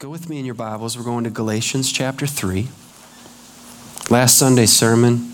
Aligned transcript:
Go 0.00 0.08
with 0.08 0.30
me 0.30 0.38
in 0.38 0.46
your 0.46 0.54
Bibles. 0.54 0.96
We're 0.96 1.04
going 1.04 1.24
to 1.24 1.30
Galatians 1.30 1.92
chapter 1.92 2.26
3. 2.26 2.68
Last 4.08 4.38
Sunday's 4.38 4.72
sermon, 4.72 5.30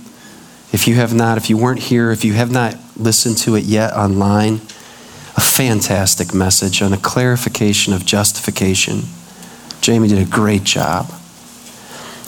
if 0.72 0.88
you 0.88 0.96
have 0.96 1.14
not, 1.14 1.38
if 1.38 1.48
you 1.48 1.56
weren't 1.56 1.78
here, 1.78 2.10
if 2.10 2.24
you 2.24 2.32
have 2.32 2.50
not 2.50 2.74
listened 2.96 3.36
to 3.38 3.54
it 3.54 3.62
yet 3.62 3.92
online, 3.92 4.54
a 5.36 5.40
fantastic 5.40 6.34
message 6.34 6.82
on 6.82 6.92
a 6.92 6.96
clarification 6.96 7.92
of 7.92 8.04
justification. 8.04 9.02
Jamie 9.82 10.08
did 10.08 10.18
a 10.18 10.28
great 10.28 10.64
job. 10.64 11.12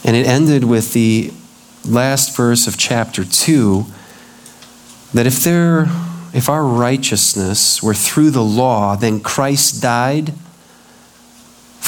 And 0.05 0.15
it 0.15 0.25
ended 0.25 0.63
with 0.63 0.93
the 0.93 1.33
last 1.85 2.37
verse 2.37 2.69
of 2.69 2.79
chapter 2.79 3.25
2 3.25 3.85
that 5.13 5.27
if 5.27 5.43
there 5.43 5.87
if 6.33 6.49
our 6.49 6.65
righteousness 6.65 7.83
were 7.83 7.95
through 7.95 8.31
the 8.31 8.45
law, 8.45 8.95
then 8.95 9.19
Christ 9.19 9.83
died 9.83 10.35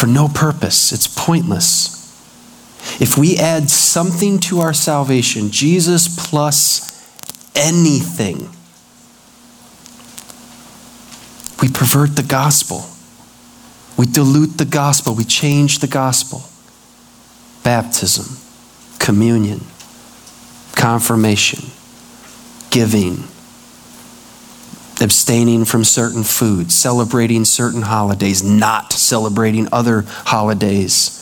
for 0.01 0.07
no 0.07 0.29
purpose. 0.29 0.93
It's 0.93 1.07
pointless. 1.07 2.01
If 3.03 3.19
we 3.19 3.37
add 3.37 3.69
something 3.69 4.39
to 4.41 4.61
our 4.61 4.73
salvation, 4.73 5.51
Jesus 5.51 6.09
plus 6.29 6.89
anything, 7.55 8.49
we 11.61 11.69
pervert 11.69 12.17
the 12.17 12.23
gospel. 12.27 12.87
We 13.99 14.07
dilute 14.07 14.57
the 14.57 14.65
gospel. 14.65 15.15
We 15.15 15.25
change 15.25 15.81
the 15.81 15.87
gospel. 15.87 16.45
Baptism, 17.63 18.39
communion, 18.99 19.61
confirmation, 20.77 21.73
giving, 22.71 23.25
abstaining 25.01 25.65
from 25.65 25.85
certain 25.85 26.23
foods, 26.23 26.75
celebrating 26.75 27.45
certain 27.45 27.83
holidays, 27.83 28.43
not 28.43 28.93
celebrating 28.93 29.69
other 29.73 30.05
holidays. 30.07 31.17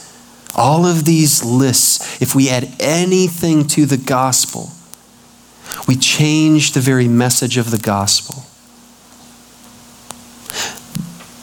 All 0.54 0.86
of 0.86 1.04
these 1.04 1.44
lists, 1.44 2.20
if 2.20 2.34
we 2.34 2.48
add 2.48 2.68
anything 2.80 3.66
to 3.68 3.86
the 3.86 3.96
gospel, 3.96 4.70
we 5.86 5.94
change 5.94 6.72
the 6.72 6.80
very 6.80 7.08
message 7.08 7.56
of 7.56 7.70
the 7.70 7.78
gospel. 7.78 8.44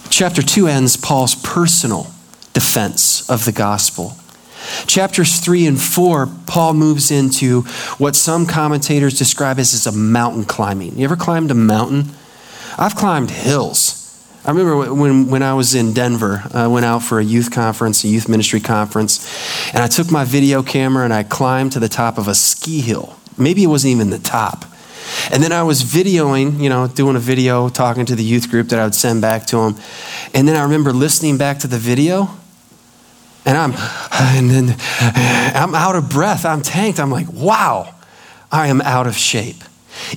Chapter 0.10 0.42
2 0.42 0.68
ends 0.68 0.98
Paul's 0.98 1.36
personal 1.36 2.08
defense 2.54 3.30
of 3.30 3.46
the 3.46 3.52
gospel. 3.52 4.16
Chapters 4.88 5.40
3 5.40 5.68
and 5.68 5.82
4, 5.82 6.28
Paul 6.48 6.74
moves 6.74 7.12
into 7.12 7.62
what 7.98 8.16
some 8.16 8.46
commentators 8.46 9.18
describe 9.18 9.60
as, 9.60 9.74
as 9.74 9.86
a 9.86 9.92
mountain 9.92 10.44
climbing. 10.44 10.98
You 10.98 11.06
ever 11.06 11.16
climbed 11.16 11.52
a 11.52 11.56
mountain? 11.56 12.12
I've 12.78 12.96
climbed 12.96 13.32
hills. 13.32 14.02
I 14.46 14.52
remember 14.52 14.94
when, 14.94 15.28
when 15.28 15.42
I 15.42 15.56
was 15.56 15.74
in 15.74 15.94
Denver, 15.94 16.44
I 16.54 16.68
went 16.68 16.86
out 16.86 17.02
for 17.02 17.20
a 17.20 17.24
youth 17.24 17.52
conference, 17.52 18.04
a 18.04 18.08
youth 18.08 18.30
ministry 18.30 18.60
conference, 18.60 19.74
and 19.74 19.82
I 19.82 19.88
took 19.88 20.12
my 20.12 20.24
video 20.24 20.62
camera 20.62 21.04
and 21.04 21.14
I 21.14 21.24
climbed 21.24 21.72
to 21.72 21.80
the 21.80 21.90
top 21.90 22.20
of 22.20 22.28
a 22.28 22.36
ski 22.36 22.82
hill. 22.82 23.18
Maybe 23.38 23.64
it 23.64 23.68
wasn't 23.68 23.92
even 23.92 24.12
the 24.12 24.20
top. 24.20 24.66
And 25.32 25.42
then 25.42 25.52
I 25.52 25.64
was 25.64 25.82
videoing, 25.82 26.60
you 26.60 26.70
know, 26.70 26.88
doing 26.88 27.16
a 27.16 27.20
video, 27.20 27.70
talking 27.70 28.06
to 28.06 28.16
the 28.16 28.24
youth 28.24 28.50
group 28.50 28.70
that 28.70 28.80
I 28.80 28.84
would 28.84 28.96
send 28.96 29.22
back 29.22 29.46
to 29.48 29.58
them. 29.58 29.76
And 30.34 30.48
then 30.48 30.56
I 30.56 30.64
remember 30.64 30.94
listening 30.94 31.38
back 31.38 31.60
to 31.60 31.68
the 31.68 31.78
video, 31.78 32.30
and 33.46 33.58
I'm, 33.58 33.74
and 34.12 34.50
then 34.50 34.76
I'm 35.56 35.74
out 35.76 35.96
of 35.96 36.10
breath. 36.10 36.46
I'm 36.46 36.62
tanked. 36.62 37.00
I'm 37.00 37.12
like, 37.12 37.32
wow, 37.32 37.94
I 38.52 38.68
am 38.68 38.82
out 38.82 39.08
of 39.08 39.16
shape. 39.16 39.64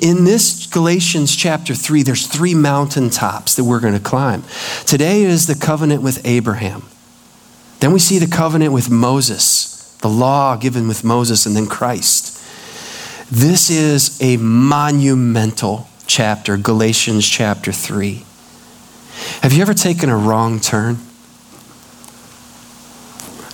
In 0.01 0.25
this 0.25 0.67
Galatians 0.67 1.35
chapter 1.35 1.75
3, 1.75 2.03
there's 2.03 2.27
three 2.27 2.55
mountaintops 2.55 3.57
that 3.57 3.65
we're 3.65 3.81
going 3.81 3.95
to 3.95 4.01
climb. 4.01 4.43
Today 4.87 5.23
is 5.23 5.47
the 5.47 5.55
covenant 5.55 6.03
with 6.03 6.25
Abraham. 6.27 6.85
Then 7.81 7.93
we 7.93 7.99
see 7.99 8.19
the 8.19 8.27
covenant 8.27 8.73
with 8.73 8.91
Moses, 8.91 9.97
the 10.03 10.09
law 10.09 10.57
given 10.57 10.89
with 10.89 11.05
Moses, 11.05 11.47
and 11.47 11.57
then 11.57 11.67
Christ. 11.67 12.35
This 13.31 13.71
is 13.71 14.21
a 14.21 14.37
monumental 14.39 15.89
chapter, 16.07 16.57
Galatians 16.57 17.29
chapter 17.29 17.73
3. 17.73 18.25
Have 19.43 19.53
you 19.53 19.63
ever 19.63 19.75
taken 19.75 20.09
a 20.09 20.17
wrong 20.17 20.61
turn? 20.61 20.99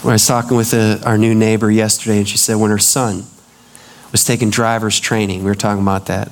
I 0.05 0.12
was 0.12 0.27
talking 0.27 0.56
with 0.56 0.75
a, 0.75 1.01
our 1.05 1.17
new 1.17 1.35
neighbor 1.35 1.71
yesterday, 1.71 2.19
and 2.19 2.29
she 2.29 2.37
said 2.37 2.56
when 2.56 2.71
her 2.71 2.79
son 2.79 3.25
was 4.15 4.25
taking 4.25 4.49
driver's 4.49 5.01
training. 5.01 5.41
We 5.41 5.47
were 5.47 5.57
talking 5.57 5.83
about 5.83 6.07
that. 6.07 6.31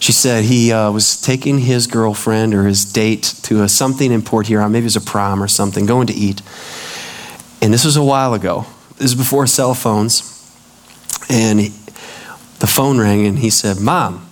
She 0.00 0.10
said 0.10 0.42
he 0.42 0.72
uh, 0.72 0.90
was 0.90 1.20
taking 1.20 1.60
his 1.60 1.86
girlfriend 1.86 2.54
or 2.54 2.64
his 2.64 2.84
date 2.84 3.22
to 3.42 3.62
a, 3.62 3.68
something 3.68 4.10
in 4.10 4.20
Port 4.22 4.48
Huron, 4.48 4.72
maybe 4.72 4.82
it 4.82 4.86
was 4.86 4.96
a 4.96 5.00
prom 5.00 5.40
or 5.40 5.46
something, 5.46 5.86
going 5.86 6.08
to 6.08 6.12
eat. 6.12 6.42
And 7.62 7.72
this 7.72 7.84
was 7.84 7.96
a 7.96 8.02
while 8.02 8.34
ago. 8.34 8.66
This 8.96 9.02
was 9.02 9.14
before 9.14 9.46
cell 9.46 9.74
phones. 9.74 10.28
And 11.30 11.60
he, 11.60 11.68
the 12.58 12.66
phone 12.66 12.98
rang 12.98 13.26
and 13.26 13.38
he 13.38 13.50
said, 13.50 13.78
Mom, 13.78 14.28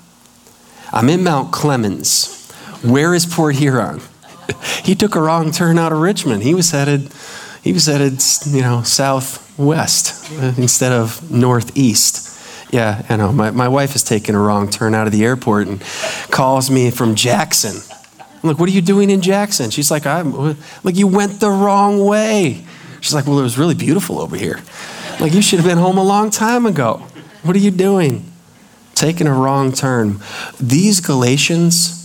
I'm 0.93 1.09
in 1.09 1.22
Mount 1.22 1.53
Clemens. 1.53 2.50
Where 2.83 3.15
is 3.15 3.27
Port 3.27 3.55
Huron? 3.55 4.00
he 4.83 4.97
took 4.97 5.15
a 5.15 5.21
wrong 5.21 5.53
turn 5.53 5.78
out 5.78 5.93
of 5.93 5.99
Richmond. 5.99 6.43
He 6.43 6.55
was 6.55 6.72
headed, 6.72 7.12
he 7.62 7.72
was 7.72 7.87
headed, 7.87 8.21
you 8.44 8.62
know, 8.62 8.83
southwest 8.83 10.33
instead 10.59 10.91
of 10.91 11.31
northeast. 11.31 12.27
Yeah, 12.70 13.04
I 13.08 13.16
know. 13.16 13.32
My, 13.32 13.50
my 13.50 13.69
wife 13.69 13.92
has 13.92 14.03
taken 14.04 14.34
a 14.34 14.38
wrong 14.41 14.70
turn 14.70 14.94
out 14.94 15.06
of 15.06 15.12
the 15.12 15.25
airport 15.25 15.66
and 15.66 15.81
calls 16.31 16.70
me 16.70 16.91
from 16.91 17.16
Jackson. 17.16 17.76
I'm 18.42 18.48
like, 18.48 18.58
what 18.58 18.69
are 18.69 18.72
you 18.72 18.81
doing 18.81 19.10
in 19.10 19.20
Jackson? 19.20 19.70
She's 19.70 19.91
like, 19.91 20.06
I'm 20.06 20.56
like, 20.82 20.97
you 20.97 21.06
went 21.06 21.41
the 21.41 21.50
wrong 21.50 22.04
way. 22.04 22.64
She's 23.00 23.12
like, 23.12 23.26
well, 23.26 23.38
it 23.38 23.42
was 23.42 23.59
really 23.59 23.75
beautiful 23.75 24.20
over 24.20 24.36
here. 24.36 24.60
I'm 25.14 25.20
like, 25.20 25.34
you 25.34 25.42
should 25.42 25.59
have 25.59 25.69
been 25.69 25.78
home 25.78 25.98
a 25.98 26.04
long 26.04 26.30
time 26.30 26.64
ago. 26.64 27.03
What 27.42 27.56
are 27.56 27.60
you 27.60 27.70
doing? 27.70 28.30
Taking 28.94 29.26
a 29.26 29.34
wrong 29.34 29.72
turn. 29.72 30.20
These 30.60 31.00
Galatians, 31.00 31.97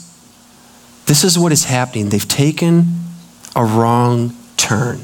this 1.05 1.23
is 1.23 1.37
what 1.37 1.51
is 1.51 1.65
happening. 1.65 2.09
They've 2.09 2.27
taken 2.27 2.85
a 3.55 3.63
wrong 3.63 4.35
turn. 4.57 5.01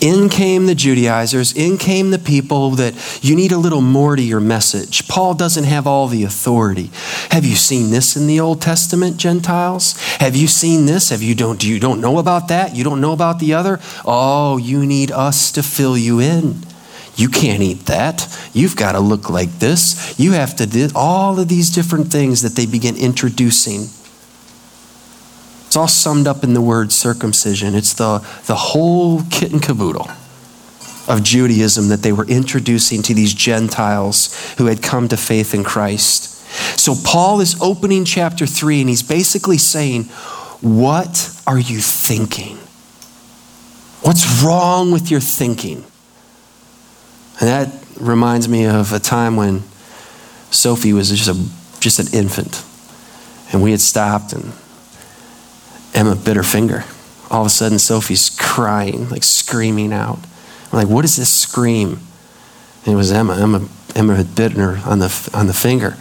In 0.00 0.28
came 0.28 0.66
the 0.66 0.74
Judaizers, 0.74 1.52
in 1.52 1.78
came 1.78 2.10
the 2.10 2.18
people 2.18 2.70
that 2.72 2.94
you 3.22 3.34
need 3.34 3.52
a 3.52 3.58
little 3.58 3.80
more 3.80 4.16
to 4.16 4.22
your 4.22 4.40
message. 4.40 5.08
Paul 5.08 5.34
doesn't 5.34 5.64
have 5.64 5.86
all 5.86 6.08
the 6.08 6.24
authority. 6.24 6.90
Have 7.30 7.44
you 7.44 7.54
seen 7.54 7.90
this 7.90 8.16
in 8.16 8.26
the 8.26 8.40
Old 8.40 8.60
Testament, 8.60 9.16
Gentiles? 9.16 9.98
Have 10.18 10.36
you 10.36 10.46
seen 10.46 10.86
this? 10.86 11.10
Have 11.10 11.22
you 11.22 11.34
don't 11.34 11.64
you 11.64 11.80
don't 11.80 12.00
know 12.00 12.18
about 12.18 12.48
that? 12.48 12.76
You 12.76 12.84
don't 12.84 13.00
know 13.00 13.12
about 13.12 13.38
the 13.38 13.54
other? 13.54 13.80
Oh, 14.04 14.56
you 14.56 14.86
need 14.86 15.10
us 15.10 15.50
to 15.52 15.62
fill 15.62 15.96
you 15.96 16.20
in. 16.20 16.62
You 17.16 17.28
can't 17.28 17.62
eat 17.62 17.86
that. 17.86 18.28
You've 18.52 18.76
got 18.76 18.92
to 18.92 19.00
look 19.00 19.28
like 19.28 19.58
this. 19.58 20.18
You 20.20 20.32
have 20.32 20.54
to 20.56 20.66
do 20.66 20.88
all 20.94 21.40
of 21.40 21.48
these 21.48 21.70
different 21.70 22.12
things 22.12 22.42
that 22.42 22.54
they 22.54 22.64
begin 22.64 22.96
introducing 22.96 23.88
it's 25.68 25.76
all 25.76 25.86
summed 25.86 26.26
up 26.26 26.44
in 26.44 26.54
the 26.54 26.62
word 26.62 26.92
circumcision. 26.92 27.74
It's 27.74 27.92
the, 27.92 28.20
the 28.46 28.54
whole 28.54 29.20
kit 29.30 29.52
and 29.52 29.62
caboodle 29.62 30.08
of 31.06 31.22
Judaism 31.22 31.88
that 31.88 32.00
they 32.00 32.10
were 32.10 32.24
introducing 32.24 33.02
to 33.02 33.12
these 33.12 33.34
Gentiles 33.34 34.54
who 34.56 34.64
had 34.64 34.82
come 34.82 35.08
to 35.08 35.16
faith 35.18 35.52
in 35.52 35.64
Christ. 35.64 36.24
So 36.80 36.94
Paul 37.04 37.42
is 37.42 37.60
opening 37.60 38.06
chapter 38.06 38.46
3 38.46 38.80
and 38.80 38.88
he's 38.88 39.02
basically 39.02 39.58
saying, 39.58 40.04
What 40.62 41.38
are 41.46 41.58
you 41.58 41.80
thinking? 41.80 42.56
What's 44.00 44.42
wrong 44.42 44.90
with 44.90 45.10
your 45.10 45.20
thinking? 45.20 45.84
And 47.40 47.46
that 47.46 47.84
reminds 48.00 48.48
me 48.48 48.64
of 48.64 48.94
a 48.94 48.98
time 48.98 49.36
when 49.36 49.64
Sophie 50.50 50.94
was 50.94 51.10
just, 51.10 51.28
a, 51.28 51.78
just 51.78 51.98
an 51.98 52.18
infant. 52.18 52.64
And 53.52 53.62
we 53.62 53.72
had 53.72 53.82
stopped 53.82 54.32
and 54.32 54.54
Emma 55.98 56.14
bit 56.14 56.36
her 56.36 56.44
finger. 56.44 56.84
All 57.28 57.40
of 57.40 57.48
a 57.48 57.50
sudden, 57.50 57.80
Sophie's 57.80 58.30
crying, 58.30 59.08
like 59.08 59.24
screaming 59.24 59.92
out. 59.92 60.20
I'm 60.70 60.78
like, 60.78 60.88
what 60.88 61.04
is 61.04 61.16
this 61.16 61.28
scream? 61.28 61.98
And 62.84 62.94
it 62.94 62.96
was 62.96 63.10
Emma. 63.10 63.36
Emma, 63.36 63.68
Emma 63.96 64.14
had 64.14 64.36
bitten 64.36 64.60
her 64.60 64.80
on 64.84 65.00
the, 65.00 65.30
on 65.34 65.48
the 65.48 65.52
finger. 65.52 65.96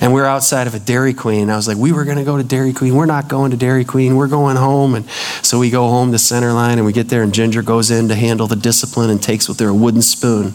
And 0.00 0.12
we 0.12 0.20
are 0.20 0.26
outside 0.26 0.66
of 0.66 0.74
a 0.74 0.80
Dairy 0.80 1.14
Queen. 1.14 1.48
I 1.48 1.54
was 1.54 1.68
like, 1.68 1.76
we 1.76 1.92
were 1.92 2.04
going 2.04 2.18
to 2.18 2.24
go 2.24 2.36
to 2.36 2.42
Dairy 2.42 2.72
Queen. 2.72 2.96
We're 2.96 3.06
not 3.06 3.28
going 3.28 3.52
to 3.52 3.56
Dairy 3.56 3.84
Queen. 3.84 4.16
We're 4.16 4.26
going 4.26 4.56
home. 4.56 4.96
And 4.96 5.08
so 5.42 5.60
we 5.60 5.70
go 5.70 5.86
home 5.88 6.10
to 6.10 6.18
Centerline 6.18 6.74
and 6.74 6.84
we 6.84 6.92
get 6.92 7.08
there, 7.08 7.22
and 7.22 7.32
Ginger 7.32 7.62
goes 7.62 7.92
in 7.92 8.08
to 8.08 8.16
handle 8.16 8.48
the 8.48 8.56
discipline 8.56 9.10
and 9.10 9.22
takes 9.22 9.48
with 9.48 9.60
her 9.60 9.68
a 9.68 9.74
wooden 9.74 10.02
spoon. 10.02 10.54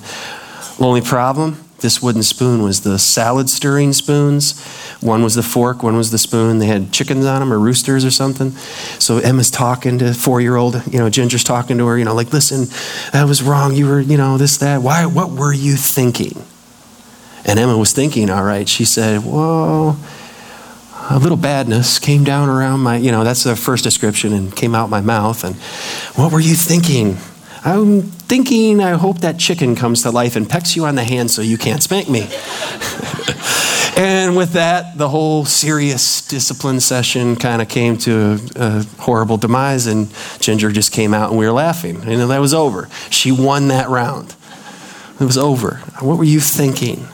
Only 0.81 0.99
problem 0.99 1.63
this 1.81 2.01
wooden 2.01 2.23
spoon 2.23 2.63
was 2.63 2.81
the 2.81 2.97
salad 2.97 3.49
stirring 3.49 3.93
spoons. 3.93 4.59
One 5.01 5.23
was 5.23 5.35
the 5.35 5.43
fork, 5.43 5.83
one 5.83 5.97
was 5.97 6.11
the 6.11 6.17
spoon. 6.17 6.59
They 6.59 6.67
had 6.67 6.91
chickens 6.91 7.25
on 7.25 7.39
them 7.39 7.51
or 7.51 7.59
roosters 7.59 8.05
or 8.05 8.11
something. 8.11 8.51
So 8.99 9.17
Emma's 9.17 9.51
talking 9.51 9.97
to 9.99 10.13
four 10.13 10.41
year 10.41 10.55
old, 10.55 10.81
you 10.91 10.99
know, 10.99 11.09
Ginger's 11.09 11.43
talking 11.43 11.77
to 11.77 11.87
her, 11.87 11.97
you 11.97 12.05
know, 12.05 12.15
like, 12.15 12.31
listen, 12.31 12.65
that 13.11 13.27
was 13.27 13.43
wrong. 13.43 13.73
You 13.73 13.87
were, 13.87 13.99
you 13.99 14.17
know, 14.17 14.37
this, 14.37 14.57
that. 14.57 14.81
Why, 14.81 15.05
what 15.05 15.31
were 15.31 15.53
you 15.53 15.75
thinking? 15.75 16.43
And 17.45 17.59
Emma 17.59 17.77
was 17.77 17.91
thinking, 17.93 18.29
all 18.29 18.43
right. 18.43 18.69
She 18.69 18.85
said, 18.85 19.25
well, 19.25 19.99
a 21.09 21.19
little 21.19 21.37
badness 21.37 21.99
came 21.99 22.23
down 22.23 22.47
around 22.49 22.81
my, 22.81 22.97
you 22.97 23.11
know, 23.11 23.23
that's 23.23 23.43
the 23.43 23.55
first 23.55 23.83
description 23.83 24.33
and 24.33 24.55
came 24.55 24.75
out 24.75 24.89
my 24.89 25.01
mouth. 25.01 25.43
And 25.43 25.55
what 26.15 26.31
were 26.31 26.39
you 26.39 26.55
thinking? 26.55 27.17
I'm 27.63 28.01
thinking, 28.01 28.81
I 28.81 28.91
hope 28.91 29.19
that 29.19 29.37
chicken 29.37 29.75
comes 29.75 30.01
to 30.01 30.09
life 30.09 30.35
and 30.35 30.49
pecks 30.49 30.75
you 30.75 30.85
on 30.85 30.95
the 30.95 31.03
hand 31.03 31.29
so 31.29 31.43
you 31.43 31.59
can't 31.59 31.83
spank 31.83 32.09
me. 32.09 32.21
and 33.97 34.35
with 34.35 34.53
that, 34.53 34.97
the 34.97 35.07
whole 35.07 35.45
serious 35.45 36.25
discipline 36.25 36.79
session 36.79 37.35
kind 37.35 37.61
of 37.61 37.69
came 37.69 37.97
to 37.99 38.39
a 38.55 38.83
horrible 38.99 39.37
demise, 39.37 39.85
and 39.85 40.11
Ginger 40.39 40.71
just 40.71 40.91
came 40.91 41.13
out 41.13 41.29
and 41.29 41.37
we 41.37 41.45
were 41.45 41.51
laughing. 41.51 41.97
And 41.97 42.31
that 42.31 42.39
was 42.39 42.53
over. 42.53 42.89
She 43.11 43.31
won 43.31 43.67
that 43.67 43.89
round. 43.89 44.35
It 45.19 45.25
was 45.25 45.37
over. 45.37 45.75
What 45.99 46.17
were 46.17 46.23
you 46.23 46.39
thinking? 46.39 47.07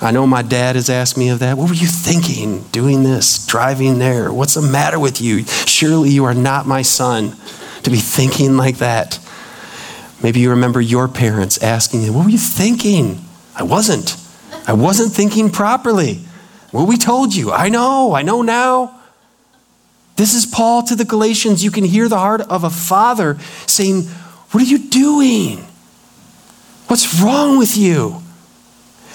I 0.00 0.12
know 0.12 0.28
my 0.28 0.42
dad 0.42 0.76
has 0.76 0.88
asked 0.88 1.18
me 1.18 1.28
of 1.30 1.40
that. 1.40 1.58
What 1.58 1.70
were 1.70 1.74
you 1.74 1.88
thinking 1.88 2.62
doing 2.70 3.02
this, 3.02 3.44
driving 3.46 3.98
there? 3.98 4.32
What's 4.32 4.54
the 4.54 4.62
matter 4.62 5.00
with 5.00 5.20
you? 5.20 5.44
Surely 5.44 6.10
you 6.10 6.24
are 6.24 6.34
not 6.34 6.68
my 6.68 6.82
son 6.82 7.34
to 7.82 7.90
be 7.90 7.96
thinking 7.96 8.56
like 8.56 8.76
that. 8.78 9.18
Maybe 10.22 10.40
you 10.40 10.50
remember 10.50 10.80
your 10.80 11.08
parents 11.08 11.62
asking 11.62 12.02
you, 12.02 12.12
What 12.12 12.24
were 12.24 12.30
you 12.30 12.38
thinking? 12.38 13.24
I 13.54 13.62
wasn't. 13.62 14.16
I 14.66 14.72
wasn't 14.72 15.12
thinking 15.12 15.50
properly. 15.50 16.20
Well, 16.72 16.86
we 16.86 16.96
told 16.96 17.34
you. 17.34 17.50
I 17.52 17.68
know. 17.68 18.14
I 18.14 18.22
know 18.22 18.42
now. 18.42 19.00
This 20.16 20.34
is 20.34 20.44
Paul 20.44 20.82
to 20.84 20.96
the 20.96 21.04
Galatians. 21.04 21.64
You 21.64 21.70
can 21.70 21.84
hear 21.84 22.08
the 22.08 22.18
heart 22.18 22.40
of 22.40 22.64
a 22.64 22.70
father 22.70 23.38
saying, 23.66 24.02
What 24.02 24.62
are 24.62 24.66
you 24.66 24.78
doing? 24.78 25.64
What's 26.88 27.20
wrong 27.20 27.58
with 27.58 27.76
you? 27.76 28.22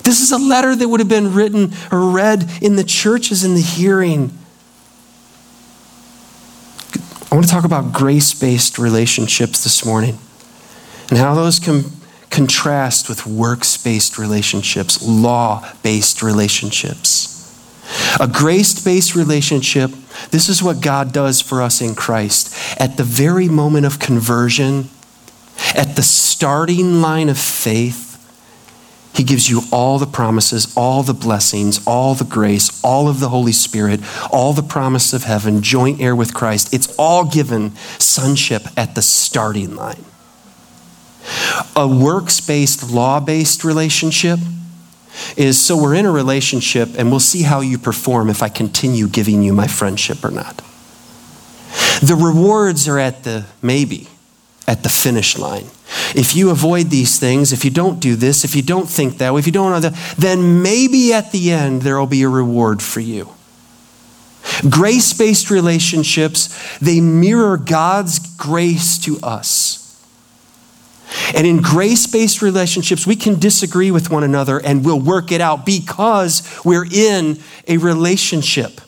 This 0.03 0.21
is 0.21 0.31
a 0.31 0.37
letter 0.37 0.75
that 0.75 0.87
would 0.87 0.99
have 0.99 1.09
been 1.09 1.33
written 1.33 1.73
or 1.91 2.09
read 2.09 2.49
in 2.61 2.75
the 2.75 2.83
churches 2.83 3.43
in 3.43 3.55
the 3.55 3.61
hearing. 3.61 4.37
I 7.31 7.35
want 7.35 7.47
to 7.47 7.51
talk 7.51 7.65
about 7.65 7.93
grace 7.93 8.33
based 8.33 8.77
relationships 8.77 9.63
this 9.63 9.85
morning 9.85 10.19
and 11.09 11.17
how 11.17 11.33
those 11.35 11.59
can 11.59 11.83
contrast 12.29 13.07
with 13.07 13.27
works 13.27 13.77
based 13.77 14.17
relationships, 14.17 15.01
law 15.03 15.69
based 15.83 16.23
relationships. 16.23 17.29
A 18.19 18.27
grace 18.27 18.83
based 18.83 19.15
relationship, 19.15 19.91
this 20.31 20.49
is 20.49 20.63
what 20.63 20.81
God 20.81 21.13
does 21.13 21.41
for 21.41 21.61
us 21.61 21.81
in 21.81 21.95
Christ. 21.95 22.55
At 22.79 22.97
the 22.97 23.03
very 23.03 23.47
moment 23.47 23.85
of 23.85 23.99
conversion, 23.99 24.89
at 25.75 25.95
the 25.95 26.01
starting 26.01 27.01
line 27.01 27.29
of 27.29 27.37
faith, 27.37 28.09
he 29.15 29.23
gives 29.23 29.47
you 29.47 29.61
all 29.71 29.99
the 29.99 30.07
promises, 30.07 30.73
all 30.75 31.03
the 31.03 31.13
blessings, 31.13 31.85
all 31.85 32.15
the 32.15 32.23
grace, 32.23 32.83
all 32.83 33.07
of 33.07 33.19
the 33.19 33.29
Holy 33.29 33.51
Spirit, 33.51 33.99
all 34.31 34.53
the 34.53 34.63
promise 34.63 35.13
of 35.13 35.23
heaven, 35.23 35.61
joint 35.61 36.01
heir 36.01 36.15
with 36.15 36.33
Christ. 36.33 36.73
It's 36.73 36.95
all 36.97 37.25
given 37.25 37.75
sonship 37.99 38.63
at 38.75 38.95
the 38.95 39.03
starting 39.03 39.75
line. 39.75 40.03
A 41.75 41.87
works 41.87 42.39
based, 42.39 42.91
law 42.91 43.19
based 43.19 43.63
relationship 43.63 44.39
is 45.37 45.59
so 45.59 45.77
we're 45.77 45.95
in 45.95 46.05
a 46.05 46.11
relationship 46.11 46.89
and 46.97 47.09
we'll 47.11 47.19
see 47.19 47.43
how 47.43 47.61
you 47.61 47.77
perform 47.77 48.29
if 48.29 48.41
I 48.41 48.49
continue 48.49 49.07
giving 49.07 49.43
you 49.43 49.53
my 49.53 49.67
friendship 49.67 50.23
or 50.23 50.31
not. 50.31 50.57
The 52.01 52.15
rewards 52.15 52.87
are 52.87 52.99
at 52.99 53.23
the 53.23 53.45
maybe 53.61 54.07
at 54.67 54.83
the 54.83 54.89
finish 54.89 55.37
line. 55.37 55.67
If 56.15 56.35
you 56.35 56.49
avoid 56.49 56.89
these 56.89 57.19
things, 57.19 57.53
if 57.53 57.63
you 57.65 57.71
don't 57.71 57.99
do 57.99 58.15
this, 58.15 58.43
if 58.43 58.55
you 58.55 58.61
don't 58.61 58.89
think 58.89 59.17
that 59.17 59.33
if 59.35 59.45
you 59.45 59.51
don't 59.51 59.71
know 59.71 59.79
that, 59.79 60.15
then 60.17 60.61
maybe 60.61 61.13
at 61.13 61.31
the 61.31 61.51
end 61.51 61.81
there 61.81 61.99
will 61.99 62.07
be 62.07 62.23
a 62.23 62.29
reward 62.29 62.81
for 62.81 62.99
you. 62.99 63.29
Grace 64.69 65.13
based 65.13 65.49
relationships, 65.49 66.77
they 66.79 66.99
mirror 66.99 67.57
God's 67.57 68.19
grace 68.35 68.97
to 68.99 69.19
us. 69.21 69.82
And 71.33 71.47
in 71.47 71.61
grace 71.61 72.05
based 72.05 72.41
relationships, 72.41 73.07
we 73.07 73.15
can 73.15 73.39
disagree 73.39 73.91
with 73.91 74.09
one 74.09 74.23
another 74.23 74.59
and 74.59 74.85
we'll 74.85 74.99
work 74.99 75.31
it 75.31 75.41
out 75.41 75.65
because 75.65 76.43
we're 76.63 76.85
in 76.85 77.39
a 77.67 77.77
relationship. 77.77 78.81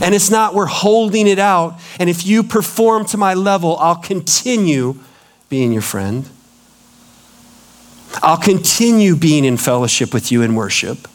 And 0.00 0.14
it's 0.14 0.30
not 0.30 0.54
we're 0.54 0.66
holding 0.66 1.26
it 1.26 1.40
out, 1.40 1.80
and 1.98 2.08
if 2.08 2.24
you 2.24 2.44
perform 2.44 3.04
to 3.06 3.16
my 3.16 3.34
level, 3.34 3.76
I'll 3.78 3.96
continue 3.96 4.96
being 5.48 5.72
your 5.72 5.82
friend. 5.82 6.28
I'll 8.22 8.38
continue 8.38 9.16
being 9.16 9.44
in 9.44 9.56
fellowship 9.56 10.14
with 10.14 10.30
you 10.30 10.42
in 10.42 10.54
worship. 10.54 11.08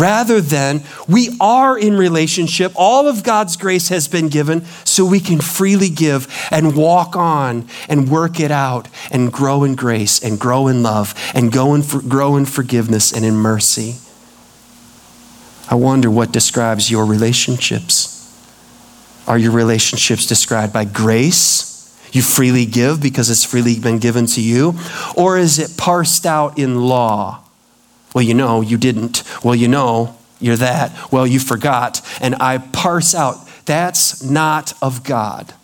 Rather 0.00 0.40
than 0.40 0.82
we 1.06 1.36
are 1.40 1.78
in 1.78 1.94
relationship, 1.94 2.72
all 2.74 3.06
of 3.06 3.22
God's 3.22 3.56
grace 3.58 3.88
has 3.88 4.08
been 4.08 4.30
given 4.30 4.64
so 4.86 5.04
we 5.04 5.20
can 5.20 5.42
freely 5.42 5.90
give 5.90 6.26
and 6.50 6.74
walk 6.74 7.16
on 7.16 7.68
and 7.86 8.10
work 8.10 8.40
it 8.40 8.50
out 8.50 8.88
and 9.10 9.30
grow 9.30 9.62
in 9.62 9.74
grace 9.74 10.18
and 10.18 10.40
grow 10.40 10.68
in 10.68 10.82
love 10.82 11.14
and 11.34 11.52
go 11.52 11.74
in 11.74 11.82
for, 11.82 12.00
grow 12.00 12.36
in 12.36 12.46
forgiveness 12.46 13.12
and 13.12 13.26
in 13.26 13.34
mercy. 13.34 13.96
I 15.68 15.74
wonder 15.74 16.10
what 16.10 16.32
describes 16.32 16.90
your 16.90 17.04
relationships. 17.04 18.16
Are 19.28 19.36
your 19.36 19.52
relationships 19.52 20.26
described 20.26 20.72
by 20.72 20.86
grace? 20.86 21.68
You 22.10 22.22
freely 22.22 22.64
give 22.64 23.02
because 23.02 23.28
it's 23.28 23.44
freely 23.44 23.78
been 23.78 23.98
given 23.98 24.24
to 24.28 24.40
you? 24.40 24.74
Or 25.14 25.36
is 25.36 25.58
it 25.58 25.76
parsed 25.76 26.24
out 26.24 26.58
in 26.58 26.80
law? 26.80 27.44
Well, 28.14 28.22
you 28.22 28.34
know, 28.34 28.60
you 28.60 28.76
didn't. 28.76 29.22
Well, 29.44 29.54
you 29.54 29.68
know, 29.68 30.16
you're 30.40 30.56
that. 30.56 31.12
Well, 31.12 31.26
you 31.26 31.38
forgot. 31.38 32.00
And 32.20 32.34
I 32.36 32.58
parse 32.58 33.14
out. 33.14 33.36
That's 33.66 34.22
not 34.22 34.72
of 34.82 35.04
God. 35.04 35.54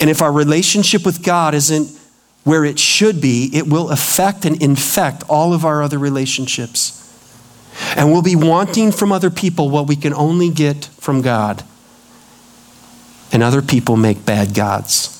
And 0.00 0.08
if 0.08 0.22
our 0.22 0.32
relationship 0.32 1.04
with 1.04 1.22
God 1.22 1.54
isn't 1.54 1.98
where 2.44 2.64
it 2.64 2.78
should 2.78 3.20
be, 3.20 3.50
it 3.52 3.66
will 3.66 3.90
affect 3.90 4.44
and 4.44 4.60
infect 4.62 5.22
all 5.28 5.54
of 5.54 5.64
our 5.64 5.82
other 5.82 5.98
relationships. 5.98 6.98
And 7.96 8.10
we'll 8.10 8.22
be 8.22 8.36
wanting 8.36 8.92
from 8.92 9.12
other 9.12 9.30
people 9.30 9.70
what 9.70 9.86
we 9.86 9.96
can 9.96 10.12
only 10.12 10.50
get 10.50 10.86
from 10.98 11.22
God. 11.22 11.62
And 13.32 13.42
other 13.42 13.62
people 13.62 13.96
make 13.96 14.26
bad 14.26 14.54
gods. 14.54 15.18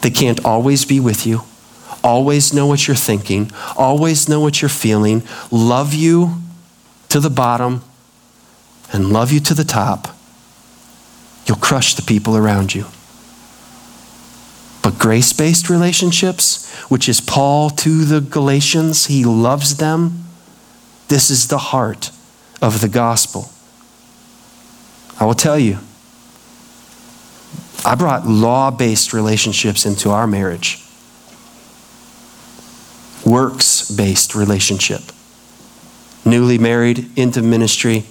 They 0.00 0.10
can't 0.10 0.44
always 0.44 0.84
be 0.84 1.00
with 1.00 1.26
you, 1.26 1.42
always 2.04 2.54
know 2.54 2.66
what 2.66 2.86
you're 2.86 2.94
thinking, 2.94 3.50
always 3.76 4.28
know 4.28 4.38
what 4.38 4.62
you're 4.62 4.68
feeling, 4.68 5.24
love 5.50 5.92
you 5.92 6.36
to 7.08 7.18
the 7.18 7.30
bottom, 7.30 7.82
and 8.92 9.12
love 9.12 9.32
you 9.32 9.40
to 9.40 9.54
the 9.54 9.64
top. 9.64 10.08
You'll 11.46 11.56
crush 11.56 11.94
the 11.94 12.02
people 12.02 12.36
around 12.36 12.74
you. 12.74 12.86
But 14.82 14.98
grace 14.98 15.32
based 15.32 15.68
relationships, 15.68 16.70
which 16.84 17.08
is 17.08 17.20
Paul 17.20 17.70
to 17.70 18.04
the 18.04 18.20
Galatians, 18.20 19.06
he 19.06 19.24
loves 19.24 19.78
them 19.78 20.24
this 21.08 21.30
is 21.30 21.48
the 21.48 21.58
heart 21.58 22.10
of 22.62 22.80
the 22.80 22.88
gospel. 22.88 23.50
I 25.20 25.26
will 25.26 25.34
tell 25.34 25.58
you, 25.58 25.78
I 27.84 27.94
brought 27.94 28.26
law 28.26 28.70
based 28.70 29.12
relationships 29.12 29.84
into 29.84 30.10
our 30.10 30.26
marriage, 30.26 30.83
works 33.24 33.90
based 33.90 34.34
relationship. 34.34 35.02
Newly 36.24 36.58
married, 36.58 37.10
into 37.16 37.42
ministry, 37.42 38.04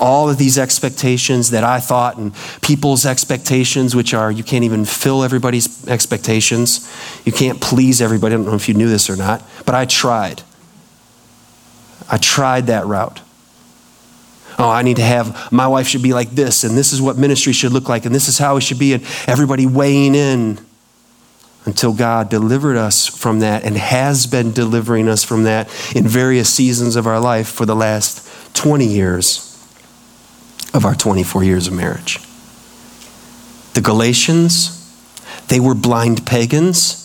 all 0.00 0.28
of 0.30 0.38
these 0.38 0.58
expectations 0.58 1.50
that 1.50 1.64
I 1.64 1.78
thought 1.78 2.16
and 2.16 2.32
people's 2.62 3.04
expectations, 3.06 3.94
which 3.94 4.14
are 4.14 4.32
you 4.32 4.42
can't 4.42 4.64
even 4.64 4.84
fill 4.84 5.22
everybody's 5.22 5.86
expectations. 5.86 6.90
You 7.24 7.32
can't 7.32 7.60
please 7.60 8.00
everybody. 8.00 8.34
I 8.34 8.38
don't 8.38 8.46
know 8.46 8.54
if 8.54 8.68
you 8.68 8.74
knew 8.74 8.88
this 8.88 9.10
or 9.10 9.16
not, 9.16 9.42
but 9.66 9.74
I 9.74 9.84
tried. 9.84 10.42
I 12.10 12.18
tried 12.18 12.66
that 12.66 12.86
route. 12.86 13.20
Oh, 14.58 14.68
I 14.68 14.82
need 14.82 14.96
to 14.96 15.02
have, 15.02 15.50
my 15.50 15.66
wife 15.66 15.88
should 15.88 16.02
be 16.02 16.12
like 16.12 16.30
this, 16.30 16.62
and 16.64 16.76
this 16.76 16.92
is 16.92 17.00
what 17.00 17.16
ministry 17.16 17.52
should 17.52 17.72
look 17.72 17.88
like, 17.88 18.04
and 18.04 18.14
this 18.14 18.28
is 18.28 18.38
how 18.38 18.56
it 18.56 18.60
should 18.60 18.78
be, 18.78 18.92
and 18.92 19.02
everybody 19.26 19.66
weighing 19.66 20.14
in 20.14 20.58
until 21.64 21.92
God 21.92 22.28
delivered 22.28 22.76
us 22.76 23.06
from 23.06 23.40
that 23.40 23.64
and 23.64 23.76
has 23.76 24.26
been 24.26 24.52
delivering 24.52 25.08
us 25.08 25.22
from 25.22 25.44
that 25.44 25.68
in 25.94 26.06
various 26.06 26.52
seasons 26.52 26.96
of 26.96 27.06
our 27.06 27.20
life 27.20 27.48
for 27.48 27.66
the 27.66 27.76
last 27.76 28.28
20 28.54 28.84
years 28.84 29.48
of 30.74 30.84
our 30.84 30.94
24 30.94 31.44
years 31.44 31.66
of 31.68 31.74
marriage. 31.74 32.18
The 33.74 33.80
Galatians, 33.80 34.78
they 35.48 35.60
were 35.60 35.74
blind 35.74 36.26
pagans. 36.26 36.98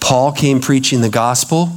Paul 0.00 0.32
came 0.32 0.60
preaching 0.60 1.00
the 1.00 1.10
gospel. 1.10 1.70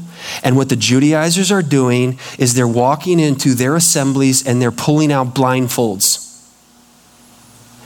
And 0.44 0.56
what 0.56 0.70
the 0.70 0.76
Judaizers 0.76 1.52
are 1.52 1.64
doing 1.64 2.20
is 2.38 2.54
they're 2.54 2.68
walking 2.68 3.20
into 3.20 3.54
their 3.54 3.76
assemblies 3.76 4.46
and 4.46 4.62
they're 4.62 4.72
pulling 4.72 5.12
out 5.12 5.34
blindfolds. 5.34 6.28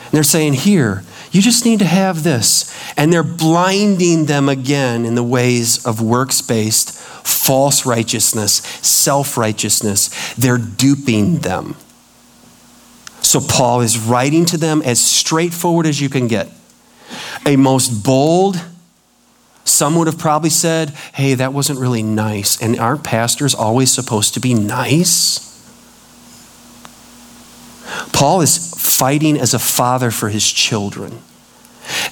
And 0.05 0.11
they're 0.11 0.23
saying, 0.23 0.53
Here, 0.53 1.03
You 1.35 1.41
just 1.41 1.65
need 1.65 1.79
to 1.79 1.85
have 1.85 2.23
this. 2.23 2.73
And 2.95 3.11
they're 3.11 3.21
blinding 3.21 4.23
them 4.23 4.47
again 4.47 5.03
in 5.03 5.15
the 5.15 5.23
ways 5.23 5.85
of 5.85 6.01
works 6.01 6.41
based, 6.41 6.97
false 6.97 7.85
righteousness, 7.85 8.53
self 8.81 9.35
righteousness. 9.35 10.33
They're 10.35 10.57
duping 10.57 11.39
them. 11.39 11.75
So 13.21 13.41
Paul 13.41 13.81
is 13.81 13.99
writing 13.99 14.45
to 14.45 14.57
them 14.57 14.81
as 14.83 15.01
straightforward 15.01 15.85
as 15.85 15.99
you 15.99 16.07
can 16.07 16.29
get. 16.29 16.49
A 17.45 17.57
most 17.57 18.05
bold, 18.05 18.63
some 19.65 19.97
would 19.97 20.07
have 20.07 20.17
probably 20.17 20.49
said, 20.49 20.91
hey, 21.15 21.33
that 21.33 21.51
wasn't 21.51 21.79
really 21.79 22.01
nice. 22.01 22.61
And 22.61 22.79
aren't 22.79 23.03
pastors 23.03 23.53
always 23.53 23.91
supposed 23.91 24.35
to 24.35 24.39
be 24.39 24.53
nice? 24.53 25.54
Paul 28.15 28.39
is 28.39 28.73
fighting 28.73 29.37
as 29.37 29.53
a 29.53 29.59
father 29.59 30.09
for 30.09 30.29
his 30.29 30.49
children. 30.49 31.19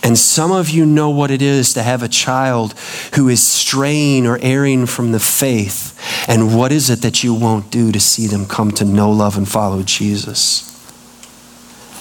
And 0.04 0.18
some 0.18 0.52
of 0.52 0.70
you 0.70 0.86
know 0.86 1.10
what 1.10 1.32
it 1.32 1.42
is 1.42 1.74
to 1.74 1.82
have 1.82 2.04
a 2.04 2.10
child 2.10 2.74
who 3.16 3.30
is 3.30 3.42
straying 3.42 4.28
or 4.28 4.38
erring 4.42 4.86
from 4.86 5.14
the 5.14 5.20
faith. 5.20 5.98
And 6.28 6.58
what 6.58 6.74
is 6.74 6.90
it 6.90 7.02
that 7.04 7.24
you 7.24 7.34
won't 7.34 7.72
do 7.72 7.94
to 7.94 8.02
see 8.02 8.28
them 8.28 8.46
come 8.46 8.72
to 8.72 8.86
know, 8.86 9.12
love, 9.12 9.38
and 9.38 9.48
follow 9.48 9.82
Jesus? 9.82 10.70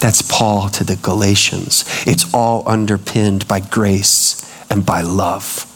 That's 0.00 0.20
Paul 0.20 0.68
to 0.70 0.82
the 0.82 0.96
Galatians. 0.96 1.84
It's 2.04 2.34
all 2.34 2.68
underpinned 2.68 3.46
by 3.46 3.60
grace 3.60 4.42
and 4.68 4.84
by 4.84 5.02
love. 5.02 5.68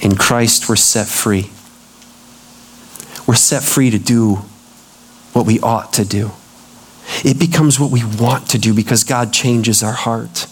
In 0.00 0.14
Christ, 0.14 0.68
we're 0.68 0.76
set 0.76 1.08
free. 1.08 1.50
We're 3.26 3.34
set 3.34 3.62
free 3.62 3.90
to 3.90 3.98
do 3.98 4.36
what 5.32 5.46
we 5.46 5.60
ought 5.60 5.92
to 5.94 6.04
do. 6.04 6.32
It 7.24 7.38
becomes 7.38 7.78
what 7.78 7.90
we 7.90 8.02
want 8.04 8.48
to 8.50 8.58
do 8.58 8.74
because 8.74 9.04
God 9.04 9.32
changes 9.32 9.82
our 9.82 9.92
heart. 9.92 10.46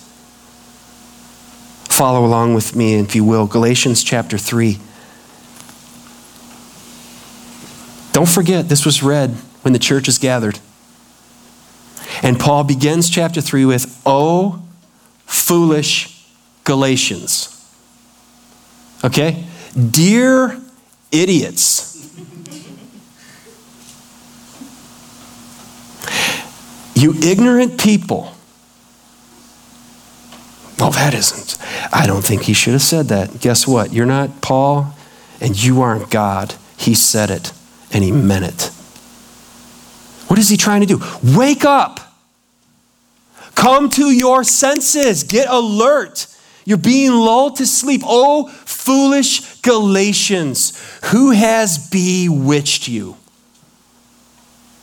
Follow 1.85 2.25
along 2.25 2.55
with 2.55 2.75
me, 2.75 2.95
if 2.95 3.15
you 3.15 3.25
will. 3.25 3.47
Galatians 3.47 4.03
chapter 4.03 4.39
3. 4.39 4.79
Don't 8.13 8.29
forget, 8.29 8.69
this 8.69 8.85
was 8.85 9.03
read 9.03 9.31
when 9.63 9.73
the 9.73 9.79
church 9.79 10.09
is 10.09 10.19
gathered. 10.19 10.59
And 12.23 12.39
Paul 12.39 12.65
begins 12.65 13.09
chapter 13.09 13.41
3 13.41 13.65
with, 13.65 14.03
Oh, 14.05 14.63
foolish 15.27 16.27
Galatians. 16.65 17.57
Okay? 19.05 19.45
Dear 19.75 20.61
idiots. 21.13 21.90
You 27.01 27.15
ignorant 27.15 27.81
people. 27.81 28.35
Well, 30.79 30.91
that 30.91 31.15
isn't. 31.15 31.57
I 31.93 32.07
don't 32.07 32.23
think 32.23 32.43
he 32.43 32.53
should 32.53 32.75
have 32.75 32.83
said 32.83 33.09
that. 33.09 33.41
Guess 33.41 33.67
what? 33.67 33.95
You're 33.95 34.05
not 34.05 34.43
Paul, 34.43 34.95
and 35.41 35.61
you 35.63 35.81
aren't 35.81 36.11
God. 36.11 36.55
He 36.77 36.95
said 36.95 37.31
it, 37.31 37.53
and 37.91 38.05
he 38.05 38.13
meant 38.13 38.45
it. 38.45 38.71
What 40.27 40.39
is 40.39 40.51
he 40.51 40.59
trying 40.59 40.83
to 40.83 40.87
do? 40.87 41.01
Wake 41.23 41.65
up. 41.65 42.01
Come 43.55 43.89
to 43.91 44.11
your 44.11 44.45
senses. 44.45 45.23
Get 45.23 45.49
alert. 45.49 46.27
You're 46.67 46.77
being 46.77 47.13
lulled 47.13 47.57
to 47.57 47.67
sleep. 47.67 48.03
Oh, 48.05 48.49
foolish 48.49 49.61
Galatians, 49.63 50.79
who 51.07 51.31
has 51.31 51.89
bewitched 51.89 52.89
you? 52.89 53.17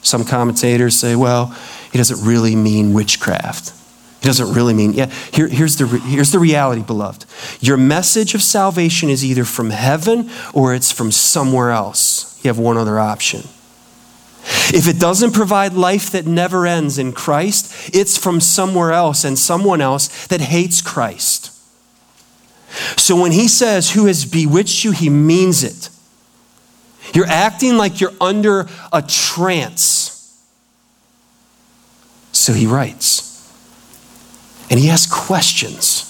Some 0.01 0.25
commentators 0.25 0.95
say, 0.95 1.15
well, 1.15 1.55
he 1.91 1.97
doesn't 1.97 2.25
really 2.25 2.55
mean 2.55 2.93
witchcraft. 2.93 3.73
He 4.21 4.25
doesn't 4.25 4.53
really 4.53 4.73
mean, 4.73 4.93
yeah, 4.93 5.05
here, 5.31 5.47
here's, 5.47 5.77
the, 5.77 5.85
here's 5.85 6.31
the 6.31 6.39
reality, 6.39 6.81
beloved. 6.81 7.25
Your 7.61 7.77
message 7.77 8.33
of 8.33 8.41
salvation 8.41 9.09
is 9.09 9.23
either 9.23 9.45
from 9.45 9.69
heaven 9.69 10.29
or 10.53 10.73
it's 10.73 10.91
from 10.91 11.11
somewhere 11.11 11.71
else. 11.71 12.43
You 12.43 12.49
have 12.49 12.57
one 12.57 12.77
other 12.77 12.99
option. 12.99 13.41
If 14.69 14.87
it 14.87 14.99
doesn't 14.99 15.33
provide 15.33 15.73
life 15.73 16.09
that 16.11 16.25
never 16.25 16.65
ends 16.65 16.97
in 16.97 17.11
Christ, 17.11 17.93
it's 17.93 18.17
from 18.17 18.39
somewhere 18.39 18.91
else 18.91 19.23
and 19.23 19.37
someone 19.37 19.81
else 19.81 20.27
that 20.27 20.41
hates 20.41 20.81
Christ. 20.81 21.53
So 22.97 23.19
when 23.21 23.31
he 23.31 23.47
says, 23.47 23.91
Who 23.91 24.05
has 24.05 24.25
bewitched 24.25 24.83
you, 24.83 24.91
he 24.91 25.09
means 25.09 25.63
it. 25.63 25.89
You're 27.13 27.27
acting 27.27 27.77
like 27.77 28.01
you're 28.01 28.13
under 28.19 28.67
a 28.91 29.01
trance. 29.01 30.06
So 32.47 32.53
he 32.53 32.65
writes. 32.65 33.51
And 34.69 34.79
he 34.79 34.89
asks 34.89 35.11
questions. 35.11 36.05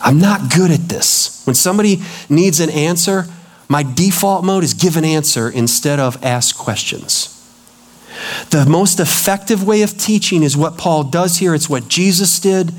I'm 0.00 0.20
not 0.20 0.54
good 0.54 0.70
at 0.70 0.88
this. 0.88 1.42
When 1.44 1.56
somebody 1.56 2.02
needs 2.28 2.60
an 2.60 2.70
answer, 2.70 3.26
my 3.68 3.82
default 3.82 4.44
mode 4.44 4.62
is 4.62 4.74
give 4.74 4.96
an 4.96 5.04
answer 5.04 5.50
instead 5.50 5.98
of 5.98 6.24
ask 6.24 6.56
questions. 6.56 7.34
The 8.50 8.64
most 8.64 9.00
effective 9.00 9.66
way 9.66 9.82
of 9.82 9.98
teaching 9.98 10.44
is 10.44 10.56
what 10.56 10.78
Paul 10.78 11.02
does 11.02 11.38
here. 11.38 11.52
It's 11.52 11.68
what 11.68 11.88
Jesus 11.88 12.38
did, 12.38 12.72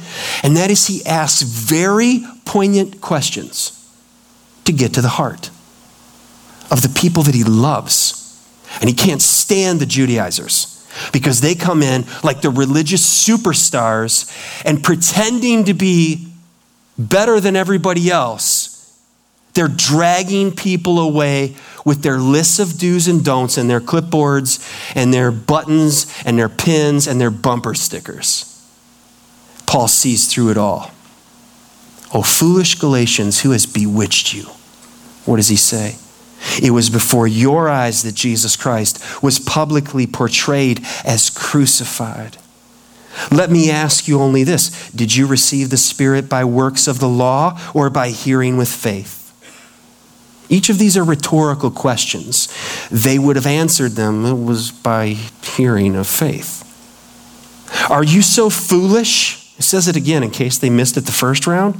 and 0.44 0.56
that 0.56 0.72
is 0.72 0.88
he 0.88 1.06
asks 1.06 1.42
very 1.42 2.24
poignant 2.46 3.02
questions 3.02 3.76
to 4.64 4.72
get 4.72 4.94
to 4.94 5.02
the 5.02 5.10
heart 5.10 5.50
of 6.72 6.82
the 6.82 7.00
people 7.02 7.24
that 7.24 7.36
he 7.36 7.44
loves. 7.44 8.16
And 8.80 8.90
he 8.90 8.96
can't 8.96 9.22
stand 9.22 9.82
the 9.82 9.86
Judaizers 9.86 10.79
because 11.12 11.42
they 11.42 11.56
come 11.56 11.82
in 11.82 12.06
like 12.24 12.42
the 12.42 12.50
religious 12.50 13.04
superstars 13.28 14.32
and 14.66 14.84
pretending 14.84 15.66
to 15.66 15.74
be 15.74 16.28
better 16.98 17.40
than 17.40 17.56
everybody 17.56 18.10
else. 18.10 18.76
They're 19.54 19.68
dragging 19.68 20.56
people 20.56 21.00
away 21.00 21.56
with 21.86 22.04
their 22.04 22.18
lists 22.18 22.60
of 22.60 22.78
do's 22.78 23.08
and 23.08 23.24
don'ts 23.24 23.58
and 23.58 23.70
their 23.70 23.80
clipboards 23.80 24.64
and 24.96 25.14
their 25.14 25.32
buttons 25.32 26.06
and 26.26 26.38
their 26.38 26.50
pins 26.50 27.08
and 27.08 27.20
their 27.20 27.32
bumper 27.32 27.74
stickers. 27.74 28.46
Paul 29.66 29.88
sees 29.88 30.32
through 30.32 30.52
it 30.52 30.58
all. 30.58 30.92
Oh, 32.14 32.24
foolish 32.24 32.76
Galatians, 32.76 33.42
who 33.42 33.52
has 33.52 33.66
bewitched 33.66 34.34
you? 34.34 34.44
What 35.26 35.38
does 35.38 35.48
he 35.48 35.56
say? 35.56 35.98
It 36.62 36.72
was 36.72 36.90
before 36.90 37.28
your 37.28 37.70
eyes 37.70 38.04
that 38.04 38.16
Jesus 38.16 38.56
Christ 38.56 39.22
was 39.22 39.40
publicly 39.40 40.08
portrayed 40.08 40.86
as 41.06 41.30
crucified. 41.30 42.38
Let 43.32 43.52
me 43.52 43.70
ask 43.70 44.08
you 44.08 44.20
only 44.20 44.44
this 44.44 44.90
Did 44.92 45.16
you 45.16 45.28
receive 45.28 45.70
the 45.70 45.78
Spirit 45.78 46.30
by 46.30 46.46
works 46.46 46.88
of 46.88 47.00
the 47.00 47.10
law 47.10 47.60
or 47.74 47.90
by 47.90 48.10
hearing 48.10 48.58
with 48.58 48.70
faith? 48.70 49.18
Each 50.50 50.70
of 50.70 50.80
these 50.80 50.98
are 50.98 51.04
rhetorical 51.04 51.70
questions. 51.70 52.48
They 52.90 53.20
would 53.20 53.36
have 53.36 53.46
answered 53.46 53.92
them 53.92 54.26
it 54.26 54.34
was 54.34 54.72
by 54.72 55.10
hearing 55.10 55.96
of 55.96 56.08
faith. 56.08 56.66
Are 57.90 58.04
you 58.04 58.24
so 58.24 58.50
foolish? 58.50 59.54
It 59.60 59.64
says 59.64 59.88
it 59.88 59.96
again 59.96 60.24
in 60.24 60.32
case 60.32 60.58
they 60.58 60.72
missed 60.72 60.98
it 60.98 61.02
the 61.02 61.12
first 61.12 61.46
round. 61.46 61.80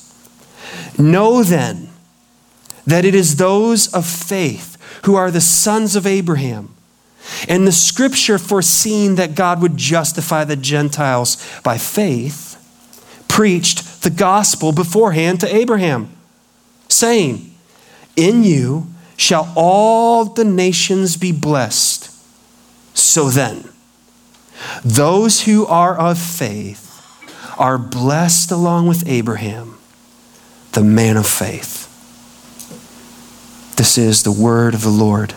Know 0.97 1.43
then 1.43 1.89
that 2.85 3.05
it 3.05 3.15
is 3.15 3.35
those 3.35 3.93
of 3.93 4.05
faith 4.05 4.77
who 5.05 5.15
are 5.15 5.31
the 5.31 5.41
sons 5.41 5.95
of 5.95 6.05
Abraham. 6.05 6.75
And 7.47 7.67
the 7.67 7.71
scripture 7.71 8.37
foreseeing 8.37 9.15
that 9.15 9.35
God 9.35 9.61
would 9.61 9.77
justify 9.77 10.43
the 10.43 10.55
Gentiles 10.55 11.37
by 11.63 11.77
faith 11.77 12.57
preached 13.27 14.03
the 14.03 14.09
gospel 14.09 14.71
beforehand 14.71 15.39
to 15.39 15.55
Abraham, 15.55 16.09
saying, 16.89 17.53
In 18.17 18.43
you 18.43 18.87
shall 19.15 19.53
all 19.55 20.25
the 20.25 20.43
nations 20.43 21.15
be 21.15 21.31
blessed. 21.31 22.09
So 22.93 23.29
then, 23.29 23.69
those 24.83 25.43
who 25.43 25.65
are 25.65 25.97
of 25.97 26.17
faith 26.19 26.87
are 27.57 27.77
blessed 27.77 28.51
along 28.51 28.87
with 28.87 29.07
Abraham 29.07 29.77
the 30.73 30.83
man 30.83 31.17
of 31.17 31.27
faith. 31.27 31.87
This 33.77 33.97
is 33.97 34.23
the 34.23 34.31
word 34.31 34.73
of 34.73 34.81
the 34.81 34.89
Lord. 34.89 35.33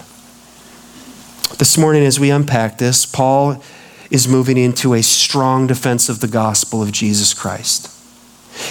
This 1.58 1.78
morning, 1.78 2.04
as 2.04 2.20
we 2.20 2.30
unpack 2.30 2.78
this, 2.78 3.06
Paul 3.06 3.62
is 4.10 4.28
moving 4.28 4.56
into 4.56 4.94
a 4.94 5.02
strong 5.02 5.66
defense 5.66 6.08
of 6.08 6.20
the 6.20 6.28
gospel 6.28 6.82
of 6.82 6.92
Jesus 6.92 7.32
Christ. 7.32 7.90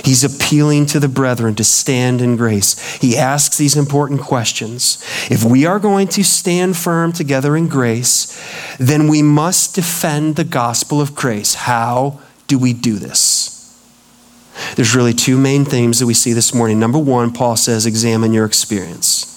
He's 0.05 0.23
appealing 0.23 0.85
to 0.87 0.99
the 0.99 1.09
brethren 1.09 1.55
to 1.55 1.63
stand 1.63 2.21
in 2.21 2.37
grace. 2.37 2.97
He 2.97 3.17
asks 3.17 3.57
these 3.57 3.75
important 3.75 4.21
questions. 4.21 5.03
If 5.29 5.43
we 5.43 5.65
are 5.65 5.79
going 5.79 6.07
to 6.09 6.23
stand 6.23 6.77
firm 6.77 7.11
together 7.11 7.57
in 7.57 7.67
grace, 7.67 8.39
then 8.77 9.07
we 9.07 9.21
must 9.21 9.75
defend 9.75 10.35
the 10.35 10.45
gospel 10.45 11.01
of 11.01 11.15
grace. 11.15 11.55
How 11.55 12.21
do 12.47 12.57
we 12.57 12.71
do 12.71 12.95
this? 12.95 13.42
There's 14.75 14.95
really 14.95 15.13
two 15.13 15.37
main 15.37 15.65
themes 15.65 15.99
that 15.99 16.05
we 16.05 16.13
see 16.13 16.33
this 16.33 16.53
morning. 16.53 16.79
Number 16.79 16.99
one, 16.99 17.31
Paul 17.33 17.55
says, 17.55 17.85
examine 17.85 18.33
your 18.33 18.45
experience. 18.45 19.29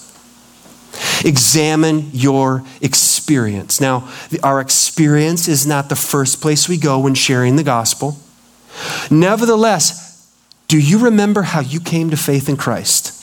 Examine 1.23 2.09
your 2.11 2.63
experience. 2.81 3.81
Now, 3.81 4.09
our 4.43 4.61
experience 4.61 5.47
is 5.47 5.65
not 5.65 5.89
the 5.89 5.95
first 5.95 6.41
place 6.41 6.69
we 6.69 6.77
go 6.77 6.99
when 6.99 7.15
sharing 7.15 7.55
the 7.55 7.63
gospel. 7.63 8.17
Nevertheless, 9.09 10.31
do 10.67 10.79
you 10.79 10.99
remember 10.99 11.43
how 11.43 11.61
you 11.61 11.79
came 11.79 12.09
to 12.09 12.17
faith 12.17 12.49
in 12.49 12.57
Christ? 12.57 13.13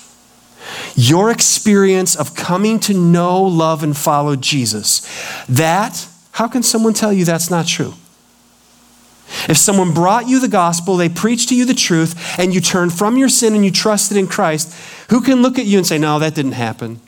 Your 0.96 1.30
experience 1.30 2.16
of 2.16 2.34
coming 2.34 2.80
to 2.80 2.94
know, 2.94 3.42
love, 3.42 3.82
and 3.82 3.96
follow 3.96 4.36
Jesus. 4.36 5.00
That, 5.48 6.08
how 6.32 6.48
can 6.48 6.62
someone 6.62 6.94
tell 6.94 7.12
you 7.12 7.24
that's 7.24 7.50
not 7.50 7.66
true? 7.66 7.94
If 9.48 9.56
someone 9.56 9.92
brought 9.92 10.28
you 10.28 10.40
the 10.40 10.48
gospel, 10.48 10.96
they 10.96 11.08
preached 11.08 11.48
to 11.50 11.56
you 11.56 11.64
the 11.64 11.74
truth, 11.74 12.38
and 12.38 12.54
you 12.54 12.60
turned 12.60 12.92
from 12.92 13.16
your 13.16 13.28
sin 13.28 13.54
and 13.54 13.64
you 13.64 13.70
trusted 13.70 14.16
in 14.16 14.26
Christ, 14.26 14.74
who 15.10 15.20
can 15.20 15.42
look 15.42 15.58
at 15.58 15.66
you 15.66 15.78
and 15.78 15.86
say, 15.86 15.98
No, 15.98 16.18
that 16.18 16.34
didn't 16.34 16.52
happen? 16.52 17.00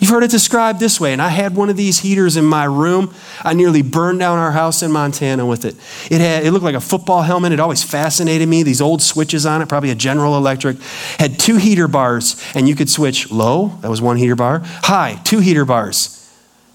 You've 0.00 0.08
heard 0.08 0.24
it 0.24 0.30
described 0.30 0.80
this 0.80 0.98
way, 0.98 1.12
and 1.12 1.20
I 1.20 1.28
had 1.28 1.54
one 1.54 1.68
of 1.68 1.76
these 1.76 1.98
heaters 1.98 2.38
in 2.38 2.44
my 2.46 2.64
room. 2.64 3.12
I 3.42 3.52
nearly 3.52 3.82
burned 3.82 4.18
down 4.18 4.38
our 4.38 4.52
house 4.52 4.82
in 4.82 4.90
Montana 4.90 5.44
with 5.44 5.66
it. 5.66 5.76
It 6.10 6.22
had 6.22 6.44
it 6.44 6.52
looked 6.52 6.64
like 6.64 6.74
a 6.74 6.80
football 6.80 7.20
helmet. 7.20 7.52
It 7.52 7.60
always 7.60 7.82
fascinated 7.82 8.48
me. 8.48 8.62
These 8.62 8.80
old 8.80 9.02
switches 9.02 9.44
on 9.44 9.60
it, 9.60 9.68
probably 9.68 9.90
a 9.90 9.94
General 9.94 10.38
Electric, 10.38 10.80
had 11.18 11.38
two 11.38 11.58
heater 11.58 11.86
bars, 11.86 12.42
and 12.54 12.66
you 12.66 12.74
could 12.74 12.88
switch 12.88 13.30
low, 13.30 13.76
that 13.82 13.90
was 13.90 14.00
one 14.00 14.16
heater 14.16 14.36
bar, 14.36 14.62
high, 14.64 15.20
two 15.22 15.40
heater 15.40 15.66
bars. 15.66 16.19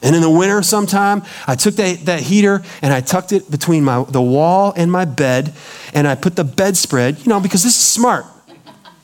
And 0.01 0.15
in 0.15 0.21
the 0.21 0.29
winter, 0.29 0.61
sometime, 0.61 1.23
I 1.47 1.55
took 1.55 1.75
that, 1.75 2.05
that 2.05 2.19
heater 2.19 2.61
and 2.81 2.93
I 2.93 3.01
tucked 3.01 3.31
it 3.31 3.49
between 3.49 3.83
my, 3.83 4.03
the 4.03 4.21
wall 4.21 4.73
and 4.75 4.91
my 4.91 5.05
bed, 5.05 5.53
and 5.93 6.07
I 6.07 6.15
put 6.15 6.35
the 6.35 6.43
bedspread, 6.43 7.19
you 7.19 7.25
know, 7.25 7.39
because 7.39 7.63
this 7.63 7.75
is 7.75 7.83
smart. 7.83 8.25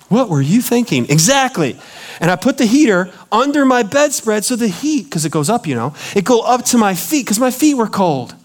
What 0.10 0.29
were 0.29 0.41
you 0.41 0.62
thinking? 0.62 1.10
Exactly. 1.10 1.79
And 2.19 2.29
I 2.29 2.36
put 2.36 2.57
the 2.57 2.65
heater 2.65 3.12
under 3.31 3.65
my 3.65 3.81
bedspread 3.81 4.43
so 4.43 4.55
the 4.55 4.67
heat, 4.67 5.05
because 5.05 5.25
it 5.25 5.31
goes 5.31 5.50
up, 5.50 5.65
you 5.65 5.74
know, 5.74 5.95
it 6.15 6.25
go 6.25 6.41
up 6.41 6.65
to 6.65 6.77
my 6.77 6.93
feet 6.93 7.25
because 7.25 7.39
my 7.39 7.50
feet 7.50 7.75
were 7.75 7.88
cold. 7.88 8.36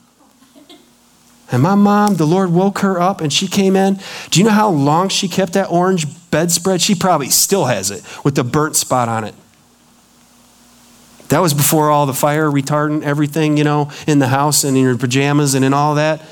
And 1.51 1.63
my 1.63 1.75
mom, 1.75 2.17
the 2.17 2.27
Lord 2.27 2.53
woke 2.53 2.79
her 2.79 3.01
up 3.01 3.21
and 3.21 3.33
she 3.33 3.47
came 3.47 3.77
in. 3.77 4.01
Do 4.31 4.41
you 4.41 4.47
know 4.47 4.53
how 4.53 4.69
long 4.69 5.09
she 5.09 5.29
kept 5.29 5.53
that 5.53 5.71
orange 5.71 6.07
bedspread? 6.31 6.81
She 6.81 6.95
probably 6.95 7.29
still 7.29 7.67
has 7.67 7.91
it 7.91 8.03
with 8.25 8.35
the 8.35 8.45
burnt 8.45 8.77
spot 8.77 9.09
on 9.09 9.25
it. 9.25 9.35
That 11.29 11.41
was 11.41 11.55
before 11.55 11.91
all 11.91 12.07
the 12.07 12.15
fire 12.15 12.49
retardant, 12.49 13.03
everything, 13.03 13.57
you 13.57 13.65
know, 13.65 13.91
in 14.07 14.21
the 14.21 14.29
house 14.29 14.63
and 14.65 14.77
in 14.77 14.83
your 14.83 14.97
pajamas 14.97 15.55
and 15.55 15.65
in 15.65 15.75
all 15.75 15.97
that. 15.97 16.23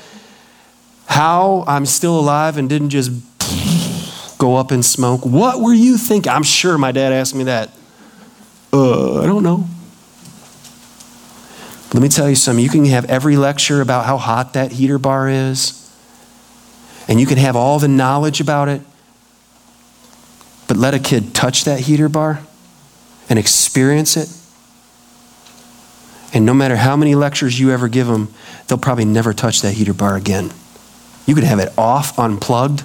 How 1.07 1.63
I'm 1.67 1.85
still 1.85 2.17
alive 2.19 2.57
and 2.57 2.69
didn't 2.69 2.89
just 2.89 3.11
go 4.37 4.55
up 4.55 4.71
in 4.71 4.83
smoke. 4.83 5.25
What 5.25 5.61
were 5.61 5.73
you 5.73 5.97
thinking? 5.97 6.31
I'm 6.31 6.43
sure 6.43 6.77
my 6.77 6.91
dad 6.91 7.11
asked 7.13 7.35
me 7.35 7.45
that. 7.45 7.71
Uh, 8.71 9.21
I 9.21 9.25
don't 9.25 9.43
know. 9.43 9.67
Let 11.93 12.01
me 12.01 12.09
tell 12.09 12.29
you 12.29 12.35
something. 12.35 12.63
You 12.63 12.69
can 12.69 12.85
have 12.85 13.05
every 13.05 13.37
lecture 13.37 13.79
about 13.81 14.05
how 14.05 14.17
hot 14.17 14.53
that 14.53 14.73
heater 14.73 14.97
bar 14.97 15.29
is, 15.29 15.89
and 17.07 17.19
you 17.19 17.25
can 17.25 17.37
have 17.37 17.55
all 17.55 17.79
the 17.79 17.87
knowledge 17.87 18.41
about 18.41 18.67
it, 18.67 18.81
but 20.67 20.75
let 20.75 20.93
a 20.93 20.99
kid 20.99 21.33
touch 21.33 21.63
that 21.63 21.81
heater 21.81 22.09
bar 22.09 22.41
and 23.29 23.39
experience 23.39 24.17
it. 24.17 24.34
And 26.35 26.45
no 26.45 26.53
matter 26.53 26.75
how 26.75 26.97
many 26.97 27.15
lectures 27.15 27.59
you 27.59 27.71
ever 27.71 27.87
give 27.87 28.07
them, 28.07 28.27
they'll 28.67 28.77
probably 28.77 29.05
never 29.05 29.33
touch 29.33 29.61
that 29.61 29.71
heater 29.71 29.93
bar 29.93 30.17
again. 30.17 30.51
You 31.25 31.33
could 31.33 31.45
have 31.45 31.59
it 31.59 31.73
off, 31.77 32.19
unplugged, 32.19 32.83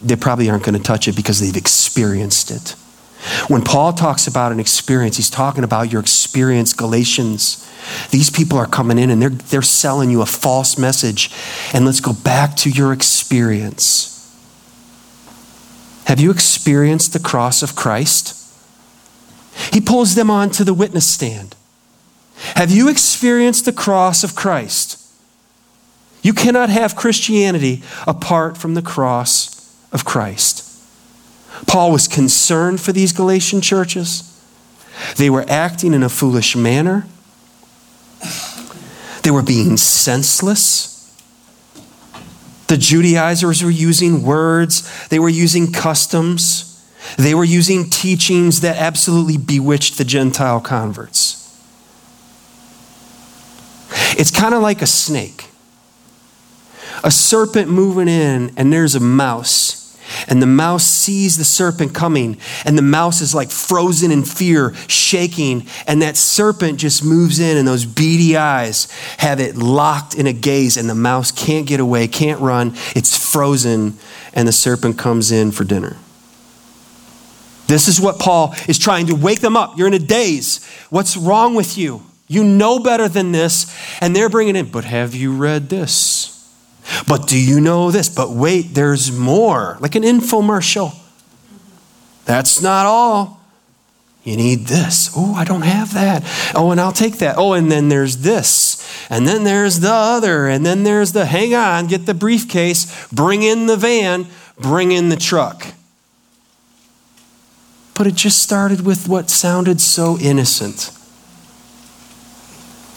they 0.00 0.16
probably 0.16 0.48
aren't 0.48 0.64
going 0.64 0.76
to 0.76 0.82
touch 0.82 1.08
it 1.08 1.16
because 1.16 1.40
they've 1.40 1.56
experienced 1.56 2.50
it. 2.50 2.76
When 3.48 3.62
Paul 3.62 3.92
talks 3.92 4.26
about 4.26 4.52
an 4.52 4.58
experience, 4.58 5.16
he's 5.16 5.30
talking 5.30 5.62
about 5.62 5.92
your 5.92 6.00
experience, 6.00 6.72
Galatians. 6.72 7.68
These 8.10 8.30
people 8.30 8.56
are 8.58 8.66
coming 8.66 8.98
in 8.98 9.10
and 9.10 9.20
they're, 9.20 9.30
they're 9.30 9.62
selling 9.62 10.10
you 10.10 10.22
a 10.22 10.26
false 10.26 10.78
message. 10.78 11.30
And 11.72 11.84
let's 11.84 12.00
go 12.00 12.12
back 12.12 12.56
to 12.58 12.70
your 12.70 12.92
experience. 12.92 14.08
Have 16.06 16.20
you 16.20 16.30
experienced 16.30 17.12
the 17.12 17.20
cross 17.20 17.62
of 17.62 17.76
Christ? 17.76 18.38
He 19.72 19.80
pulls 19.80 20.14
them 20.14 20.30
on 20.30 20.50
to 20.50 20.64
the 20.64 20.74
witness 20.74 21.08
stand. 21.08 21.54
Have 22.36 22.70
you 22.70 22.88
experienced 22.88 23.64
the 23.64 23.72
cross 23.72 24.24
of 24.24 24.34
Christ? 24.34 24.98
You 26.22 26.32
cannot 26.32 26.70
have 26.70 26.96
Christianity 26.96 27.82
apart 28.06 28.56
from 28.56 28.74
the 28.74 28.82
cross 28.82 29.76
of 29.92 30.04
Christ. 30.04 30.68
Paul 31.66 31.92
was 31.92 32.08
concerned 32.08 32.80
for 32.80 32.92
these 32.92 33.12
Galatian 33.12 33.60
churches. 33.60 34.28
They 35.16 35.30
were 35.30 35.44
acting 35.48 35.94
in 35.94 36.02
a 36.02 36.08
foolish 36.08 36.54
manner. 36.56 37.06
They 39.22 39.30
were 39.30 39.42
being 39.42 39.76
senseless. 39.76 40.92
The 42.68 42.76
Judaizers 42.78 43.62
were 43.62 43.70
using 43.70 44.22
words, 44.22 45.08
they 45.08 45.18
were 45.18 45.28
using 45.28 45.72
customs, 45.72 46.82
they 47.18 47.34
were 47.34 47.44
using 47.44 47.90
teachings 47.90 48.62
that 48.62 48.78
absolutely 48.78 49.36
bewitched 49.36 49.98
the 49.98 50.04
Gentile 50.04 50.60
converts. 50.60 51.41
It's 54.18 54.30
kind 54.30 54.54
of 54.54 54.62
like 54.62 54.82
a 54.82 54.86
snake. 54.86 55.46
A 57.04 57.10
serpent 57.10 57.68
moving 57.68 58.08
in, 58.08 58.52
and 58.56 58.72
there's 58.72 58.94
a 58.94 59.00
mouse 59.00 59.82
and 60.28 60.42
the 60.42 60.46
mouse 60.46 60.84
sees 60.84 61.36
the 61.36 61.44
serpent 61.44 61.94
coming, 61.94 62.36
and 62.64 62.76
the 62.76 62.82
mouse 62.82 63.20
is 63.20 63.34
like 63.34 63.50
frozen 63.50 64.10
in 64.10 64.24
fear, 64.24 64.74
shaking. 64.88 65.66
And 65.86 66.02
that 66.02 66.16
serpent 66.16 66.78
just 66.78 67.04
moves 67.04 67.38
in, 67.38 67.56
and 67.56 67.66
those 67.66 67.84
beady 67.84 68.36
eyes 68.36 68.90
have 69.18 69.40
it 69.40 69.56
locked 69.56 70.14
in 70.14 70.26
a 70.26 70.32
gaze, 70.32 70.76
and 70.76 70.88
the 70.88 70.94
mouse 70.94 71.30
can't 71.30 71.66
get 71.66 71.80
away, 71.80 72.08
can't 72.08 72.40
run. 72.40 72.74
It's 72.94 73.16
frozen, 73.32 73.98
and 74.34 74.46
the 74.46 74.52
serpent 74.52 74.98
comes 74.98 75.32
in 75.32 75.50
for 75.52 75.64
dinner. 75.64 75.96
This 77.66 77.88
is 77.88 78.00
what 78.00 78.18
Paul 78.18 78.54
is 78.68 78.78
trying 78.78 79.06
to 79.06 79.14
wake 79.14 79.40
them 79.40 79.56
up. 79.56 79.78
You're 79.78 79.86
in 79.86 79.94
a 79.94 79.98
daze. 79.98 80.64
What's 80.90 81.16
wrong 81.16 81.54
with 81.54 81.78
you? 81.78 82.02
You 82.32 82.44
know 82.44 82.78
better 82.78 83.08
than 83.08 83.30
this. 83.30 83.76
And 84.00 84.16
they're 84.16 84.30
bringing 84.30 84.56
in, 84.56 84.70
but 84.70 84.84
have 84.84 85.14
you 85.14 85.36
read 85.36 85.68
this? 85.68 86.50
But 87.06 87.28
do 87.28 87.38
you 87.38 87.60
know 87.60 87.90
this? 87.90 88.08
But 88.08 88.30
wait, 88.30 88.72
there's 88.72 89.12
more. 89.12 89.76
Like 89.80 89.96
an 89.96 90.02
infomercial. 90.02 90.94
That's 92.24 92.62
not 92.62 92.86
all. 92.86 93.40
You 94.24 94.36
need 94.36 94.66
this. 94.66 95.10
Oh, 95.14 95.34
I 95.34 95.44
don't 95.44 95.62
have 95.62 95.92
that. 95.92 96.22
Oh, 96.54 96.70
and 96.70 96.80
I'll 96.80 96.92
take 96.92 97.18
that. 97.18 97.36
Oh, 97.36 97.52
and 97.52 97.70
then 97.70 97.90
there's 97.90 98.18
this. 98.18 98.80
And 99.10 99.28
then 99.28 99.44
there's 99.44 99.80
the 99.80 99.92
other. 99.92 100.48
And 100.48 100.64
then 100.64 100.84
there's 100.84 101.12
the 101.12 101.26
hang 101.26 101.54
on, 101.54 101.86
get 101.86 102.06
the 102.06 102.14
briefcase, 102.14 103.08
bring 103.08 103.42
in 103.42 103.66
the 103.66 103.76
van, 103.76 104.26
bring 104.58 104.92
in 104.92 105.10
the 105.10 105.16
truck. 105.16 105.74
But 107.94 108.06
it 108.06 108.14
just 108.14 108.42
started 108.42 108.86
with 108.86 109.06
what 109.06 109.28
sounded 109.28 109.82
so 109.82 110.16
innocent. 110.18 110.96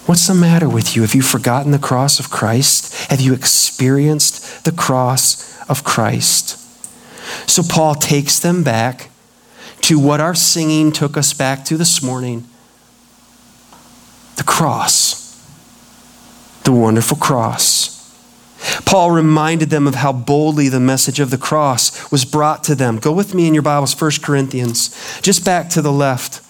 What's 0.06 0.28
the 0.28 0.36
matter 0.36 0.70
with 0.70 0.96
you? 0.96 1.02
Have 1.02 1.16
you 1.16 1.24
forgotten 1.24 1.72
the 1.72 1.80
cross 1.80 2.20
of 2.20 2.30
Christ? 2.30 3.10
Have 3.10 3.22
you 3.22 3.34
experienced 3.34 4.64
the 4.64 4.72
cross 4.72 5.60
of 5.68 5.84
Christ? 5.84 6.60
So 7.50 7.64
Paul 7.64 7.96
takes 7.96 8.38
them 8.38 8.64
back 8.64 9.10
to 9.82 9.98
what 9.98 10.22
our 10.22 10.36
singing 10.36 10.92
took 10.92 11.18
us 11.18 11.34
back 11.34 11.66
to 11.66 11.78
this 11.78 12.04
morning 12.04 12.48
the 14.36 14.44
cross, 14.44 15.42
the 16.64 16.72
wonderful 16.72 17.18
cross. 17.18 17.96
Paul 18.86 19.12
reminded 19.12 19.70
them 19.70 19.88
of 19.88 19.96
how 19.96 20.12
boldly 20.12 20.70
the 20.70 20.80
message 20.80 21.20
of 21.20 21.30
the 21.30 21.38
cross 21.38 22.12
was 22.12 22.26
brought 22.26 22.64
to 22.66 22.76
them. 22.76 22.98
Go 22.98 23.12
with 23.12 23.34
me 23.34 23.48
in 23.48 23.54
your 23.54 23.64
Bibles, 23.64 24.00
1 24.00 24.12
Corinthians, 24.22 25.20
just 25.22 25.46
back 25.46 25.70
to 25.70 25.82
the 25.82 25.92
left. 25.92 26.42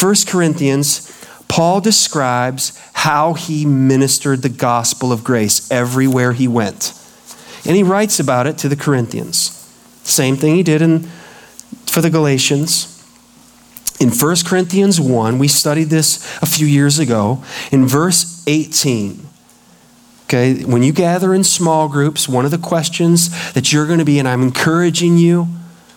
1 0.00 0.14
Corinthians 0.26 1.10
Paul 1.52 1.82
describes 1.82 2.80
how 2.94 3.34
he 3.34 3.66
ministered 3.66 4.40
the 4.40 4.48
gospel 4.48 5.12
of 5.12 5.22
grace 5.22 5.70
everywhere 5.70 6.32
he 6.32 6.48
went. 6.48 6.94
And 7.66 7.76
he 7.76 7.82
writes 7.82 8.18
about 8.18 8.46
it 8.46 8.56
to 8.58 8.70
the 8.70 8.74
Corinthians. 8.74 9.50
Same 10.02 10.36
thing 10.36 10.54
he 10.54 10.62
did 10.62 10.80
in, 10.80 11.00
for 11.84 12.00
the 12.00 12.08
Galatians. 12.08 12.88
In 14.00 14.08
1 14.08 14.36
Corinthians 14.46 14.98
1, 14.98 15.38
we 15.38 15.46
studied 15.46 15.90
this 15.90 16.24
a 16.40 16.46
few 16.46 16.66
years 16.66 16.98
ago. 16.98 17.44
In 17.70 17.86
verse 17.86 18.42
18, 18.46 19.20
okay, 20.24 20.64
when 20.64 20.82
you 20.82 20.94
gather 20.94 21.34
in 21.34 21.44
small 21.44 21.86
groups, 21.86 22.26
one 22.26 22.46
of 22.46 22.50
the 22.50 22.56
questions 22.56 23.52
that 23.52 23.74
you're 23.74 23.86
going 23.86 23.98
to 23.98 24.06
be, 24.06 24.18
and 24.18 24.26
I'm 24.26 24.40
encouraging 24.40 25.18
you, 25.18 25.48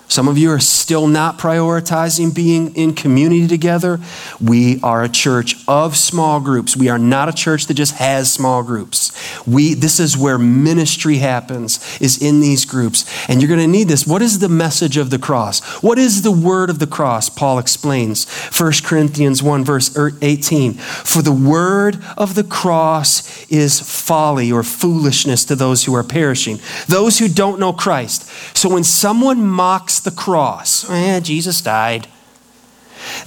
some 0.08 0.28
of 0.28 0.38
you 0.38 0.52
are 0.52 0.60
still 0.60 1.08
not 1.08 1.38
prioritizing 1.38 2.34
being 2.34 2.76
in 2.76 2.94
community 2.94 3.48
together. 3.48 4.00
We 4.40 4.80
are 4.82 5.04
a 5.04 5.10
church 5.10 5.56
of 5.68 5.98
small 5.98 6.40
groups. 6.40 6.78
We 6.78 6.90
are 6.90 7.00
not 7.00 7.28
a 7.28 7.34
church 7.34 7.66
that 7.68 7.74
just 7.74 7.96
has 7.96 8.32
small 8.32 8.64
groups. 8.64 9.12
We 9.48 9.74
this 9.74 10.00
is 10.00 10.18
where 10.18 10.38
ministry 10.38 11.18
happens 11.18 12.00
is 12.00 12.22
in 12.22 12.40
these 12.40 12.66
groups. 12.66 13.06
And 13.28 13.42
you're 13.42 13.50
going 13.50 13.60
to 13.60 13.68
need 13.68 13.88
this. 13.88 14.06
What 14.06 14.22
is 14.22 14.40
the 14.40 14.50
message 14.50 14.98
of 14.98 15.10
the 15.10 15.20
cross? 15.20 15.62
What 15.82 15.98
is 15.98 16.22
the 16.22 16.32
word 16.32 16.70
of 16.70 16.80
the 16.80 16.88
cross? 16.88 17.30
Paul 17.30 17.60
explains. 17.60 18.30
1 18.58 18.72
Corinthians 18.84 19.42
1 19.42 19.64
verse 19.64 19.98
er, 19.98 20.12
18. 20.22 20.74
For 20.74 21.22
the 21.22 21.32
word 21.32 21.98
of 22.18 22.36
the 22.36 22.44
cross 22.44 23.46
is 23.52 23.80
folly 23.80 24.52
or 24.52 24.64
foolishness 24.64 25.46
to 25.46 25.56
those 25.56 25.86
who 25.86 25.96
are 25.96 26.04
perishing, 26.04 26.60
those 26.88 27.20
who 27.20 27.28
don't 27.28 27.60
know 27.60 27.74
Christ. 27.74 28.24
So 28.56 28.70
when 28.70 28.84
someone 28.84 29.42
mocks 29.46 29.95
the 30.00 30.12
cross. 30.12 30.90
Eh, 30.90 31.20
Jesus 31.20 31.62
died. 31.62 32.08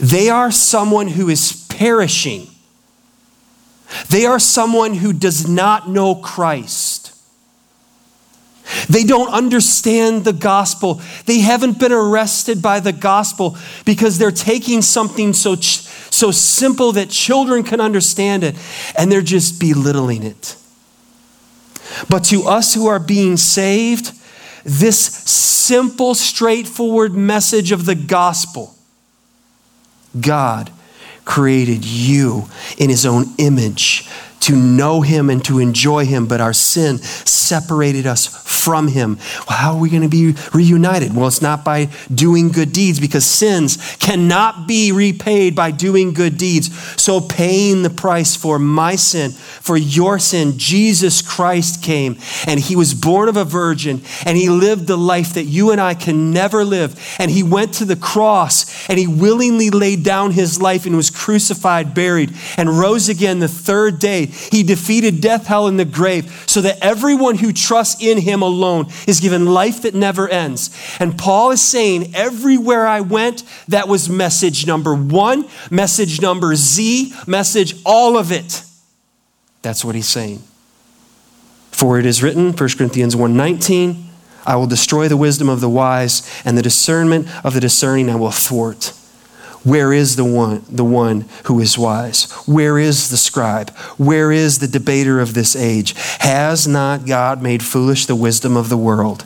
They 0.00 0.28
are 0.28 0.50
someone 0.50 1.08
who 1.08 1.28
is 1.28 1.66
perishing. 1.68 2.48
They 4.10 4.26
are 4.26 4.38
someone 4.38 4.94
who 4.94 5.12
does 5.12 5.48
not 5.48 5.88
know 5.88 6.14
Christ. 6.14 7.14
They 8.88 9.04
don't 9.04 9.32
understand 9.32 10.24
the 10.24 10.32
gospel. 10.32 11.00
They 11.24 11.40
haven't 11.40 11.78
been 11.78 11.92
arrested 11.92 12.60
by 12.60 12.80
the 12.80 12.92
gospel 12.92 13.56
because 13.86 14.18
they're 14.18 14.30
taking 14.30 14.82
something 14.82 15.32
so, 15.32 15.56
so 15.56 16.30
simple 16.30 16.92
that 16.92 17.08
children 17.08 17.62
can 17.62 17.80
understand 17.80 18.44
it 18.44 18.56
and 18.96 19.10
they're 19.10 19.22
just 19.22 19.58
belittling 19.58 20.22
it. 20.22 20.56
But 22.10 22.24
to 22.24 22.44
us 22.44 22.74
who 22.74 22.86
are 22.86 22.98
being 22.98 23.38
saved, 23.38 24.12
this 24.68 24.98
simple, 24.98 26.14
straightforward 26.14 27.14
message 27.14 27.72
of 27.72 27.86
the 27.86 27.94
gospel. 27.94 28.74
God 30.20 30.70
created 31.24 31.84
you 31.84 32.48
in 32.76 32.90
his 32.90 33.06
own 33.06 33.26
image 33.38 34.08
to 34.40 34.56
know 34.56 35.00
him 35.00 35.30
and 35.30 35.44
to 35.44 35.58
enjoy 35.58 36.04
him, 36.04 36.26
but 36.26 36.40
our 36.40 36.52
sin 36.52 36.98
separated 36.98 38.06
us 38.06 38.26
from 38.26 38.88
him. 38.88 39.16
Well, 39.48 39.58
how 39.58 39.74
are 39.74 39.80
we 39.80 39.90
going 39.90 40.02
to 40.02 40.08
be 40.08 40.34
reunited? 40.52 41.14
Well, 41.14 41.26
it's 41.26 41.42
not 41.42 41.64
by 41.64 41.88
doing 42.12 42.48
good 42.50 42.72
deeds 42.72 43.00
because 43.00 43.24
sins 43.24 43.96
cannot 43.96 44.66
be 44.66 44.92
repaid 44.92 45.54
by 45.54 45.70
doing 45.70 46.12
good 46.12 46.38
deeds. 46.38 46.74
So, 47.00 47.20
paying 47.20 47.82
the 47.82 47.90
price 47.90 48.36
for 48.36 48.58
my 48.58 48.96
sin, 48.96 49.32
for 49.32 49.76
your 49.76 50.18
sin, 50.18 50.54
Jesus 50.56 51.22
Christ 51.22 51.82
came 51.82 52.18
and 52.46 52.60
he 52.60 52.76
was 52.76 52.94
born 52.94 53.28
of 53.28 53.36
a 53.36 53.44
virgin 53.44 54.02
and 54.24 54.36
he 54.36 54.48
lived 54.48 54.86
the 54.86 54.96
life 54.96 55.34
that 55.34 55.44
you 55.44 55.70
and 55.70 55.80
I 55.80 55.94
can 55.94 56.30
never 56.32 56.64
live. 56.64 56.98
And 57.18 57.30
he 57.30 57.42
went 57.42 57.74
to 57.74 57.84
the 57.84 57.96
cross 57.96 58.88
and 58.88 58.98
he 58.98 59.06
willingly 59.06 59.70
laid 59.70 60.04
down 60.04 60.32
his 60.32 60.60
life 60.60 60.86
and 60.86 60.96
was 60.96 61.10
crucified, 61.10 61.94
buried, 61.94 62.34
and 62.56 62.78
rose 62.78 63.08
again 63.08 63.38
the 63.38 63.48
third 63.48 63.98
day 63.98 64.27
he 64.28 64.62
defeated 64.62 65.20
death, 65.20 65.46
hell, 65.46 65.66
and 65.66 65.78
the 65.78 65.84
grave 65.84 66.44
so 66.46 66.60
that 66.60 66.78
everyone 66.82 67.36
who 67.38 67.52
trusts 67.52 68.02
in 68.02 68.18
him 68.18 68.42
alone 68.42 68.86
is 69.06 69.20
given 69.20 69.46
life 69.46 69.82
that 69.82 69.94
never 69.94 70.28
ends. 70.28 70.70
And 70.98 71.18
Paul 71.18 71.50
is 71.50 71.62
saying, 71.62 72.14
everywhere 72.14 72.86
I 72.86 73.00
went, 73.00 73.44
that 73.68 73.88
was 73.88 74.08
message 74.08 74.66
number 74.66 74.94
one, 74.94 75.46
message 75.70 76.20
number 76.20 76.54
Z, 76.54 77.12
message 77.26 77.74
all 77.84 78.16
of 78.16 78.32
it. 78.32 78.62
That's 79.62 79.84
what 79.84 79.94
he's 79.94 80.08
saying. 80.08 80.42
For 81.70 81.98
it 81.98 82.06
is 82.06 82.22
written, 82.22 82.52
1 82.52 82.68
Corinthians 82.76 83.14
1:19, 83.14 84.04
I 84.46 84.56
will 84.56 84.66
destroy 84.66 85.08
the 85.08 85.16
wisdom 85.16 85.48
of 85.48 85.60
the 85.60 85.68
wise, 85.68 86.28
and 86.44 86.56
the 86.56 86.62
discernment 86.62 87.28
of 87.44 87.54
the 87.54 87.60
discerning 87.60 88.08
I 88.08 88.16
will 88.16 88.30
thwart. 88.30 88.92
Where 89.64 89.92
is 89.92 90.16
the 90.16 90.24
one, 90.24 90.64
the 90.68 90.84
one 90.84 91.24
who 91.44 91.60
is 91.60 91.76
wise? 91.76 92.30
Where 92.46 92.78
is 92.78 93.10
the 93.10 93.16
scribe? 93.16 93.70
Where 93.96 94.30
is 94.30 94.58
the 94.58 94.68
debater 94.68 95.20
of 95.20 95.34
this 95.34 95.56
age? 95.56 95.94
Has 96.20 96.66
not 96.68 97.06
God 97.06 97.42
made 97.42 97.62
foolish 97.62 98.06
the 98.06 98.16
wisdom 98.16 98.56
of 98.56 98.68
the 98.68 98.76
world? 98.76 99.24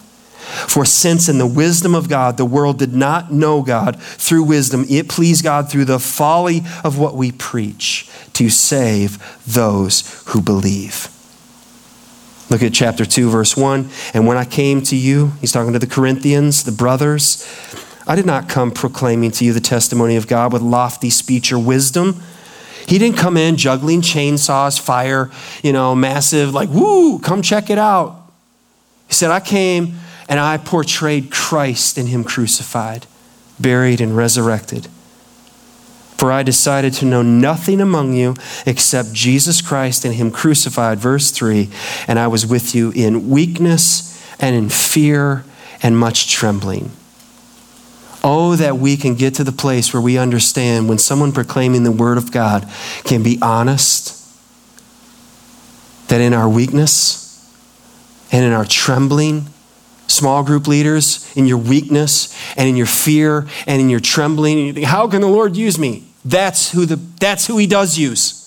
For 0.68 0.84
since 0.84 1.28
in 1.28 1.38
the 1.38 1.46
wisdom 1.46 1.94
of 1.94 2.08
God 2.08 2.36
the 2.36 2.44
world 2.44 2.78
did 2.78 2.92
not 2.92 3.32
know 3.32 3.62
God 3.62 4.00
through 4.00 4.44
wisdom, 4.44 4.84
it 4.88 5.08
pleased 5.08 5.44
God 5.44 5.70
through 5.70 5.86
the 5.86 5.98
folly 5.98 6.62
of 6.84 6.98
what 6.98 7.14
we 7.14 7.32
preach 7.32 8.08
to 8.34 8.50
save 8.50 9.18
those 9.46 10.22
who 10.28 10.40
believe. 10.40 11.08
Look 12.50 12.62
at 12.62 12.74
chapter 12.74 13.06
2, 13.06 13.30
verse 13.30 13.56
1. 13.56 13.88
And 14.12 14.26
when 14.26 14.36
I 14.36 14.44
came 14.44 14.82
to 14.82 14.96
you, 14.96 15.32
he's 15.40 15.52
talking 15.52 15.72
to 15.72 15.78
the 15.78 15.86
Corinthians, 15.86 16.64
the 16.64 16.72
brothers, 16.72 17.48
I 18.06 18.16
did 18.16 18.26
not 18.26 18.48
come 18.48 18.70
proclaiming 18.70 19.30
to 19.32 19.44
you 19.44 19.52
the 19.52 19.60
testimony 19.60 20.16
of 20.16 20.26
God 20.26 20.52
with 20.52 20.62
lofty 20.62 21.10
speech 21.10 21.52
or 21.52 21.58
wisdom. 21.58 22.20
He 22.86 22.98
didn't 22.98 23.16
come 23.16 23.36
in 23.36 23.56
juggling 23.56 24.00
chainsaws, 24.00 24.80
fire, 24.80 25.30
you 25.62 25.72
know, 25.72 25.94
massive, 25.94 26.52
like, 26.52 26.68
woo, 26.68 27.18
come 27.20 27.42
check 27.42 27.70
it 27.70 27.78
out. 27.78 28.32
He 29.06 29.14
said, 29.14 29.30
I 29.30 29.40
came 29.40 29.94
and 30.28 30.40
I 30.40 30.56
portrayed 30.56 31.30
Christ 31.30 31.96
in 31.96 32.06
Him 32.06 32.24
crucified, 32.24 33.06
buried, 33.60 34.00
and 34.00 34.16
resurrected. 34.16 34.88
For 36.16 36.30
I 36.32 36.42
decided 36.42 36.92
to 36.94 37.04
know 37.04 37.22
nothing 37.22 37.80
among 37.80 38.14
you 38.14 38.36
except 38.64 39.12
Jesus 39.12 39.60
Christ 39.60 40.04
and 40.04 40.14
Him 40.14 40.30
crucified. 40.30 40.98
Verse 40.98 41.30
3 41.30 41.68
And 42.08 42.18
I 42.18 42.28
was 42.28 42.46
with 42.46 42.74
you 42.74 42.90
in 42.92 43.28
weakness 43.28 44.08
and 44.40 44.56
in 44.56 44.68
fear 44.68 45.44
and 45.82 45.98
much 45.98 46.30
trembling. 46.30 46.90
Oh, 48.24 48.54
that 48.56 48.78
we 48.78 48.96
can 48.96 49.14
get 49.16 49.34
to 49.34 49.44
the 49.44 49.52
place 49.52 49.92
where 49.92 50.00
we 50.00 50.16
understand 50.16 50.88
when 50.88 50.98
someone 50.98 51.32
proclaiming 51.32 51.82
the 51.82 51.90
Word 51.90 52.18
of 52.18 52.30
God 52.30 52.68
can 53.04 53.22
be 53.22 53.38
honest, 53.42 54.18
that 56.08 56.20
in 56.20 56.32
our 56.32 56.48
weakness 56.48 57.18
and 58.30 58.44
in 58.44 58.52
our 58.52 58.64
trembling, 58.64 59.46
small 60.06 60.44
group 60.44 60.68
leaders, 60.68 61.34
in 61.36 61.46
your 61.46 61.58
weakness 61.58 62.32
and 62.56 62.68
in 62.68 62.76
your 62.76 62.86
fear 62.86 63.48
and 63.66 63.80
in 63.80 63.90
your 63.90 64.00
trembling, 64.00 64.58
and 64.58 64.66
you 64.68 64.72
think, 64.72 64.86
how 64.86 65.08
can 65.08 65.20
the 65.20 65.26
Lord 65.26 65.56
use 65.56 65.78
me? 65.78 66.04
That's 66.24 66.70
who, 66.70 66.86
the, 66.86 66.96
that's 66.96 67.46
who 67.46 67.58
He 67.58 67.66
does 67.66 67.98
use. 67.98 68.38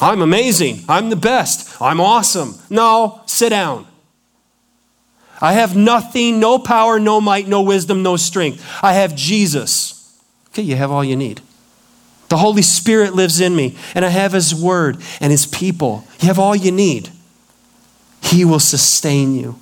I'm 0.00 0.22
amazing. 0.22 0.80
I'm 0.88 1.10
the 1.10 1.16
best. 1.16 1.80
I'm 1.80 2.00
awesome. 2.00 2.54
No, 2.70 3.20
sit 3.26 3.50
down. 3.50 3.86
I 5.40 5.52
have 5.52 5.76
nothing, 5.76 6.40
no 6.40 6.58
power, 6.58 6.98
no 6.98 7.20
might, 7.20 7.46
no 7.46 7.62
wisdom, 7.62 8.02
no 8.02 8.16
strength. 8.16 8.64
I 8.82 8.94
have 8.94 9.14
Jesus. 9.14 10.18
Okay, 10.48 10.62
you 10.62 10.76
have 10.76 10.90
all 10.90 11.04
you 11.04 11.16
need. 11.16 11.40
The 12.28 12.38
Holy 12.38 12.62
Spirit 12.62 13.14
lives 13.14 13.40
in 13.40 13.54
me, 13.54 13.76
and 13.94 14.04
I 14.04 14.08
have 14.08 14.32
His 14.32 14.54
Word 14.54 14.98
and 15.20 15.30
His 15.30 15.46
people. 15.46 16.04
You 16.20 16.28
have 16.28 16.38
all 16.38 16.56
you 16.56 16.72
need. 16.72 17.10
He 18.22 18.44
will 18.44 18.60
sustain 18.60 19.34
you. 19.34 19.60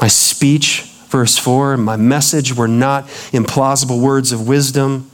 My 0.00 0.08
speech, 0.08 0.82
verse 1.08 1.38
4, 1.38 1.76
my 1.76 1.96
message 1.96 2.54
were 2.54 2.68
not 2.68 3.06
implausible 3.32 4.00
words 4.00 4.30
of 4.32 4.46
wisdom, 4.46 5.10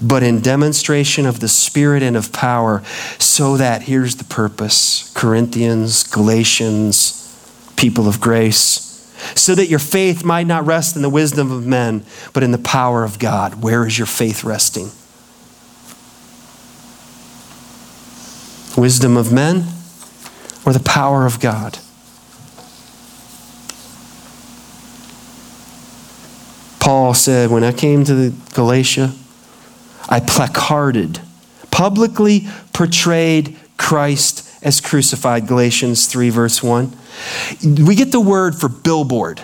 but 0.00 0.22
in 0.22 0.40
demonstration 0.40 1.26
of 1.26 1.40
the 1.40 1.48
Spirit 1.48 2.02
and 2.02 2.16
of 2.16 2.32
power, 2.32 2.82
so 3.18 3.56
that, 3.56 3.82
here's 3.82 4.16
the 4.16 4.24
purpose 4.24 5.12
Corinthians, 5.14 6.02
Galatians, 6.02 7.21
people 7.76 8.08
of 8.08 8.20
grace, 8.20 8.88
so 9.34 9.54
that 9.54 9.68
your 9.68 9.78
faith 9.78 10.24
might 10.24 10.46
not 10.46 10.66
rest 10.66 10.96
in 10.96 11.02
the 11.02 11.10
wisdom 11.10 11.50
of 11.50 11.66
men, 11.66 12.04
but 12.32 12.42
in 12.42 12.50
the 12.50 12.58
power 12.58 13.04
of 13.04 13.18
God. 13.18 13.62
Where 13.62 13.86
is 13.86 13.98
your 13.98 14.06
faith 14.06 14.44
resting? 14.44 14.90
Wisdom 18.76 19.16
of 19.16 19.32
men 19.32 19.66
or 20.64 20.72
the 20.72 20.82
power 20.84 21.26
of 21.26 21.40
God? 21.40 21.78
Paul 26.82 27.14
said, 27.14 27.48
When 27.50 27.62
I 27.62 27.70
came 27.70 28.02
to 28.06 28.32
Galatia, 28.54 29.12
I 30.08 30.18
placarded, 30.18 31.20
publicly 31.70 32.48
portrayed 32.72 33.56
Christ 33.76 34.48
as 34.62 34.80
crucified, 34.80 35.46
Galatians 35.46 36.06
3, 36.06 36.30
verse 36.30 36.60
1. 36.60 36.92
We 37.62 37.94
get 37.94 38.12
the 38.12 38.20
word 38.20 38.54
for 38.54 38.68
billboard, 38.68 39.40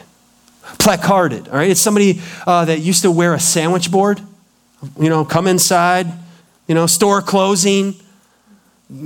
placarded, 0.78 1.48
all 1.48 1.54
right? 1.54 1.70
It's 1.70 1.80
somebody 1.80 2.20
uh, 2.46 2.64
that 2.66 2.80
used 2.80 3.02
to 3.02 3.10
wear 3.10 3.34
a 3.34 3.40
sandwich 3.40 3.90
board, 3.90 4.20
you 4.98 5.08
know, 5.08 5.24
come 5.24 5.46
inside, 5.46 6.06
you 6.66 6.74
know, 6.74 6.86
store 6.86 7.22
closing, 7.22 7.94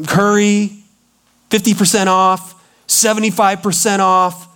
curry, 0.07 0.71
50% 1.51 2.07
off, 2.07 2.55
75% 2.87 3.99
off. 3.99 4.49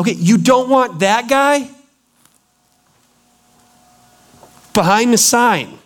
Okay, 0.00 0.12
you 0.12 0.38
don't 0.38 0.68
want 0.68 1.00
that 1.00 1.28
guy? 1.28 1.68
behind 4.78 5.12
the 5.12 5.18
sign. 5.18 5.76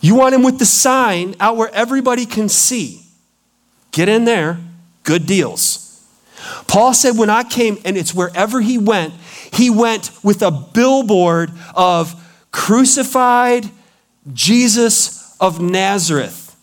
You 0.00 0.14
want 0.14 0.34
him 0.34 0.42
with 0.42 0.58
the 0.58 0.64
sign 0.64 1.34
out 1.38 1.58
where 1.58 1.68
everybody 1.74 2.24
can 2.24 2.48
see. 2.48 3.02
Get 3.92 4.08
in 4.08 4.24
there, 4.24 4.58
good 5.02 5.26
deals. 5.26 5.85
Paul 6.66 6.94
said, 6.94 7.16
when 7.16 7.30
I 7.30 7.44
came, 7.44 7.78
and 7.84 7.96
it's 7.96 8.14
wherever 8.14 8.60
he 8.60 8.78
went, 8.78 9.14
he 9.52 9.70
went 9.70 10.10
with 10.22 10.42
a 10.42 10.50
billboard 10.50 11.50
of 11.74 12.14
crucified 12.50 13.68
Jesus 14.32 15.36
of 15.40 15.60
Nazareth. 15.60 16.56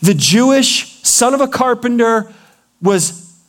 The 0.00 0.14
Jewish 0.14 1.00
son 1.02 1.34
of 1.34 1.40
a 1.40 1.48
carpenter 1.48 2.32
was 2.82 3.40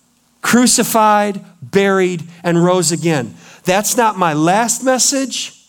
crucified, 0.41 1.43
buried, 1.61 2.23
and 2.43 2.63
rose 2.63 2.91
again. 2.91 3.35
That's 3.63 3.97
not 3.97 4.17
my 4.17 4.33
last 4.33 4.83
message, 4.83 5.67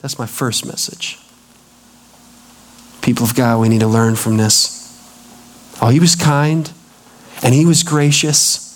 that's 0.00 0.18
my 0.18 0.26
first 0.26 0.64
message. 0.64 1.18
People 3.02 3.24
of 3.24 3.34
God, 3.34 3.60
we 3.60 3.68
need 3.68 3.80
to 3.80 3.88
learn 3.88 4.16
from 4.16 4.36
this. 4.36 4.76
Oh, 5.82 5.88
he 5.88 6.00
was 6.00 6.14
kind 6.14 6.70
and 7.42 7.54
he 7.54 7.64
was 7.64 7.82
gracious, 7.82 8.66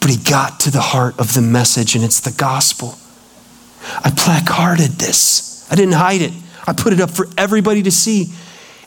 but 0.00 0.10
he 0.10 0.16
got 0.16 0.60
to 0.60 0.70
the 0.70 0.80
heart 0.80 1.18
of 1.18 1.34
the 1.34 1.42
message, 1.42 1.94
and 1.94 2.04
it's 2.04 2.20
the 2.20 2.32
gospel. 2.36 2.98
I 4.04 4.10
placarded 4.14 4.92
this, 4.92 5.66
I 5.70 5.74
didn't 5.74 5.94
hide 5.94 6.22
it, 6.22 6.32
I 6.66 6.72
put 6.72 6.92
it 6.92 7.00
up 7.00 7.10
for 7.10 7.26
everybody 7.36 7.82
to 7.82 7.90
see. 7.90 8.32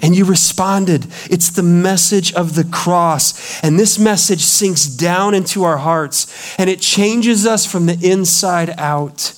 And 0.03 0.15
you 0.15 0.25
responded. 0.25 1.05
It's 1.29 1.51
the 1.51 1.61
message 1.61 2.33
of 2.33 2.55
the 2.55 2.63
cross. 2.63 3.63
And 3.63 3.79
this 3.79 3.99
message 3.99 4.41
sinks 4.41 4.87
down 4.87 5.35
into 5.35 5.63
our 5.63 5.77
hearts 5.77 6.55
and 6.57 6.71
it 6.71 6.81
changes 6.81 7.45
us 7.45 7.67
from 7.67 7.85
the 7.85 7.99
inside 8.01 8.73
out. 8.79 9.33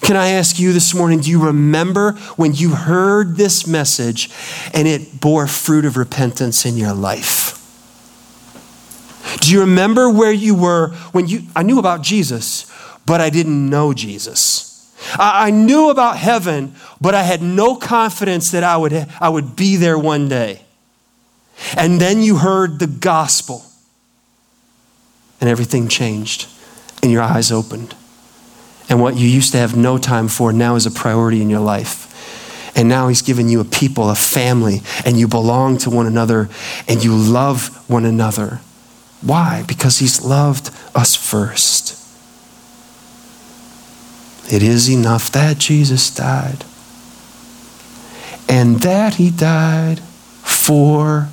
Can 0.00 0.16
I 0.16 0.30
ask 0.30 0.58
you 0.58 0.72
this 0.72 0.94
morning, 0.94 1.20
do 1.20 1.30
you 1.30 1.44
remember 1.44 2.12
when 2.36 2.54
you 2.54 2.70
heard 2.70 3.36
this 3.36 3.66
message 3.66 4.30
and 4.74 4.88
it 4.88 5.20
bore 5.20 5.46
fruit 5.46 5.84
of 5.84 5.96
repentance 5.96 6.64
in 6.66 6.76
your 6.76 6.92
life? 6.92 7.51
Do 9.42 9.50
you 9.50 9.60
remember 9.60 10.08
where 10.08 10.30
you 10.30 10.54
were 10.54 10.90
when 11.10 11.26
you, 11.26 11.42
I 11.56 11.64
knew 11.64 11.80
about 11.80 12.02
Jesus, 12.02 12.72
but 13.04 13.20
I 13.20 13.28
didn't 13.28 13.68
know 13.68 13.92
Jesus? 13.92 14.94
I, 15.18 15.48
I 15.48 15.50
knew 15.50 15.90
about 15.90 16.16
heaven, 16.16 16.76
but 17.00 17.16
I 17.16 17.24
had 17.24 17.42
no 17.42 17.74
confidence 17.74 18.52
that 18.52 18.62
I 18.62 18.76
would, 18.76 18.92
I 19.20 19.28
would 19.28 19.56
be 19.56 19.74
there 19.74 19.98
one 19.98 20.28
day. 20.28 20.62
And 21.76 22.00
then 22.00 22.22
you 22.22 22.36
heard 22.36 22.78
the 22.78 22.86
gospel, 22.86 23.64
and 25.40 25.50
everything 25.50 25.88
changed, 25.88 26.46
and 27.02 27.10
your 27.10 27.22
eyes 27.22 27.50
opened. 27.50 27.96
And 28.88 29.00
what 29.00 29.16
you 29.16 29.26
used 29.26 29.50
to 29.52 29.58
have 29.58 29.76
no 29.76 29.98
time 29.98 30.28
for 30.28 30.52
now 30.52 30.76
is 30.76 30.86
a 30.86 30.90
priority 30.92 31.42
in 31.42 31.50
your 31.50 31.60
life. 31.60 32.76
And 32.76 32.88
now 32.88 33.08
he's 33.08 33.22
given 33.22 33.48
you 33.48 33.60
a 33.60 33.64
people, 33.64 34.08
a 34.08 34.14
family, 34.14 34.82
and 35.04 35.18
you 35.18 35.26
belong 35.26 35.78
to 35.78 35.90
one 35.90 36.06
another 36.06 36.48
and 36.86 37.02
you 37.02 37.12
love 37.16 37.90
one 37.90 38.04
another. 38.04 38.60
Why? 39.22 39.64
Because 39.66 39.98
he's 39.98 40.22
loved 40.22 40.70
us 40.94 41.14
first. 41.14 41.98
It 44.52 44.62
is 44.62 44.90
enough 44.90 45.30
that 45.32 45.58
Jesus 45.58 46.14
died 46.14 46.64
and 48.48 48.80
that 48.80 49.14
he 49.14 49.30
died 49.30 50.00
for 50.00 51.28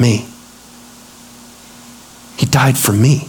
me. 0.00 0.26
He 2.38 2.46
died 2.46 2.78
for 2.78 2.92
me. 2.92 3.28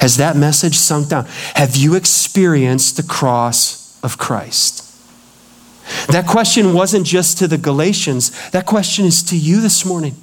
Has 0.00 0.16
that 0.18 0.36
message 0.36 0.76
sunk 0.76 1.08
down? 1.08 1.26
Have 1.54 1.76
you 1.76 1.94
experienced 1.94 2.96
the 2.96 3.02
cross 3.02 3.98
of 4.02 4.18
Christ? 4.18 4.86
That 6.08 6.26
question 6.26 6.72
wasn't 6.74 7.06
just 7.06 7.38
to 7.38 7.48
the 7.48 7.58
Galatians, 7.58 8.50
that 8.50 8.66
question 8.66 9.06
is 9.06 9.22
to 9.24 9.36
you 9.36 9.60
this 9.60 9.84
morning. 9.84 10.16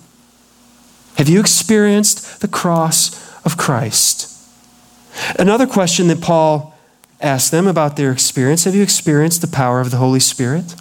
Have 1.17 1.27
you 1.27 1.39
experienced 1.39 2.41
the 2.41 2.47
cross 2.47 3.11
of 3.43 3.57
Christ? 3.57 4.33
Another 5.39 5.65
question 5.65 6.07
that 6.07 6.21
Paul 6.21 6.75
asked 7.19 7.51
them 7.51 7.67
about 7.67 7.97
their 7.97 8.11
experience 8.11 8.65
have 8.65 8.75
you 8.75 8.83
experienced 8.83 9.41
the 9.41 9.47
power 9.47 9.81
of 9.81 9.89
the 9.89 9.97
Holy 9.97 10.19
Spirit? 10.19 10.75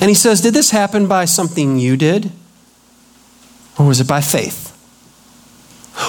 And 0.00 0.08
he 0.08 0.14
says, 0.14 0.40
Did 0.40 0.54
this 0.54 0.70
happen 0.70 1.08
by 1.08 1.24
something 1.24 1.78
you 1.78 1.96
did? 1.96 2.30
Or 3.78 3.86
was 3.86 4.00
it 4.00 4.08
by 4.08 4.20
faith? 4.20 4.66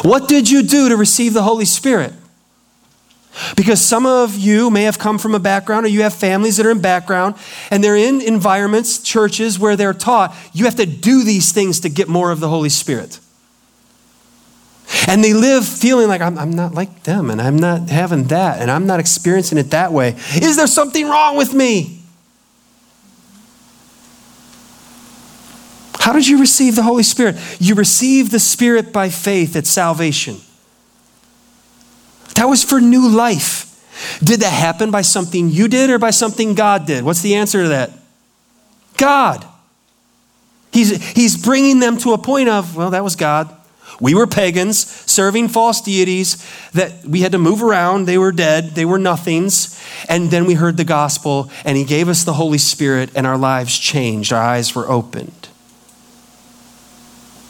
What 0.03 0.27
did 0.27 0.49
you 0.49 0.63
do 0.63 0.89
to 0.89 0.97
receive 0.97 1.33
the 1.33 1.43
Holy 1.43 1.65
Spirit? 1.65 2.13
Because 3.55 3.79
some 3.79 4.05
of 4.05 4.35
you 4.35 4.69
may 4.69 4.83
have 4.83 4.97
come 4.97 5.17
from 5.17 5.35
a 5.35 5.39
background, 5.39 5.85
or 5.85 5.89
you 5.89 6.01
have 6.01 6.13
families 6.13 6.57
that 6.57 6.65
are 6.65 6.71
in 6.71 6.81
background, 6.81 7.35
and 7.69 7.83
they're 7.83 7.95
in 7.95 8.21
environments, 8.21 9.01
churches, 9.01 9.59
where 9.59 9.75
they're 9.75 9.93
taught 9.93 10.35
you 10.51 10.65
have 10.65 10.75
to 10.75 10.85
do 10.85 11.23
these 11.23 11.51
things 11.51 11.79
to 11.81 11.89
get 11.89 12.07
more 12.07 12.31
of 12.31 12.39
the 12.39 12.49
Holy 12.49 12.69
Spirit. 12.69 13.19
And 15.07 15.23
they 15.23 15.33
live 15.33 15.67
feeling 15.67 16.07
like 16.07 16.21
I'm, 16.21 16.37
I'm 16.37 16.51
not 16.51 16.73
like 16.73 17.03
them, 17.03 17.29
and 17.29 17.41
I'm 17.41 17.57
not 17.57 17.89
having 17.89 18.25
that, 18.25 18.59
and 18.59 18.71
I'm 18.71 18.87
not 18.87 18.99
experiencing 18.99 19.57
it 19.57 19.71
that 19.71 19.93
way. 19.93 20.15
Is 20.35 20.57
there 20.57 20.67
something 20.67 21.07
wrong 21.07 21.37
with 21.37 21.53
me? 21.53 22.01
How 25.99 26.13
did 26.13 26.27
you 26.27 26.39
receive 26.39 26.75
the 26.75 26.83
Holy 26.83 27.03
Spirit? 27.03 27.35
You 27.59 27.75
received 27.75 28.31
the 28.31 28.39
Spirit 28.39 28.91
by 28.91 29.09
faith 29.09 29.55
at 29.55 29.67
salvation. 29.67 30.37
That 32.39 32.47
was 32.47 32.63
for 32.63 32.79
new 32.79 33.09
life. 33.09 33.65
Did 34.23 34.39
that 34.39 34.53
happen 34.53 34.91
by 34.91 35.01
something 35.01 35.49
you 35.49 35.67
did 35.67 35.89
or 35.89 35.99
by 35.99 36.11
something 36.11 36.55
God 36.55 36.87
did? 36.87 37.03
What's 37.03 37.21
the 37.21 37.35
answer 37.35 37.63
to 37.63 37.67
that? 37.67 37.91
God. 38.95 39.45
He's, 40.71 41.05
he's 41.11 41.35
bringing 41.35 41.81
them 41.81 41.97
to 41.97 42.13
a 42.13 42.17
point 42.17 42.47
of, 42.47 42.77
well, 42.77 42.91
that 42.91 43.03
was 43.03 43.17
God. 43.17 43.53
We 43.99 44.15
were 44.15 44.25
pagans 44.25 44.79
serving 44.79 45.49
false 45.49 45.81
deities 45.81 46.37
that 46.71 47.05
we 47.05 47.19
had 47.19 47.33
to 47.33 47.37
move 47.37 47.61
around. 47.61 48.05
They 48.05 48.17
were 48.17 48.31
dead, 48.31 48.69
they 48.69 48.85
were 48.85 48.99
nothings. 48.99 49.77
And 50.07 50.31
then 50.31 50.45
we 50.45 50.53
heard 50.53 50.77
the 50.77 50.85
gospel, 50.85 51.51
and 51.65 51.75
He 51.75 51.83
gave 51.83 52.07
us 52.07 52.23
the 52.23 52.33
Holy 52.35 52.57
Spirit, 52.57 53.09
and 53.15 53.27
our 53.27 53.37
lives 53.37 53.77
changed. 53.77 54.31
Our 54.31 54.41
eyes 54.41 54.73
were 54.73 54.89
opened. 54.89 55.38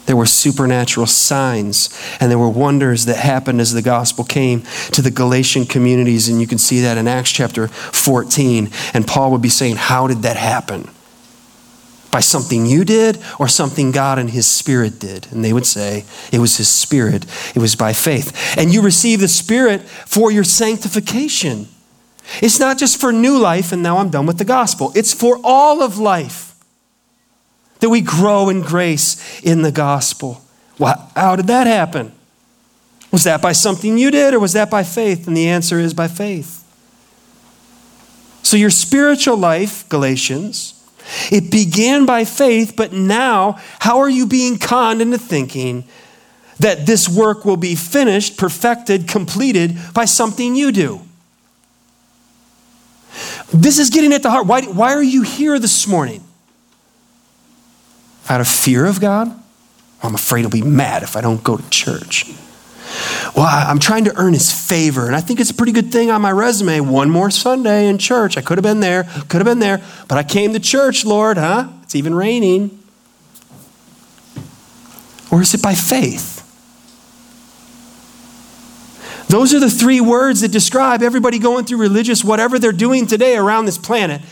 There 0.06 0.16
were 0.16 0.26
supernatural 0.26 1.06
signs 1.06 1.88
and 2.20 2.30
there 2.30 2.38
were 2.38 2.48
wonders 2.48 3.04
that 3.04 3.16
happened 3.16 3.60
as 3.60 3.72
the 3.72 3.82
gospel 3.82 4.24
came 4.24 4.62
to 4.92 5.02
the 5.02 5.10
Galatian 5.10 5.66
communities. 5.66 6.28
And 6.28 6.40
you 6.40 6.46
can 6.46 6.58
see 6.58 6.80
that 6.80 6.98
in 6.98 7.06
Acts 7.06 7.30
chapter 7.30 7.68
14. 7.68 8.70
And 8.94 9.06
Paul 9.06 9.30
would 9.32 9.42
be 9.42 9.48
saying, 9.48 9.76
How 9.76 10.06
did 10.06 10.22
that 10.22 10.36
happen? 10.36 10.90
By 12.10 12.20
something 12.20 12.66
you 12.66 12.84
did 12.84 13.18
or 13.38 13.46
something 13.46 13.92
God 13.92 14.18
and 14.18 14.30
His 14.30 14.46
Spirit 14.46 14.98
did? 14.98 15.28
And 15.30 15.44
they 15.44 15.52
would 15.52 15.66
say, 15.66 16.04
It 16.32 16.40
was 16.40 16.56
His 16.56 16.68
Spirit, 16.68 17.24
it 17.54 17.60
was 17.60 17.76
by 17.76 17.92
faith. 17.92 18.58
And 18.58 18.72
you 18.72 18.82
receive 18.82 19.20
the 19.20 19.28
Spirit 19.28 19.82
for 19.82 20.32
your 20.32 20.44
sanctification. 20.44 21.68
It's 22.42 22.58
not 22.58 22.78
just 22.78 23.00
for 23.00 23.12
new 23.12 23.38
life, 23.38 23.72
and 23.72 23.82
now 23.82 23.98
I'm 23.98 24.10
done 24.10 24.26
with 24.26 24.38
the 24.38 24.44
gospel, 24.44 24.92
it's 24.94 25.12
for 25.12 25.38
all 25.44 25.82
of 25.82 25.98
life 25.98 26.49
that 27.80 27.88
we 27.88 28.00
grow 28.00 28.48
in 28.48 28.62
grace 28.62 29.40
in 29.42 29.62
the 29.62 29.72
gospel. 29.72 30.42
Well, 30.78 31.10
how 31.14 31.36
did 31.36 31.46
that 31.48 31.66
happen? 31.66 32.12
Was 33.10 33.24
that 33.24 33.42
by 33.42 33.52
something 33.52 33.98
you 33.98 34.10
did 34.10 34.34
or 34.34 34.38
was 34.38 34.52
that 34.52 34.70
by 34.70 34.82
faith? 34.82 35.26
And 35.26 35.36
the 35.36 35.48
answer 35.48 35.80
is 35.80 35.92
by 35.94 36.08
faith. 36.08 36.64
So, 38.42 38.56
your 38.56 38.70
spiritual 38.70 39.36
life, 39.36 39.88
Galatians, 39.88 40.74
it 41.30 41.50
began 41.50 42.06
by 42.06 42.24
faith, 42.24 42.74
but 42.76 42.92
now, 42.92 43.58
how 43.80 43.98
are 43.98 44.08
you 44.08 44.26
being 44.26 44.58
conned 44.58 45.02
into 45.02 45.18
thinking 45.18 45.84
that 46.58 46.86
this 46.86 47.08
work 47.08 47.44
will 47.44 47.56
be 47.56 47.74
finished, 47.74 48.36
perfected, 48.36 49.08
completed 49.08 49.76
by 49.94 50.04
something 50.04 50.54
you 50.54 50.72
do? 50.72 51.00
This 53.52 53.78
is 53.78 53.90
getting 53.90 54.12
at 54.12 54.22
the 54.22 54.30
heart. 54.30 54.46
Why, 54.46 54.62
why 54.62 54.94
are 54.94 55.02
you 55.02 55.22
here 55.22 55.58
this 55.58 55.86
morning? 55.86 56.22
Out 58.30 58.40
of 58.40 58.48
fear 58.48 58.86
of 58.86 59.00
God? 59.00 59.28
I'm 60.02 60.14
afraid 60.14 60.40
he'll 60.40 60.50
be 60.50 60.62
mad 60.62 61.02
if 61.02 61.16
I 61.16 61.20
don't 61.20 61.42
go 61.42 61.56
to 61.56 61.70
church. 61.70 62.26
Well, 63.36 63.46
I'm 63.46 63.78
trying 63.78 64.04
to 64.04 64.16
earn 64.16 64.32
his 64.32 64.50
favor, 64.50 65.06
and 65.06 65.14
I 65.14 65.20
think 65.20 65.40
it's 65.40 65.50
a 65.50 65.54
pretty 65.54 65.72
good 65.72 65.92
thing 65.92 66.10
on 66.10 66.22
my 66.22 66.32
resume. 66.32 66.80
One 66.80 67.10
more 67.10 67.30
Sunday 67.30 67.88
in 67.88 67.98
church. 67.98 68.36
I 68.36 68.40
could 68.40 68.56
have 68.56 68.62
been 68.62 68.80
there, 68.80 69.04
could 69.28 69.40
have 69.40 69.44
been 69.44 69.58
there, 69.58 69.82
but 70.08 70.16
I 70.16 70.22
came 70.22 70.52
to 70.52 70.60
church, 70.60 71.04
Lord, 71.04 71.36
huh? 71.36 71.68
It's 71.82 71.94
even 71.94 72.14
raining. 72.14 72.78
Or 75.30 75.42
is 75.42 75.54
it 75.54 75.62
by 75.62 75.74
faith? 75.74 76.38
Those 79.28 79.54
are 79.54 79.60
the 79.60 79.70
three 79.70 80.00
words 80.00 80.40
that 80.40 80.50
describe 80.50 81.02
everybody 81.02 81.38
going 81.38 81.64
through 81.64 81.78
religious, 81.78 82.24
whatever 82.24 82.58
they're 82.58 82.72
doing 82.72 83.06
today 83.06 83.36
around 83.36 83.66
this 83.66 83.78
planet. 83.78 84.22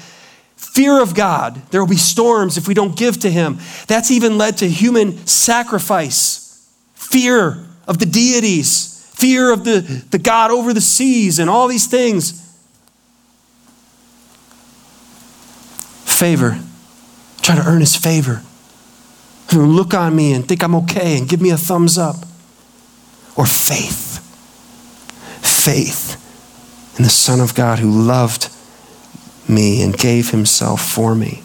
Fear 0.58 1.00
of 1.00 1.14
God. 1.14 1.62
There 1.70 1.80
will 1.80 1.88
be 1.88 1.96
storms 1.96 2.58
if 2.58 2.66
we 2.66 2.74
don't 2.74 2.96
give 2.96 3.20
to 3.20 3.30
Him. 3.30 3.58
That's 3.86 4.10
even 4.10 4.36
led 4.36 4.58
to 4.58 4.68
human 4.68 5.24
sacrifice, 5.26 6.68
fear 6.94 7.64
of 7.86 7.98
the 7.98 8.06
deities, 8.06 9.08
fear 9.14 9.52
of 9.52 9.64
the, 9.64 9.80
the 10.10 10.18
God 10.18 10.50
over 10.50 10.74
the 10.74 10.80
seas 10.80 11.38
and 11.38 11.48
all 11.48 11.68
these 11.68 11.86
things. 11.86 12.44
Favor. 16.04 16.60
Try 17.40 17.54
to 17.54 17.62
earn 17.62 17.80
his 17.80 17.96
favor. 17.96 18.42
Look 19.54 19.94
on 19.94 20.14
me 20.14 20.32
and 20.32 20.46
think 20.46 20.62
I'm 20.62 20.74
okay 20.74 21.16
and 21.16 21.28
give 21.28 21.40
me 21.40 21.50
a 21.50 21.56
thumbs 21.56 21.96
up. 21.96 22.16
Or 23.36 23.46
faith. 23.46 24.18
Faith 25.40 26.16
in 26.98 27.04
the 27.04 27.10
Son 27.10 27.40
of 27.40 27.54
God 27.54 27.78
who 27.78 27.90
loved 27.90 28.50
me 29.48 29.82
and 29.82 29.96
gave 29.96 30.30
himself 30.30 30.80
for 30.80 31.14
me. 31.14 31.42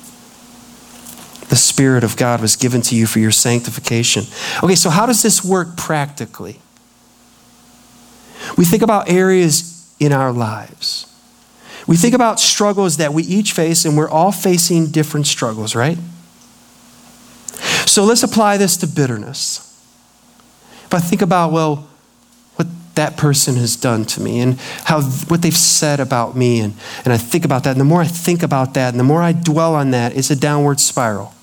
The 1.50 1.56
Spirit 1.56 2.04
of 2.04 2.18
God 2.18 2.42
was 2.42 2.56
given 2.56 2.82
to 2.84 2.96
you 2.96 3.06
for 3.06 3.20
your 3.20 3.32
sanctification. 3.32 4.24
Okay, 4.64 4.76
so 4.76 4.90
how 4.90 5.06
does 5.06 5.22
this 5.22 5.44
work 5.44 5.78
practically? 5.78 6.60
We 8.58 8.66
think 8.66 8.82
about 8.82 9.10
areas 9.10 9.94
in 10.00 10.12
our 10.12 10.32
lives. 10.32 11.10
We 11.88 11.98
think 11.98 12.14
about 12.14 12.40
struggles 12.40 12.98
that 12.98 13.14
we 13.14 13.24
each 13.24 13.52
face, 13.52 13.86
and 13.86 13.98
we're 13.98 14.10
all 14.10 14.32
facing 14.32 14.88
different 14.88 15.28
struggles, 15.28 15.76
right? 15.76 15.98
So 17.86 18.04
let's 18.04 18.24
apply 18.24 18.58
this 18.58 18.78
to 18.78 18.88
bitterness. 18.88 19.60
If 20.86 20.94
I 20.94 21.00
think 21.00 21.22
about, 21.22 21.52
well, 21.52 21.88
that 22.96 23.18
person 23.18 23.56
has 23.56 23.76
done 23.76 24.06
to 24.06 24.22
me 24.22 24.40
and 24.40 24.60
how 24.84 25.02
what 25.02 25.42
they've 25.42 25.56
said 25.56 26.00
about 26.00 26.36
me, 26.36 26.60
and, 26.60 26.74
and 27.04 27.14
I 27.14 27.18
think 27.18 27.46
about 27.46 27.64
that, 27.64 27.72
and 27.72 27.80
the 27.80 27.86
more 27.86 28.02
I 28.02 28.08
think 28.08 28.44
about 28.44 28.76
that, 28.76 28.94
and 28.94 29.00
the 29.00 29.04
more 29.04 29.22
I 29.22 29.32
dwell 29.34 29.76
on 29.76 29.92
that, 29.92 30.16
it's 30.16 30.30
a 30.30 30.36
downward 30.36 30.80
spiral. 30.80 31.34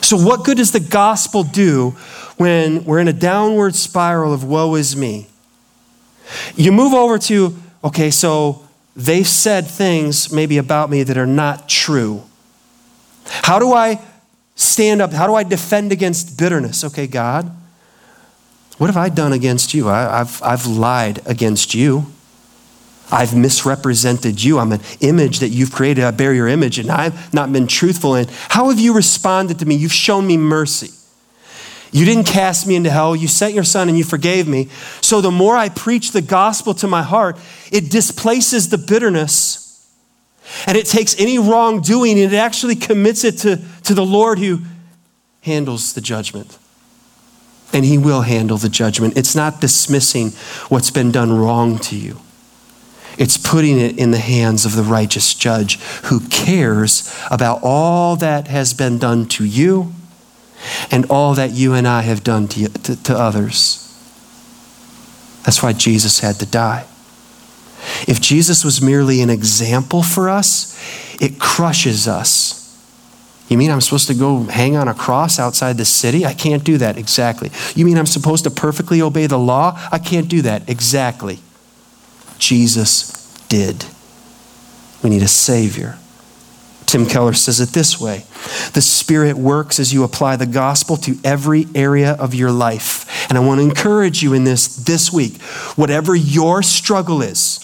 So, 0.00 0.16
what 0.16 0.44
good 0.44 0.56
does 0.56 0.72
the 0.72 0.80
gospel 0.80 1.44
do 1.44 1.90
when 2.36 2.84
we're 2.84 2.98
in 2.98 3.08
a 3.08 3.12
downward 3.12 3.74
spiral 3.74 4.32
of 4.32 4.42
woe 4.42 4.74
is 4.74 4.96
me? 4.96 5.28
You 6.56 6.72
move 6.72 6.94
over 6.94 7.18
to, 7.18 7.56
okay, 7.84 8.10
so 8.10 8.66
they've 8.96 9.26
said 9.26 9.66
things 9.66 10.32
maybe 10.32 10.56
about 10.58 10.90
me 10.90 11.02
that 11.02 11.16
are 11.16 11.26
not 11.26 11.68
true. 11.68 12.22
How 13.26 13.58
do 13.58 13.72
I 13.72 14.00
stand 14.54 15.02
up? 15.02 15.12
How 15.12 15.26
do 15.26 15.34
I 15.34 15.42
defend 15.44 15.92
against 15.92 16.38
bitterness? 16.38 16.84
Okay, 16.84 17.06
God, 17.06 17.54
what 18.78 18.86
have 18.88 18.96
I 18.96 19.08
done 19.08 19.32
against 19.32 19.74
you? 19.74 19.88
I, 19.88 20.18
have 20.18 20.42
I've 20.42 20.66
lied 20.66 21.20
against 21.26 21.74
you. 21.74 22.06
I've 23.10 23.36
misrepresented 23.36 24.42
you. 24.42 24.58
I'm 24.58 24.72
an 24.72 24.80
image 25.00 25.40
that 25.40 25.50
you've 25.50 25.70
created. 25.70 26.04
I 26.04 26.10
bear 26.12 26.32
your 26.32 26.48
image, 26.48 26.78
and 26.78 26.90
I've 26.90 27.32
not 27.34 27.52
been 27.52 27.66
truthful. 27.66 28.14
And 28.14 28.28
how 28.48 28.70
have 28.70 28.80
you 28.80 28.94
responded 28.94 29.58
to 29.58 29.66
me? 29.66 29.74
You've 29.74 29.92
shown 29.92 30.26
me 30.26 30.38
mercy. 30.38 30.90
You 31.92 32.06
didn't 32.06 32.24
cast 32.24 32.66
me 32.66 32.74
into 32.74 32.90
hell. 32.90 33.14
You 33.14 33.28
sent 33.28 33.52
your 33.52 33.64
son 33.64 33.90
and 33.90 33.98
you 33.98 34.04
forgave 34.04 34.48
me. 34.48 34.68
So 35.02 35.20
the 35.20 35.30
more 35.30 35.54
I 35.54 35.68
preach 35.68 36.12
the 36.12 36.22
gospel 36.22 36.72
to 36.74 36.88
my 36.88 37.02
heart, 37.02 37.36
it 37.70 37.90
displaces 37.90 38.70
the 38.70 38.78
bitterness 38.78 39.62
and 40.66 40.76
it 40.76 40.86
takes 40.86 41.18
any 41.20 41.38
wrongdoing 41.38 42.18
and 42.18 42.32
it 42.32 42.36
actually 42.36 42.76
commits 42.76 43.24
it 43.24 43.38
to, 43.38 43.60
to 43.84 43.94
the 43.94 44.04
Lord 44.04 44.38
who 44.38 44.60
handles 45.42 45.92
the 45.92 46.00
judgment. 46.00 46.58
And 47.72 47.84
he 47.84 47.96
will 47.98 48.22
handle 48.22 48.58
the 48.58 48.68
judgment. 48.68 49.16
It's 49.16 49.34
not 49.34 49.60
dismissing 49.60 50.30
what's 50.68 50.90
been 50.90 51.10
done 51.10 51.32
wrong 51.32 51.78
to 51.80 51.96
you. 51.96 52.18
It's 53.18 53.36
putting 53.36 53.78
it 53.78 53.98
in 53.98 54.10
the 54.10 54.18
hands 54.18 54.64
of 54.64 54.74
the 54.74 54.82
righteous 54.82 55.34
judge 55.34 55.80
who 56.04 56.20
cares 56.28 57.14
about 57.30 57.60
all 57.62 58.16
that 58.16 58.48
has 58.48 58.74
been 58.74 58.98
done 58.98 59.26
to 59.28 59.44
you 59.44 59.92
and 60.90 61.06
all 61.06 61.34
that 61.34 61.50
you 61.50 61.74
and 61.74 61.86
I 61.86 62.02
have 62.02 62.24
done 62.24 62.48
to, 62.48 62.60
you, 62.60 62.68
to, 62.68 63.02
to 63.04 63.14
others. 63.16 63.78
That's 65.44 65.62
why 65.62 65.72
Jesus 65.72 66.20
had 66.20 66.36
to 66.36 66.46
die. 66.46 66.86
If 68.06 68.20
Jesus 68.20 68.64
was 68.64 68.80
merely 68.80 69.20
an 69.20 69.30
example 69.30 70.02
for 70.02 70.28
us, 70.28 70.78
it 71.20 71.38
crushes 71.40 72.06
us. 72.06 72.61
You 73.52 73.58
mean 73.58 73.70
I'm 73.70 73.82
supposed 73.82 74.06
to 74.06 74.14
go 74.14 74.44
hang 74.44 74.76
on 74.76 74.88
a 74.88 74.94
cross 74.94 75.38
outside 75.38 75.76
the 75.76 75.84
city? 75.84 76.24
I 76.24 76.32
can't 76.32 76.64
do 76.64 76.78
that. 76.78 76.96
Exactly. 76.96 77.50
You 77.74 77.84
mean 77.84 77.98
I'm 77.98 78.06
supposed 78.06 78.44
to 78.44 78.50
perfectly 78.50 79.02
obey 79.02 79.26
the 79.26 79.38
law? 79.38 79.78
I 79.92 79.98
can't 79.98 80.26
do 80.26 80.40
that. 80.40 80.70
Exactly. 80.70 81.38
Jesus 82.38 83.12
did. 83.50 83.84
We 85.02 85.10
need 85.10 85.20
a 85.20 85.28
Savior. 85.28 85.98
Tim 86.86 87.04
Keller 87.04 87.34
says 87.34 87.60
it 87.60 87.68
this 87.74 88.00
way 88.00 88.24
The 88.72 88.80
Spirit 88.80 89.36
works 89.36 89.78
as 89.78 89.92
you 89.92 90.02
apply 90.02 90.36
the 90.36 90.46
gospel 90.46 90.96
to 90.96 91.18
every 91.22 91.66
area 91.74 92.12
of 92.12 92.34
your 92.34 92.50
life. 92.50 93.28
And 93.28 93.36
I 93.36 93.42
want 93.42 93.60
to 93.60 93.66
encourage 93.66 94.22
you 94.22 94.32
in 94.32 94.44
this 94.44 94.76
this 94.76 95.12
week. 95.12 95.42
Whatever 95.76 96.14
your 96.14 96.62
struggle 96.62 97.20
is, 97.20 97.60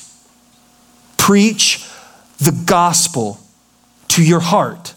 preach 1.16 1.88
the 2.36 2.52
gospel 2.66 3.40
to 4.08 4.22
your 4.22 4.40
heart. 4.40 4.92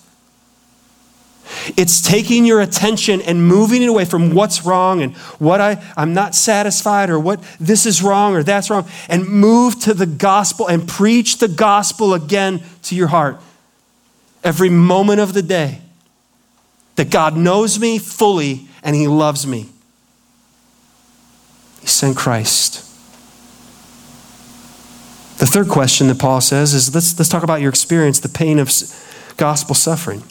It's 1.77 2.01
taking 2.01 2.45
your 2.45 2.61
attention 2.61 3.21
and 3.21 3.45
moving 3.45 3.81
it 3.81 3.89
away 3.89 4.05
from 4.05 4.33
what's 4.33 4.65
wrong 4.65 5.01
and 5.01 5.15
what 5.39 5.61
I, 5.61 5.83
I'm 5.95 6.13
not 6.13 6.35
satisfied 6.35 7.09
or 7.09 7.19
what 7.19 7.41
this 7.59 7.85
is 7.85 8.01
wrong 8.01 8.35
or 8.35 8.43
that's 8.43 8.69
wrong, 8.69 8.87
and 9.09 9.27
move 9.27 9.79
to 9.81 9.93
the 9.93 10.05
gospel 10.05 10.67
and 10.67 10.87
preach 10.87 11.37
the 11.37 11.47
gospel 11.47 12.13
again 12.13 12.61
to 12.83 12.95
your 12.95 13.07
heart 13.07 13.39
every 14.43 14.69
moment 14.69 15.19
of 15.19 15.33
the 15.33 15.41
day 15.41 15.81
that 16.95 17.09
God 17.09 17.35
knows 17.35 17.79
me 17.79 17.97
fully 17.97 18.67
and 18.83 18.95
He 18.95 19.07
loves 19.07 19.45
me. 19.45 19.67
He 21.81 21.87
sent 21.87 22.15
Christ. 22.15 22.87
The 25.39 25.47
third 25.47 25.69
question 25.69 26.07
that 26.07 26.19
Paul 26.19 26.39
says 26.39 26.75
is 26.75 26.93
let's, 26.93 27.17
let's 27.17 27.29
talk 27.29 27.41
about 27.41 27.61
your 27.61 27.69
experience, 27.69 28.19
the 28.19 28.29
pain 28.29 28.59
of 28.59 28.71
gospel 29.37 29.73
suffering. 29.73 30.23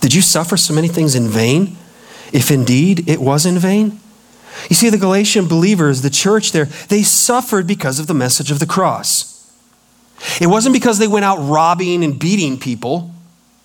Did 0.00 0.14
you 0.14 0.22
suffer 0.22 0.56
so 0.56 0.74
many 0.74 0.88
things 0.88 1.14
in 1.14 1.28
vain? 1.28 1.76
If 2.32 2.50
indeed 2.50 3.08
it 3.08 3.20
was 3.20 3.46
in 3.46 3.58
vain? 3.58 4.00
You 4.68 4.76
see, 4.76 4.90
the 4.90 4.98
Galatian 4.98 5.46
believers, 5.46 6.02
the 6.02 6.10
church 6.10 6.52
there, 6.52 6.66
they 6.88 7.02
suffered 7.02 7.66
because 7.66 7.98
of 7.98 8.06
the 8.06 8.14
message 8.14 8.50
of 8.50 8.58
the 8.58 8.66
cross. 8.66 9.28
It 10.40 10.48
wasn't 10.48 10.74
because 10.74 10.98
they 10.98 11.08
went 11.08 11.24
out 11.24 11.38
robbing 11.38 12.04
and 12.04 12.18
beating 12.18 12.58
people 12.58 13.10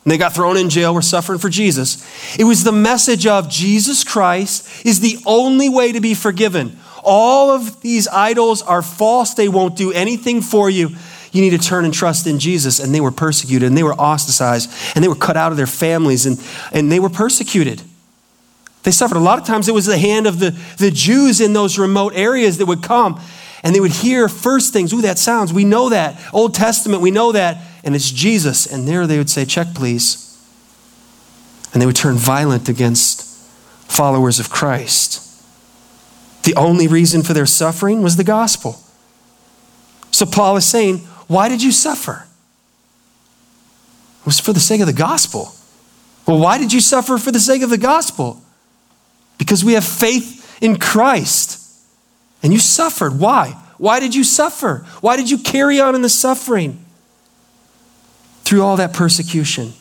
and 0.05 0.11
they 0.11 0.19
got 0.19 0.33
thrown 0.33 0.55
in 0.55 0.69
jail, 0.69 0.93
were 0.93 1.01
suffering 1.01 1.39
for 1.39 1.49
Jesus. 1.49 2.37
It 2.37 2.43
was 2.43 2.63
the 2.63 2.71
message 2.71 3.25
of 3.25 3.49
Jesus 3.49 4.03
Christ 4.03 4.85
is 4.85 4.99
the 4.99 5.17
only 5.25 5.67
way 5.67 5.91
to 5.91 5.99
be 5.99 6.13
forgiven. 6.13 6.77
All 7.03 7.49
of 7.49 7.81
these 7.81 8.07
idols 8.07 8.61
are 8.61 8.83
false, 8.83 9.33
they 9.33 9.49
won't 9.49 9.75
do 9.75 9.91
anything 9.91 10.41
for 10.41 10.69
you. 10.69 10.95
You 11.35 11.41
need 11.41 11.49
to 11.49 11.57
turn 11.57 11.83
and 11.83 11.93
trust 11.93 12.27
in 12.27 12.39
Jesus. 12.39 12.79
And 12.79 12.95
they 12.95 13.01
were 13.01 13.11
persecuted 13.11 13.67
and 13.67 13.77
they 13.77 13.83
were 13.83 13.93
ostracized 13.95 14.71
and 14.95 15.03
they 15.03 15.09
were 15.09 15.15
cut 15.15 15.35
out 15.35 15.51
of 15.51 15.57
their 15.57 15.67
families 15.67 16.25
and, 16.25 16.41
and 16.71 16.89
they 16.89 16.99
were 16.99 17.09
persecuted. 17.09 17.81
They 18.83 18.91
suffered. 18.91 19.17
A 19.17 19.19
lot 19.19 19.37
of 19.37 19.45
times 19.45 19.67
it 19.67 19.73
was 19.73 19.85
the 19.85 19.97
hand 19.97 20.27
of 20.27 20.39
the, 20.39 20.51
the 20.77 20.91
Jews 20.91 21.41
in 21.41 21.51
those 21.51 21.77
remote 21.77 22.13
areas 22.15 22.57
that 22.59 22.67
would 22.67 22.81
come 22.81 23.19
and 23.65 23.75
they 23.75 23.81
would 23.81 23.91
hear 23.91 24.29
first 24.29 24.71
things, 24.71 24.93
ooh, 24.93 25.01
that 25.01 25.17
sounds, 25.19 25.51
we 25.51 25.65
know 25.65 25.89
that. 25.89 26.21
Old 26.31 26.53
Testament, 26.53 27.01
we 27.01 27.11
know 27.11 27.33
that. 27.33 27.57
And 27.83 27.95
it's 27.95 28.11
Jesus. 28.11 28.65
And 28.65 28.87
there 28.87 29.05
they 29.05 29.17
would 29.17 29.29
say, 29.29 29.43
check, 29.43 29.73
please. 29.73 30.39
And 31.73 31.81
they 31.81 31.85
would 31.85 31.97
turn 31.97 32.15
violent 32.15 32.69
against 32.69 33.23
followers 33.91 34.39
of 34.39 34.49
Christ. 34.49 35.21
The 36.43 36.55
only 36.55 36.87
reason 36.87 37.23
for 37.23 37.33
their 37.33 37.45
suffering 37.45 38.01
was 38.01 38.15
the 38.15 38.23
gospel. 38.23 38.79
So 40.11 40.25
Paul 40.25 40.55
is 40.55 40.65
saying, 40.65 41.05
why 41.27 41.49
did 41.49 41.63
you 41.63 41.71
suffer? 41.71 42.25
It 44.21 44.25
was 44.25 44.39
for 44.39 44.53
the 44.53 44.59
sake 44.59 44.81
of 44.81 44.87
the 44.87 44.93
gospel. 44.93 45.53
Well, 46.27 46.39
why 46.39 46.57
did 46.57 46.73
you 46.73 46.81
suffer 46.81 47.17
for 47.17 47.31
the 47.31 47.39
sake 47.39 47.61
of 47.61 47.69
the 47.69 47.77
gospel? 47.77 48.41
Because 49.37 49.63
we 49.63 49.73
have 49.73 49.85
faith 49.85 50.57
in 50.61 50.77
Christ. 50.77 51.61
And 52.41 52.51
you 52.53 52.59
suffered. 52.59 53.19
Why? 53.19 53.55
Why 53.77 53.99
did 53.99 54.15
you 54.15 54.23
suffer? 54.23 54.85
Why 55.01 55.17
did 55.17 55.29
you 55.29 55.37
carry 55.37 55.79
on 55.79 55.95
in 55.95 56.01
the 56.01 56.09
suffering 56.09 56.83
through 58.43 58.63
all 58.63 58.77
that 58.77 58.93
persecution? 58.93 59.73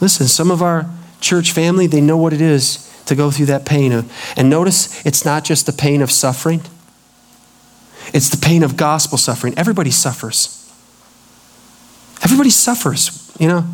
Listen, 0.00 0.26
some 0.26 0.50
of 0.50 0.62
our 0.62 0.88
church 1.20 1.52
family, 1.52 1.86
they 1.86 2.00
know 2.00 2.16
what 2.16 2.32
it 2.32 2.40
is 2.40 2.84
to 3.06 3.14
go 3.14 3.30
through 3.30 3.46
that 3.46 3.64
pain. 3.64 3.92
Of, 3.92 4.12
and 4.36 4.48
notice 4.48 5.04
it's 5.04 5.24
not 5.24 5.44
just 5.44 5.66
the 5.66 5.72
pain 5.72 6.02
of 6.02 6.10
suffering, 6.10 6.60
it's 8.14 8.28
the 8.30 8.36
pain 8.36 8.62
of 8.62 8.76
gospel 8.76 9.18
suffering. 9.18 9.54
Everybody 9.56 9.90
suffers. 9.90 10.54
Everybody 12.22 12.50
suffers, 12.50 13.34
you 13.38 13.48
know. 13.48 13.64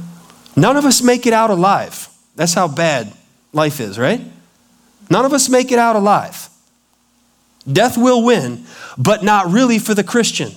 None 0.57 0.77
of 0.77 0.85
us 0.85 1.03
make 1.03 1.27
it 1.27 1.33
out 1.33 1.51
alive. 1.51 2.09
That's 2.37 2.55
how 2.55 2.69
bad 2.69 3.13
life 3.53 3.81
is, 3.81 3.99
right? 3.99 4.21
None 5.11 5.25
of 5.25 5.33
us 5.33 5.49
make 5.49 5.73
it 5.73 5.79
out 5.79 5.97
alive. 5.97 6.49
Death 7.71 7.97
will 7.97 8.25
win, 8.25 8.65
but 8.99 9.23
not 9.23 9.51
really 9.51 9.79
for 9.79 9.95
the 9.95 10.05
Christian. 10.05 10.53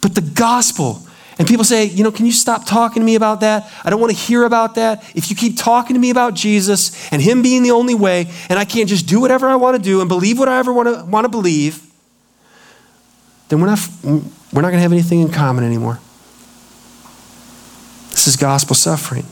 But 0.00 0.14
the 0.14 0.22
gospel 0.22 1.06
And 1.38 1.46
people 1.46 1.64
say, 1.64 1.84
you 1.84 2.02
know, 2.02 2.10
can 2.10 2.24
you 2.24 2.32
stop 2.32 2.64
talking 2.64 3.02
to 3.02 3.06
me 3.06 3.14
about 3.14 3.40
that? 3.40 3.70
I 3.84 3.90
don't 3.90 4.00
want 4.00 4.12
to 4.12 4.18
hear 4.18 4.44
about 4.44 4.76
that. 4.76 5.04
If 5.14 5.28
you 5.28 5.36
keep 5.36 5.58
talking 5.58 5.94
to 5.94 6.00
me 6.00 6.10
about 6.10 6.34
Jesus 6.34 7.12
and 7.12 7.20
Him 7.20 7.42
being 7.42 7.62
the 7.62 7.72
only 7.72 7.94
way, 7.94 8.30
and 8.48 8.58
I 8.58 8.64
can't 8.64 8.88
just 8.88 9.06
do 9.06 9.20
whatever 9.20 9.46
I 9.46 9.56
want 9.56 9.76
to 9.76 9.82
do 9.82 10.00
and 10.00 10.08
believe 10.08 10.38
what 10.38 10.48
I 10.48 10.58
ever 10.58 10.72
want 10.72 10.88
to, 10.88 11.04
want 11.04 11.26
to 11.26 11.28
believe, 11.28 11.82
then 13.48 13.60
we're 13.60 13.66
not, 13.66 13.78
we're 14.04 14.62
not 14.62 14.70
going 14.70 14.74
to 14.74 14.80
have 14.80 14.92
anything 14.92 15.20
in 15.20 15.30
common 15.30 15.64
anymore. 15.64 16.00
This 18.10 18.26
is 18.26 18.36
gospel 18.36 18.74
suffering. 18.74 19.26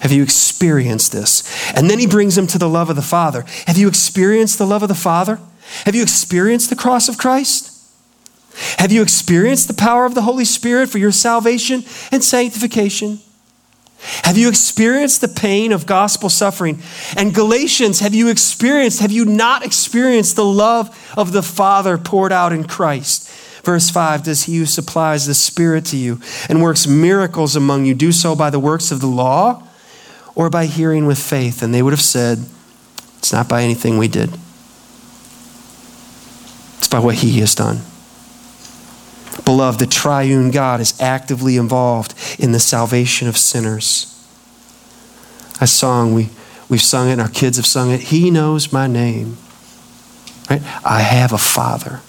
Have 0.00 0.12
you 0.12 0.22
experienced 0.22 1.12
this? 1.12 1.72
And 1.74 1.90
then 1.90 1.98
he 1.98 2.06
brings 2.06 2.36
him 2.36 2.46
to 2.48 2.58
the 2.58 2.68
love 2.68 2.90
of 2.90 2.96
the 2.96 3.02
Father. 3.02 3.44
Have 3.66 3.78
you 3.78 3.88
experienced 3.88 4.58
the 4.58 4.66
love 4.66 4.82
of 4.82 4.88
the 4.88 4.94
Father? 4.94 5.40
Have 5.84 5.94
you 5.94 6.02
experienced 6.02 6.70
the 6.70 6.76
cross 6.76 7.08
of 7.08 7.18
Christ? 7.18 7.72
Have 8.78 8.92
you 8.92 9.02
experienced 9.02 9.68
the 9.68 9.74
power 9.74 10.04
of 10.04 10.14
the 10.14 10.22
Holy 10.22 10.44
Spirit 10.44 10.88
for 10.88 10.98
your 10.98 11.12
salvation 11.12 11.84
and 12.12 12.22
sanctification? 12.22 13.20
Have 14.24 14.36
you 14.36 14.48
experienced 14.48 15.20
the 15.20 15.28
pain 15.28 15.72
of 15.72 15.86
gospel 15.86 16.28
suffering? 16.28 16.80
And 17.16 17.34
Galatians, 17.34 18.00
have 18.00 18.14
you 18.14 18.28
experienced, 18.28 19.00
have 19.00 19.12
you 19.12 19.24
not 19.24 19.64
experienced 19.64 20.36
the 20.36 20.44
love 20.44 20.96
of 21.16 21.32
the 21.32 21.42
Father 21.42 21.98
poured 21.98 22.32
out 22.32 22.52
in 22.52 22.64
Christ? 22.64 23.30
Verse 23.66 23.90
5 23.90 24.22
Does 24.22 24.44
he 24.44 24.58
who 24.58 24.64
supplies 24.64 25.26
the 25.26 25.34
Spirit 25.34 25.84
to 25.86 25.96
you 25.96 26.20
and 26.48 26.62
works 26.62 26.86
miracles 26.86 27.56
among 27.56 27.84
you 27.84 27.94
do 27.94 28.12
so 28.12 28.36
by 28.36 28.48
the 28.48 28.60
works 28.60 28.92
of 28.92 29.00
the 29.00 29.08
law 29.08 29.66
or 30.36 30.48
by 30.48 30.66
hearing 30.66 31.04
with 31.04 31.18
faith? 31.18 31.64
And 31.64 31.74
they 31.74 31.82
would 31.82 31.92
have 31.92 32.00
said, 32.00 32.46
It's 33.18 33.32
not 33.32 33.48
by 33.48 33.64
anything 33.64 33.98
we 33.98 34.06
did, 34.06 34.30
it's 36.78 36.86
by 36.86 37.00
what 37.00 37.16
he 37.16 37.40
has 37.40 37.56
done. 37.56 37.80
Beloved, 39.44 39.80
the 39.80 39.86
triune 39.86 40.52
God 40.52 40.80
is 40.80 40.98
actively 41.00 41.56
involved 41.56 42.14
in 42.38 42.52
the 42.52 42.60
salvation 42.60 43.26
of 43.26 43.36
sinners. 43.36 44.12
A 45.60 45.66
song, 45.66 46.14
we, 46.14 46.30
we've 46.68 46.80
sung 46.80 47.08
it, 47.08 47.12
and 47.12 47.20
our 47.20 47.28
kids 47.28 47.56
have 47.56 47.66
sung 47.66 47.90
it. 47.90 48.00
He 48.00 48.30
knows 48.30 48.72
my 48.72 48.86
name. 48.86 49.38
Right? 50.48 50.62
I 50.84 51.00
have 51.00 51.32
a 51.32 51.38
father. 51.38 52.00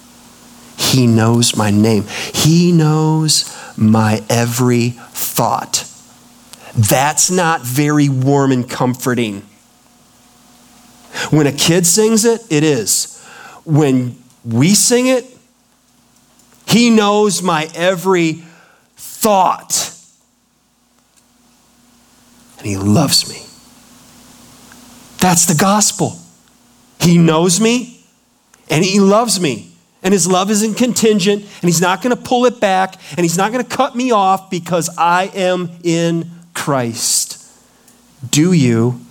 He 0.78 1.08
knows 1.08 1.56
my 1.56 1.72
name. 1.72 2.06
He 2.34 2.72
knows 2.72 3.54
my 3.76 4.24
every 4.30 4.92
thought. 4.92 5.86
That's 6.76 7.32
not 7.32 7.62
very 7.62 8.08
warm 8.08 8.52
and 8.52 8.70
comforting. 8.70 9.42
When 11.32 11.48
a 11.48 11.52
kid 11.52 11.86
sings 11.86 12.24
it, 12.24 12.46
it 12.52 12.64
is. 12.64 13.22
When 13.66 14.18
we 14.46 14.76
sing 14.76 15.08
it, 15.08 15.26
he 16.68 16.90
knows 16.90 17.42
my 17.42 17.70
every 17.76 18.44
thought. 18.98 19.94
And 22.58 22.68
He 22.68 22.78
loves 22.78 23.30
me. 23.30 23.42
That's 25.20 25.46
the 25.46 25.56
gospel. 25.56 26.20
He 27.00 27.18
knows 27.18 27.62
me 27.62 28.04
and 28.70 28.84
He 28.84 29.00
loves 29.00 29.40
me. 29.40 29.67
And 30.04 30.14
His 30.14 30.28
love 30.28 30.52
isn't 30.52 30.76
contingent 30.76 31.42
and 31.42 31.64
He's 31.64 31.82
not 31.82 32.02
going 32.02 32.16
to 32.16 32.22
pull 32.22 32.46
it 32.46 32.60
back 32.60 32.96
and 33.12 33.20
He's 33.20 33.38
not 33.38 33.52
going 33.52 33.64
to 33.64 33.70
cut 33.70 33.96
me 33.96 34.12
off 34.12 34.50
because 34.50 34.90
I 34.98 35.32
am 35.34 35.70
in 35.84 36.30
Christ. 36.54 37.44
Do 38.30 38.52
you 38.52 39.02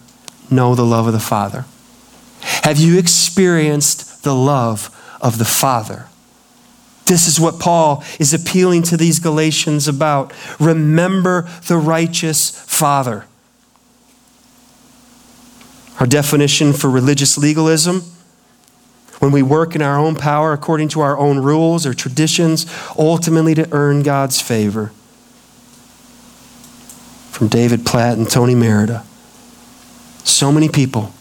know 0.51 0.75
the 0.75 0.85
love 0.85 1.07
of 1.07 1.13
the 1.13 1.21
Father? 1.21 1.65
Have 2.41 2.79
you 2.79 2.99
experienced 2.99 4.23
the 4.25 4.35
love 4.35 4.91
of 5.21 5.39
the 5.39 5.45
Father? 5.45 6.09
This 7.07 7.29
is 7.29 7.39
what 7.39 7.61
Paul 7.61 8.03
is 8.19 8.35
appealing 8.35 8.83
to 8.85 8.97
these 8.97 9.21
Galatians 9.21 9.87
about. 9.87 10.33
Remember 10.59 11.49
the 11.69 11.77
righteous 11.77 12.51
Father. 12.51 13.27
Our 16.01 16.07
definition 16.07 16.73
for 16.73 16.91
religious 16.91 17.39
legalism 17.39 18.03
when 19.19 19.33
we 19.33 19.43
work 19.43 19.75
in 19.75 19.83
our 19.83 19.99
own 19.99 20.15
power 20.15 20.53
according 20.53 20.89
to 20.89 21.01
our 21.01 21.17
own 21.17 21.39
rules 21.39 21.87
or 21.87 21.95
traditions, 21.95 22.67
ultimately 22.99 23.55
to 23.55 23.69
earn 23.73 24.03
God's 24.03 24.41
favor. 24.41 24.93
From 27.31 27.49
David 27.49 27.85
Platt 27.85 28.17
and 28.17 28.31
Tony 28.31 28.55
Merida. 28.55 29.05
So 30.25 30.51
many 30.51 30.69
people 30.69 31.13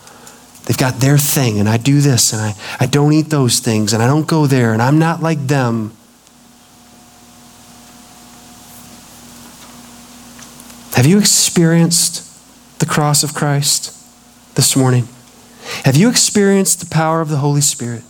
They've 0.66 0.78
got 0.78 0.96
their 0.96 1.18
thing, 1.18 1.60
and 1.60 1.70
I 1.70 1.78
do 1.78 2.02
this, 2.02 2.34
and 2.34 2.42
I, 2.42 2.56
I 2.80 2.88
don't 2.88 3.14
eat 3.14 3.30
those 3.30 3.60
things, 3.60 3.94
and 3.94 4.02
I 4.02 4.08
don't 4.08 4.28
go 4.28 4.48
there, 4.48 4.74
and 4.74 4.82
I'm 4.82 4.98
not 4.98 5.22
like 5.22 5.40
them. 5.46 5.96
Have 10.96 11.06
you 11.06 11.20
experienced 11.20 12.24
the 12.80 12.88
cross 12.88 13.24
of 13.24 13.36
Christ 13.36 13.94
this 14.56 14.76
morning? 14.76 15.08
Have 15.84 15.96
you 15.96 16.10
experienced 16.10 16.80
the 16.80 16.86
power 16.86 17.22
of 17.22 17.30
the 17.30 17.38
Holy 17.38 17.62
Spirit? 17.62 18.04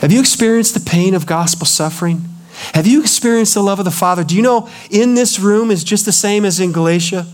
Have 0.00 0.12
you 0.12 0.20
experienced 0.20 0.74
the 0.74 0.80
pain 0.80 1.14
of 1.14 1.26
gospel 1.26 1.66
suffering? 1.66 2.28
Have 2.74 2.86
you 2.86 3.00
experienced 3.00 3.54
the 3.54 3.62
love 3.62 3.78
of 3.78 3.84
the 3.84 3.90
Father? 3.90 4.24
Do 4.24 4.36
you 4.36 4.42
know 4.42 4.68
in 4.90 5.14
this 5.14 5.38
room 5.38 5.70
is 5.70 5.84
just 5.84 6.04
the 6.04 6.12
same 6.12 6.44
as 6.44 6.60
in 6.60 6.72
Galatia? 6.72 7.26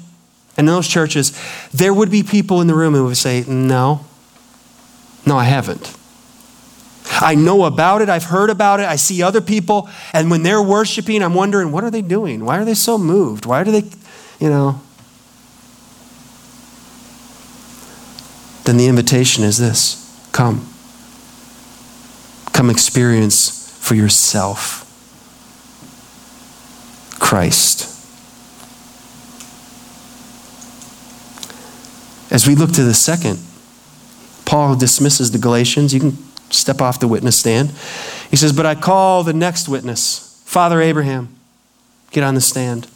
And 0.56 0.68
in 0.68 0.74
those 0.74 0.88
churches, 0.88 1.32
there 1.72 1.94
would 1.94 2.10
be 2.10 2.22
people 2.22 2.60
in 2.60 2.66
the 2.66 2.74
room 2.74 2.94
who 2.94 3.06
would 3.06 3.16
say, 3.16 3.44
No, 3.46 4.04
no, 5.24 5.36
I 5.36 5.44
haven't. 5.44 5.96
I 7.20 7.34
know 7.34 7.64
about 7.64 8.02
it. 8.02 8.08
I've 8.08 8.24
heard 8.24 8.50
about 8.50 8.80
it. 8.80 8.86
I 8.86 8.96
see 8.96 9.22
other 9.22 9.40
people. 9.40 9.88
And 10.12 10.30
when 10.30 10.42
they're 10.42 10.62
worshiping, 10.62 11.22
I'm 11.22 11.34
wondering, 11.34 11.72
what 11.72 11.84
are 11.84 11.90
they 11.90 12.02
doing? 12.02 12.44
Why 12.44 12.58
are 12.58 12.64
they 12.64 12.74
so 12.74 12.98
moved? 12.98 13.46
Why 13.46 13.64
do 13.64 13.70
they, 13.70 13.84
you 14.40 14.48
know? 14.48 14.80
Then 18.64 18.76
the 18.76 18.86
invitation 18.86 19.44
is 19.44 19.58
this 19.58 19.98
come. 20.32 20.68
Come 22.52 22.70
experience 22.70 23.76
for 23.78 23.94
yourself 23.94 24.80
Christ. 27.18 27.88
As 32.30 32.46
we 32.46 32.54
look 32.54 32.72
to 32.72 32.82
the 32.82 32.94
second, 32.94 33.38
Paul 34.46 34.76
dismisses 34.76 35.30
the 35.30 35.38
Galatians. 35.38 35.92
You 35.92 36.00
can 36.00 36.18
step 36.50 36.80
off 36.80 36.98
the 36.98 37.08
witness 37.08 37.38
stand. 37.38 37.70
He 38.30 38.36
says, 38.36 38.52
But 38.52 38.64
I 38.64 38.74
call 38.74 39.22
the 39.22 39.34
next 39.34 39.68
witness, 39.68 40.42
Father 40.46 40.80
Abraham. 40.80 41.28
Get 42.10 42.24
on 42.24 42.34
the 42.34 42.40
stand. 42.40 42.86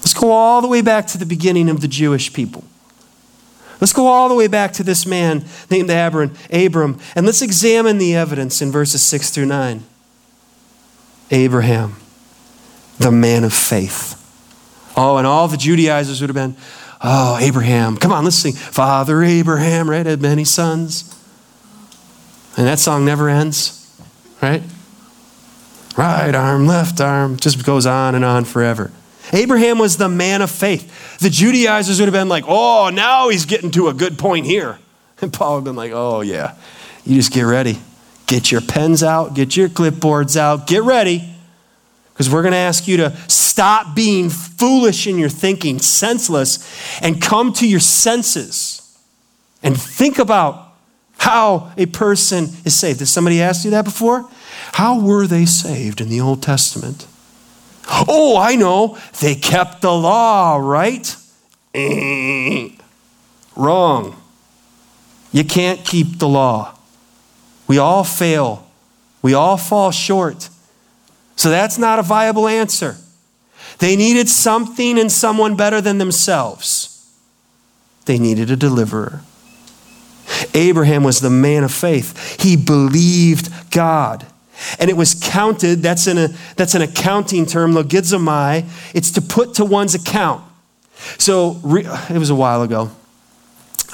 Let's 0.00 0.14
go 0.14 0.30
all 0.30 0.60
the 0.60 0.68
way 0.68 0.82
back 0.82 1.06
to 1.08 1.18
the 1.18 1.26
beginning 1.26 1.68
of 1.68 1.80
the 1.80 1.88
Jewish 1.88 2.32
people. 2.32 2.64
Let's 3.80 3.92
go 3.92 4.06
all 4.06 4.28
the 4.28 4.34
way 4.34 4.48
back 4.48 4.72
to 4.74 4.82
this 4.82 5.06
man 5.06 5.44
named 5.70 5.90
Abram, 5.90 6.34
Abram, 6.52 6.98
and 7.14 7.24
let's 7.24 7.42
examine 7.42 7.98
the 7.98 8.14
evidence 8.14 8.60
in 8.60 8.72
verses 8.72 9.02
6 9.02 9.30
through 9.30 9.46
9. 9.46 9.84
Abraham, 11.30 11.96
the 12.98 13.12
man 13.12 13.44
of 13.44 13.52
faith. 13.52 14.14
Oh, 14.96 15.16
and 15.16 15.26
all 15.26 15.46
the 15.46 15.56
Judaizers 15.56 16.20
would 16.20 16.30
have 16.30 16.34
been, 16.34 16.56
Oh, 17.00 17.38
Abraham. 17.40 17.96
Come 17.96 18.12
on, 18.12 18.24
let's 18.24 18.36
sing. 18.36 18.52
Father 18.52 19.22
Abraham, 19.22 19.88
right, 19.88 20.04
had 20.04 20.20
many 20.20 20.44
sons. 20.44 21.14
And 22.56 22.66
that 22.66 22.80
song 22.80 23.04
never 23.04 23.28
ends, 23.28 23.88
right? 24.42 24.62
Right 25.96 26.34
arm, 26.34 26.66
left 26.66 27.00
arm, 27.00 27.36
just 27.36 27.64
goes 27.64 27.86
on 27.86 28.14
and 28.14 28.24
on 28.24 28.44
forever. 28.44 28.90
Abraham 29.32 29.78
was 29.78 29.96
the 29.96 30.08
man 30.08 30.42
of 30.42 30.50
faith. 30.50 31.18
The 31.18 31.30
Judaizers 31.30 32.00
would 32.00 32.06
have 32.06 32.14
been 32.14 32.28
like, 32.28 32.44
oh, 32.46 32.90
now 32.92 33.28
he's 33.28 33.46
getting 33.46 33.70
to 33.72 33.88
a 33.88 33.94
good 33.94 34.18
point 34.18 34.46
here. 34.46 34.78
And 35.20 35.32
Paul 35.32 35.54
would 35.54 35.58
have 35.58 35.64
been 35.64 35.76
like, 35.76 35.92
oh, 35.92 36.20
yeah, 36.20 36.54
you 37.04 37.16
just 37.16 37.32
get 37.32 37.42
ready. 37.42 37.78
Get 38.26 38.52
your 38.52 38.60
pens 38.60 39.02
out, 39.02 39.34
get 39.34 39.56
your 39.56 39.68
clipboards 39.68 40.36
out, 40.36 40.66
get 40.66 40.82
ready. 40.82 41.34
Because 42.12 42.30
we're 42.30 42.42
going 42.42 42.52
to 42.52 42.58
ask 42.58 42.86
you 42.86 42.98
to 42.98 43.16
stop 43.26 43.96
being 43.96 44.28
foolish 44.28 45.06
in 45.06 45.18
your 45.18 45.28
thinking, 45.28 45.78
senseless, 45.78 47.00
and 47.00 47.22
come 47.22 47.52
to 47.54 47.66
your 47.66 47.80
senses 47.80 48.98
and 49.62 49.80
think 49.80 50.18
about 50.18 50.74
how 51.16 51.72
a 51.76 51.86
person 51.86 52.48
is 52.64 52.76
saved. 52.76 53.00
Has 53.00 53.10
somebody 53.10 53.42
asked 53.42 53.64
you 53.64 53.72
that 53.72 53.84
before? 53.84 54.28
How 54.74 55.00
were 55.00 55.26
they 55.26 55.44
saved 55.44 56.00
in 56.00 56.08
the 56.08 56.20
Old 56.20 56.42
Testament? 56.42 57.07
Oh, 57.88 58.36
I 58.38 58.54
know. 58.56 58.98
They 59.20 59.34
kept 59.34 59.80
the 59.82 59.92
law, 59.92 60.56
right? 60.56 61.16
Wrong. 63.56 64.22
You 65.32 65.44
can't 65.44 65.84
keep 65.84 66.18
the 66.18 66.28
law. 66.28 66.74
We 67.66 67.78
all 67.78 68.04
fail. 68.04 68.66
We 69.22 69.34
all 69.34 69.56
fall 69.56 69.90
short. 69.90 70.48
So 71.36 71.50
that's 71.50 71.78
not 71.78 71.98
a 71.98 72.02
viable 72.02 72.48
answer. 72.48 72.96
They 73.78 73.96
needed 73.96 74.28
something 74.28 74.98
and 74.98 75.10
someone 75.10 75.56
better 75.56 75.80
than 75.80 75.98
themselves. 75.98 76.94
They 78.06 78.18
needed 78.18 78.50
a 78.50 78.56
deliverer. 78.56 79.22
Abraham 80.54 81.04
was 81.04 81.20
the 81.20 81.30
man 81.30 81.64
of 81.64 81.72
faith. 81.72 82.40
He 82.40 82.56
believed 82.56 83.70
God. 83.70 84.26
And 84.78 84.90
it 84.90 84.96
was 84.96 85.14
counted. 85.14 85.82
That's, 85.82 86.06
in 86.06 86.18
a, 86.18 86.28
that's 86.56 86.74
an 86.74 86.82
accounting 86.82 87.46
term, 87.46 87.72
logizomai. 87.72 88.64
It's 88.94 89.10
to 89.12 89.22
put 89.22 89.54
to 89.54 89.64
one's 89.64 89.94
account. 89.94 90.44
So 91.18 91.60
re, 91.62 91.86
it 92.10 92.18
was 92.18 92.30
a 92.30 92.34
while 92.34 92.62
ago. 92.62 92.90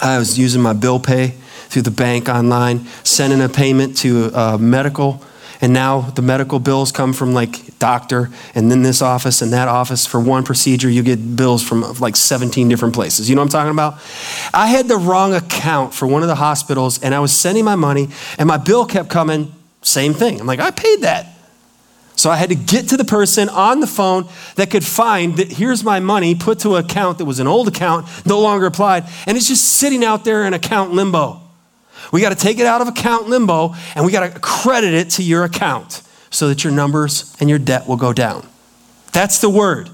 I 0.03 0.19
was 0.19 0.39
using 0.39 0.63
my 0.63 0.73
bill 0.73 0.99
pay 0.99 1.35
through 1.69 1.83
the 1.83 1.91
bank 1.91 2.29
online, 2.29 2.87
sending 3.05 3.41
a 3.41 3.49
payment 3.49 3.97
to 3.99 4.31
a 4.35 4.59
medical 4.59 5.23
and 5.61 5.73
now 5.73 6.03
the 6.03 6.21
medical 6.21 6.59
bills 6.59 6.93
come 6.93 7.15
from 7.15 7.33
like 7.33 7.79
doctor 7.79 8.31
and 8.55 8.71
then 8.71 8.83
this 8.83 9.01
office 9.01 9.41
and 9.41 9.53
that 9.53 9.67
office 9.67 10.07
for 10.07 10.21
one 10.21 10.45
procedure 10.45 10.91
you 10.91 11.03
get 11.03 11.37
bills 11.37 11.63
from 11.63 11.81
like 12.01 12.17
17 12.17 12.69
different 12.69 12.95
places 12.95 13.31
you 13.31 13.35
know 13.35 13.41
what 13.41 13.47
i'm 13.47 13.51
talking 13.51 13.71
about 13.71 13.95
i 14.53 14.67
had 14.67 14.89
the 14.89 14.97
wrong 14.97 15.33
account 15.33 15.95
for 15.95 16.07
one 16.07 16.23
of 16.23 16.29
the 16.29 16.35
hospitals 16.35 17.03
and 17.03 17.15
i 17.15 17.19
was 17.19 17.33
sending 17.33 17.65
my 17.65 17.77
money 17.77 18.09
and 18.39 18.47
my 18.47 18.59
bill 18.59 18.85
kept 18.85 19.09
coming 19.09 19.53
same 19.85 20.13
thing 20.13 20.41
i'm 20.41 20.47
like 20.47 20.59
i 20.59 20.73
paid 20.73 21.03
that 21.03 21.35
so 22.17 22.31
I 22.31 22.37
had 22.37 22.51
to 22.51 22.55
get 22.55 22.91
to 22.91 22.97
the 22.97 23.05
person 23.05 23.49
on 23.49 23.81
the 23.81 23.87
phone 23.87 24.29
that 24.55 24.71
could 24.71 24.85
find 24.85 25.37
that 25.37 25.51
here's 25.51 25.83
my 25.83 26.01
money 26.01 26.35
put 26.35 26.61
to 26.61 26.77
an 26.77 26.85
account 26.85 27.19
that 27.19 27.25
was 27.25 27.41
an 27.41 27.47
old 27.47 27.69
account, 27.69 28.07
no 28.25 28.41
longer 28.41 28.67
applied, 28.67 29.05
and 29.27 29.37
it's 29.37 29.49
just 29.49 29.65
sitting 29.65 30.05
out 30.05 30.25
there 30.25 30.45
in 30.45 30.55
account 30.55 30.93
limbo. 30.93 31.41
We 32.13 32.21
got 32.21 32.31
to 32.31 32.37
take 32.37 32.59
it 32.59 32.67
out 32.67 32.81
of 32.81 32.89
account 32.89 33.29
limbo 33.29 33.75
and 33.95 34.05
we 34.05 34.13
got 34.13 34.33
to 34.33 34.41
credit 34.41 34.95
it 34.95 35.11
to 35.11 35.23
your 35.23 35.45
account 35.45 36.03
so 36.31 36.49
that 36.49 36.63
your 36.63 36.73
numbers 36.73 37.35
and 37.41 37.51
your 37.51 37.59
debt 37.59 37.89
will 37.89 37.97
go 37.97 38.13
down. 38.13 38.47
That's 39.13 39.41
the 39.41 39.51
word. 39.51 39.91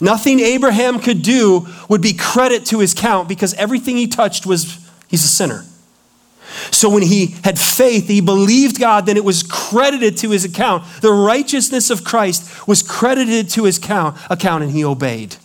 Nothing 0.00 0.40
Abraham 0.40 0.98
could 0.98 1.22
do 1.22 1.68
would 1.88 2.02
be 2.02 2.12
credit 2.12 2.66
to 2.66 2.80
his 2.80 2.94
count 2.94 3.28
because 3.28 3.54
everything 3.54 3.96
he 3.96 4.08
touched 4.08 4.46
was, 4.46 4.90
he's 5.08 5.24
a 5.24 5.28
sinner. 5.28 5.64
So 6.70 6.88
when 6.88 7.02
he 7.02 7.36
had 7.44 7.58
faith, 7.58 8.08
he 8.08 8.20
believed 8.20 8.78
God, 8.80 9.06
then 9.06 9.16
it 9.16 9.24
was 9.24 9.42
credited 9.42 10.16
to 10.18 10.30
his 10.30 10.44
account. 10.44 10.84
The 11.00 11.12
righteousness 11.12 11.90
of 11.90 12.04
Christ 12.04 12.66
was 12.66 12.82
credited 12.82 13.50
to 13.50 13.64
his 13.64 13.78
account, 13.78 14.16
account 14.30 14.64
and 14.64 14.72
he 14.72 14.84
obeyed 14.84 15.36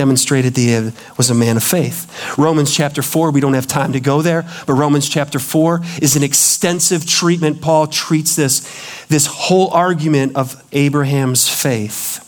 demonstrated 0.00 0.54
that 0.54 0.60
he 0.60 0.74
uh, 0.74 0.90
was 1.18 1.28
a 1.28 1.34
man 1.34 1.58
of 1.58 1.62
faith. 1.62 2.38
Romans 2.38 2.74
chapter 2.74 3.02
4, 3.02 3.32
we 3.32 3.40
don't 3.40 3.52
have 3.52 3.66
time 3.66 3.92
to 3.92 4.00
go 4.00 4.22
there, 4.22 4.48
but 4.66 4.72
Romans 4.72 5.06
chapter 5.06 5.38
4 5.38 5.82
is 6.00 6.16
an 6.16 6.22
extensive 6.22 7.06
treatment. 7.06 7.60
Paul 7.60 7.86
treats 7.86 8.34
this, 8.34 8.60
this 9.08 9.26
whole 9.26 9.68
argument 9.68 10.36
of 10.36 10.64
Abraham's 10.72 11.48
faith. 11.48 12.26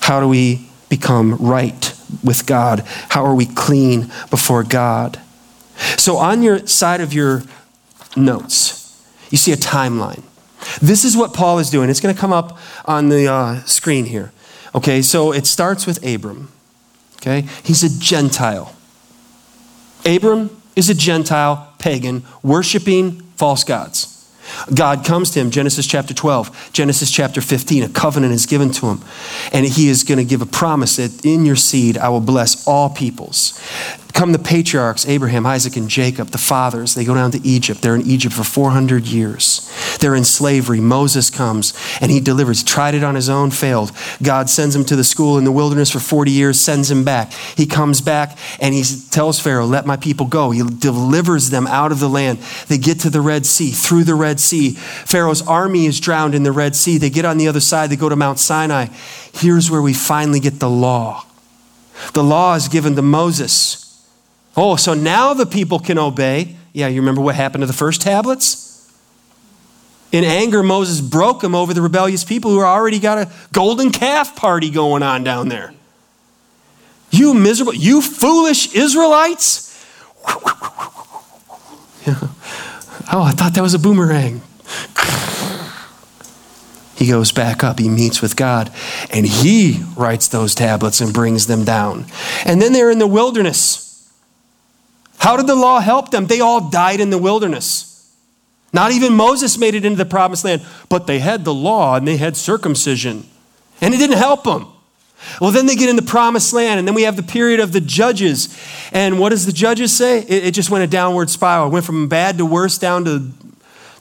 How 0.00 0.20
do 0.20 0.28
we 0.28 0.66
become 0.88 1.36
right 1.36 1.94
with 2.24 2.46
God? 2.46 2.80
How 3.10 3.26
are 3.26 3.34
we 3.34 3.44
clean 3.44 4.10
before 4.30 4.62
God? 4.62 5.20
So, 5.96 6.16
on 6.16 6.42
your 6.42 6.66
side 6.66 7.00
of 7.00 7.12
your 7.12 7.42
notes, 8.16 9.02
you 9.30 9.38
see 9.38 9.52
a 9.52 9.56
timeline. 9.56 10.22
This 10.80 11.04
is 11.04 11.16
what 11.16 11.34
Paul 11.34 11.58
is 11.58 11.70
doing. 11.70 11.88
It's 11.88 12.00
going 12.00 12.14
to 12.14 12.20
come 12.20 12.32
up 12.32 12.58
on 12.84 13.08
the 13.08 13.30
uh, 13.30 13.62
screen 13.64 14.06
here. 14.06 14.32
Okay, 14.74 15.02
so 15.02 15.32
it 15.32 15.46
starts 15.46 15.86
with 15.86 16.04
Abram. 16.06 16.50
Okay, 17.16 17.48
he's 17.62 17.82
a 17.82 18.00
Gentile. 18.00 18.74
Abram 20.04 20.50
is 20.76 20.88
a 20.88 20.94
Gentile 20.94 21.72
pagan 21.78 22.24
worshiping 22.42 23.20
false 23.36 23.64
gods. 23.64 24.14
God 24.72 25.04
comes 25.04 25.30
to 25.30 25.40
him, 25.40 25.50
Genesis 25.50 25.86
chapter 25.86 26.14
12, 26.14 26.70
Genesis 26.72 27.10
chapter 27.10 27.40
15, 27.40 27.82
a 27.82 27.88
covenant 27.88 28.32
is 28.32 28.46
given 28.46 28.70
to 28.72 28.86
him. 28.86 29.02
And 29.52 29.66
he 29.66 29.88
is 29.88 30.04
going 30.04 30.18
to 30.18 30.24
give 30.24 30.40
a 30.40 30.46
promise 30.46 30.96
that 30.96 31.24
in 31.24 31.44
your 31.44 31.56
seed 31.56 31.98
I 31.98 32.08
will 32.08 32.20
bless 32.20 32.66
all 32.66 32.88
peoples. 32.88 33.60
Come 34.14 34.32
the 34.32 34.38
patriarchs, 34.38 35.06
Abraham, 35.06 35.46
Isaac, 35.46 35.76
and 35.76 35.88
Jacob, 35.88 36.28
the 36.28 36.38
fathers, 36.38 36.94
they 36.94 37.04
go 37.04 37.14
down 37.14 37.30
to 37.32 37.46
Egypt. 37.46 37.82
They're 37.82 37.94
in 37.94 38.02
Egypt 38.02 38.34
for 38.34 38.42
400 38.42 39.06
years. 39.06 39.70
They're 40.00 40.14
in 40.14 40.24
slavery. 40.24 40.80
Moses 40.80 41.30
comes 41.30 41.74
and 42.00 42.10
he 42.10 42.18
delivers. 42.18 42.64
Tried 42.64 42.94
it 42.94 43.04
on 43.04 43.14
his 43.14 43.28
own, 43.28 43.50
failed. 43.50 43.92
God 44.22 44.50
sends 44.50 44.74
him 44.74 44.84
to 44.86 44.96
the 44.96 45.04
school 45.04 45.38
in 45.38 45.44
the 45.44 45.52
wilderness 45.52 45.90
for 45.90 46.00
40 46.00 46.30
years, 46.30 46.60
sends 46.60 46.90
him 46.90 47.04
back. 47.04 47.32
He 47.32 47.66
comes 47.66 48.00
back 48.00 48.36
and 48.60 48.74
he 48.74 48.82
tells 49.10 49.38
Pharaoh, 49.38 49.66
Let 49.66 49.86
my 49.86 49.96
people 49.96 50.26
go. 50.26 50.50
He 50.50 50.62
delivers 50.62 51.50
them 51.50 51.66
out 51.66 51.92
of 51.92 52.00
the 52.00 52.08
land. 52.08 52.38
They 52.68 52.78
get 52.78 53.00
to 53.00 53.10
the 53.10 53.20
Red 53.20 53.46
Sea, 53.46 53.70
through 53.70 54.04
the 54.04 54.14
Red 54.14 54.40
Sea. 54.40 54.72
Pharaoh's 54.72 55.46
army 55.46 55.86
is 55.86 56.00
drowned 56.00 56.34
in 56.34 56.42
the 56.42 56.52
Red 56.52 56.74
Sea. 56.74 56.98
They 56.98 57.10
get 57.10 57.24
on 57.24 57.38
the 57.38 57.48
other 57.48 57.60
side, 57.60 57.90
they 57.90 57.96
go 57.96 58.08
to 58.08 58.16
Mount 58.16 58.38
Sinai. 58.38 58.86
Here's 59.32 59.70
where 59.70 59.82
we 59.82 59.94
finally 59.94 60.40
get 60.40 60.58
the 60.58 60.70
law. 60.70 61.24
The 62.14 62.24
law 62.24 62.54
is 62.54 62.68
given 62.68 62.96
to 62.96 63.02
Moses. 63.02 63.87
Oh, 64.60 64.74
so 64.74 64.92
now 64.92 65.34
the 65.34 65.46
people 65.46 65.78
can 65.78 65.98
obey. 65.98 66.56
Yeah, 66.72 66.88
you 66.88 67.00
remember 67.00 67.20
what 67.20 67.36
happened 67.36 67.62
to 67.62 67.66
the 67.66 67.72
first 67.72 68.00
tablets? 68.00 68.92
In 70.10 70.24
anger, 70.24 70.64
Moses 70.64 71.00
broke 71.00 71.42
them 71.42 71.54
over 71.54 71.72
the 71.72 71.80
rebellious 71.80 72.24
people 72.24 72.50
who 72.50 72.60
already 72.60 72.98
got 72.98 73.18
a 73.18 73.30
golden 73.52 73.92
calf 73.92 74.34
party 74.34 74.68
going 74.70 75.04
on 75.04 75.22
down 75.22 75.48
there. 75.48 75.72
You 77.12 77.34
miserable, 77.34 77.72
you 77.72 78.02
foolish 78.02 78.74
Israelites. 78.74 79.64
Oh, 83.10 83.22
I 83.22 83.32
thought 83.32 83.54
that 83.54 83.62
was 83.62 83.72
a 83.72 83.78
boomerang. 83.78 84.42
He 86.94 87.06
goes 87.08 87.32
back 87.32 87.64
up, 87.64 87.78
he 87.78 87.88
meets 87.88 88.20
with 88.20 88.36
God, 88.36 88.70
and 89.10 89.26
he 89.26 89.82
writes 89.96 90.28
those 90.28 90.54
tablets 90.54 91.00
and 91.00 91.14
brings 91.14 91.46
them 91.46 91.64
down. 91.64 92.04
And 92.44 92.60
then 92.60 92.74
they're 92.74 92.90
in 92.90 92.98
the 92.98 93.06
wilderness. 93.06 93.87
How 95.18 95.36
did 95.36 95.46
the 95.46 95.54
law 95.54 95.80
help 95.80 96.10
them? 96.10 96.26
They 96.26 96.40
all 96.40 96.70
died 96.70 97.00
in 97.00 97.10
the 97.10 97.18
wilderness. 97.18 98.14
Not 98.72 98.92
even 98.92 99.14
Moses 99.14 99.58
made 99.58 99.74
it 99.74 99.84
into 99.84 99.96
the 99.96 100.08
promised 100.08 100.44
land, 100.44 100.62
but 100.88 101.06
they 101.06 101.18
had 101.18 101.44
the 101.44 101.54
law 101.54 101.96
and 101.96 102.06
they 102.06 102.16
had 102.16 102.36
circumcision, 102.36 103.26
and 103.80 103.94
it 103.94 103.98
didn't 103.98 104.18
help 104.18 104.44
them. 104.44 104.66
Well, 105.40 105.50
then 105.50 105.66
they 105.66 105.74
get 105.74 105.88
in 105.88 105.96
the 105.96 106.02
promised 106.02 106.52
land, 106.52 106.78
and 106.78 106.86
then 106.86 106.94
we 106.94 107.02
have 107.02 107.16
the 107.16 107.22
period 107.22 107.60
of 107.60 107.72
the 107.72 107.80
judges. 107.80 108.56
And 108.92 109.18
what 109.18 109.30
does 109.30 109.46
the 109.46 109.52
judges 109.52 109.96
say? 109.96 110.20
It, 110.20 110.46
it 110.46 110.54
just 110.54 110.70
went 110.70 110.84
a 110.84 110.86
downward 110.86 111.28
spiral. 111.28 111.66
It 111.66 111.72
went 111.72 111.84
from 111.84 112.08
bad 112.08 112.38
to 112.38 112.46
worse 112.46 112.78
down 112.78 113.04
to 113.06 113.32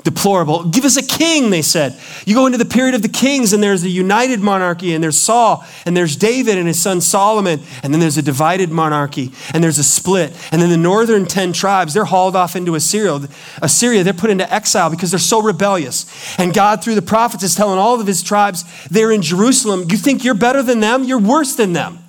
deplorable. 0.04 0.64
Give 0.64 0.86
us 0.86 0.96
a 0.98 1.04
king, 1.04 1.50
they 1.50 1.62
said. 1.62 2.00
You 2.26 2.34
go 2.34 2.46
into 2.46 2.58
the 2.58 2.66
period 2.66 2.96
of 2.96 3.02
the 3.02 3.10
kings, 3.10 3.54
and 3.54 3.62
there's 3.62 3.84
a 3.84 3.90
united 3.90 4.40
monarchy, 4.40 4.94
and 4.94 5.04
there's 5.04 5.18
Saul, 5.18 5.66
and 5.86 5.98
there's 5.98 6.16
David 6.16 6.58
and 6.58 6.68
his 6.68 6.82
son 6.82 7.02
Solomon, 7.02 7.62
and 7.84 7.94
then 7.94 8.00
there's 8.00 8.18
a 8.18 8.22
divided 8.22 8.72
monarchy, 8.72 9.32
and 9.54 9.64
there's 9.64 9.78
a 9.78 9.84
split. 9.84 10.34
And 10.52 10.62
then 10.62 10.70
the 10.70 10.78
northern 10.78 11.26
10 11.26 11.54
tribes, 11.54 11.94
they're 11.94 12.06
hauled 12.06 12.36
off 12.36 12.56
into 12.56 12.76
Assyria. 12.76 13.20
Assyria, 13.62 14.04
they're 14.04 14.14
put 14.14 14.30
into 14.30 14.52
exile 14.52 14.90
because 14.90 15.12
they're 15.12 15.20
so 15.20 15.42
rebellious. 15.42 16.06
And 16.40 16.54
God, 16.54 16.84
through 16.84 16.96
the 16.96 17.02
prophets, 17.02 17.44
is 17.44 17.56
telling 17.56 17.78
all 17.78 18.00
of 18.00 18.08
his 18.08 18.24
tribes, 18.24 18.64
they're 18.90 19.12
in 19.12 19.22
Jerusalem. 19.22 19.86
You 19.90 19.98
think 19.98 20.24
you're 20.24 20.36
better 20.36 20.64
than 20.64 20.80
them? 20.80 21.04
You're 21.04 21.20
worse 21.20 21.56
than 21.56 21.74
them. 21.74 22.00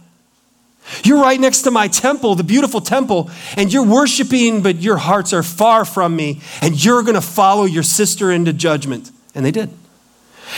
You're 1.05 1.21
right 1.21 1.39
next 1.39 1.63
to 1.63 1.71
my 1.71 1.89
temple, 1.89 2.35
the 2.35 2.45
beautiful 2.45 2.81
temple, 2.81 3.31
and 3.57 3.73
you're 3.73 3.85
worshiping, 3.85 4.63
but 4.63 4.77
your 4.77 4.97
hearts 4.97 5.33
are 5.33 5.43
far 5.43 5.85
from 5.85 6.17
me, 6.17 6.41
and 6.63 6.83
you're 6.83 7.03
going 7.03 7.15
to 7.15 7.21
follow 7.21 7.65
your 7.65 7.83
sister 7.83 8.31
into 8.31 8.53
judgment. 8.53 9.11
And 9.35 9.45
they 9.45 9.51
did. 9.51 9.71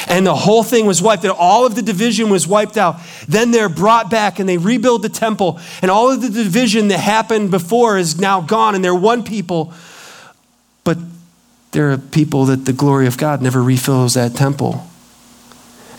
And 0.09 0.25
the 0.25 0.35
whole 0.35 0.63
thing 0.63 0.87
was 0.87 1.03
wiped 1.03 1.25
out. 1.25 1.37
All 1.37 1.67
of 1.67 1.75
the 1.75 1.83
division 1.83 2.31
was 2.31 2.47
wiped 2.47 2.77
out. 2.77 2.97
Then 3.27 3.51
they're 3.51 3.69
brought 3.69 4.09
back 4.09 4.39
and 4.39 4.49
they 4.49 4.57
rebuild 4.57 5.03
the 5.03 5.09
temple. 5.09 5.59
And 5.83 5.91
all 5.91 6.13
of 6.13 6.23
the 6.23 6.31
division 6.31 6.89
that 6.89 6.99
happened 7.01 7.51
before 7.51 7.99
is 7.99 8.21
now 8.21 8.41
gone. 8.41 8.77
And 8.77 8.85
they're 8.85 8.95
one 8.95 9.25
people. 9.25 9.75
But 10.85 10.99
there 11.73 11.91
are 11.91 11.99
people 11.99 12.45
that 12.47 12.67
the 12.67 12.73
glory 12.73 13.09
of 13.09 13.19
God 13.19 13.43
never 13.43 13.61
refills 13.61 14.15
that 14.15 14.37
temple 14.37 14.90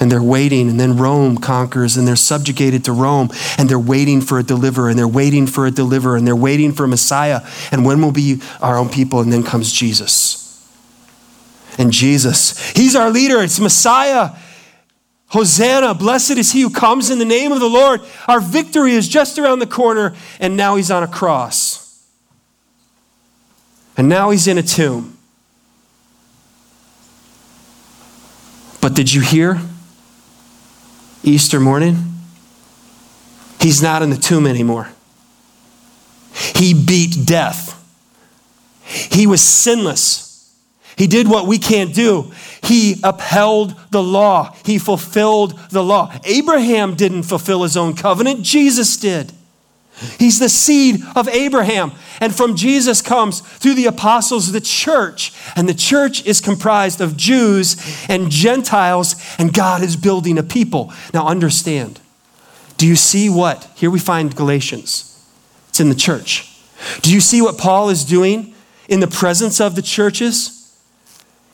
and 0.02 0.12
they're 0.12 0.22
waiting, 0.22 0.68
and 0.68 0.80
then 0.80 0.98
Rome 0.98 1.38
conquers, 1.38 1.96
and 1.96 2.08
they're 2.08 2.16
subjugated 2.16 2.84
to 2.86 2.92
Rome, 2.92 3.30
and 3.60 3.70
they're 3.70 3.80
waiting 3.80 4.20
for 4.20 4.40
a 4.40 4.44
deliverer, 4.44 4.90
and 4.90 4.98
they're 4.98 5.08
waiting 5.08 5.46
for 5.46 5.68
a 5.68 5.72
deliverer, 5.72 6.18
and 6.18 6.28
they're 6.28 6.36
waiting 6.36 6.72
for 6.72 6.86
a 6.86 6.88
Messiah. 6.88 7.42
And 7.72 7.86
when 7.86 8.02
will 8.02 8.12
be 8.12 8.42
our 8.62 8.78
own 8.78 8.90
people? 8.90 9.22
And 9.22 9.32
then 9.32 9.44
comes 9.44 9.72
Jesus. 9.72 10.40
And 11.78 11.92
Jesus, 11.92 12.72
He's 12.72 12.96
our 12.96 13.12
leader, 13.12 13.42
it's 13.42 13.60
Messiah. 13.60 14.32
Hosanna, 15.28 15.94
blessed 15.94 16.32
is 16.32 16.52
he 16.52 16.60
who 16.60 16.70
comes 16.70 17.10
in 17.10 17.18
the 17.18 17.24
name 17.24 17.54
of 17.54 17.62
the 17.62 17.70
Lord. 17.70 18.02
Our 18.28 18.42
victory 18.42 18.94
is 18.94 19.08
just 19.08 19.40
around 19.40 19.60
the 19.60 19.68
corner, 19.68 20.14
and 20.42 20.58
now 20.58 20.76
he's 20.76 20.92
on 20.92 21.04
a 21.04 21.08
cross. 21.08 22.06
And 23.96 24.10
now 24.10 24.32
he's 24.32 24.48
in 24.48 24.58
a 24.58 24.64
tomb. 24.64 25.18
But 28.82 28.94
did 28.94 29.14
you 29.14 29.22
hear? 29.22 29.62
Easter 31.24 31.60
morning, 31.60 31.98
he's 33.60 33.82
not 33.82 34.02
in 34.02 34.10
the 34.10 34.18
tomb 34.18 34.48
anymore. 34.48 34.90
He 36.56 36.74
beat 36.74 37.26
death. 37.26 37.78
He 38.84 39.28
was 39.28 39.42
sinless. 39.42 40.28
He 40.98 41.08
did 41.08 41.28
what 41.28 41.48
we 41.48 41.58
can't 41.58 41.94
do. 41.94 42.32
He 42.64 43.00
upheld 43.04 43.76
the 43.92 44.04
law. 44.04 44.56
He 44.66 44.78
fulfilled 44.78 45.58
the 45.70 45.84
law. 45.84 46.14
Abraham 46.26 46.96
didn't 46.96 47.24
fulfill 47.24 47.64
his 47.64 47.78
own 47.78 47.96
covenant, 47.96 48.44
Jesus 48.44 48.98
did. 48.98 49.32
He's 50.18 50.40
the 50.40 50.50
seed 50.50 51.04
of 51.16 51.28
Abraham. 51.28 51.92
And 52.20 52.36
from 52.36 52.56
Jesus 52.56 53.02
comes 53.02 53.42
through 53.42 53.76
the 53.76 53.86
apostles 53.86 54.52
the 54.52 54.62
church. 54.62 55.34
And 55.56 55.68
the 55.68 55.74
church 55.74 56.26
is 56.26 56.42
comprised 56.42 57.02
of 57.02 57.18
Jews 57.18 57.76
and 58.10 58.30
Gentiles, 58.30 59.16
and 59.38 59.54
God 59.54 59.82
is 59.82 59.96
building 59.96 60.38
a 60.38 60.44
people. 60.44 60.94
Now 61.14 61.28
understand. 61.28 62.00
Do 62.78 62.88
you 62.88 62.96
see 62.96 63.30
what? 63.30 63.70
Here 63.76 63.92
we 63.92 64.00
find 64.00 64.36
Galatians. 64.36 65.08
It's 65.70 65.80
in 65.80 65.90
the 65.90 65.96
church. 65.96 66.48
Do 67.02 67.14
you 67.14 67.22
see 67.22 67.42
what 67.42 67.58
Paul 67.58 67.90
is 67.90 68.04
doing 68.04 68.56
in 68.90 69.00
the 69.00 69.08
presence 69.08 69.62
of 69.62 69.76
the 69.76 69.82
churches? 69.82 70.58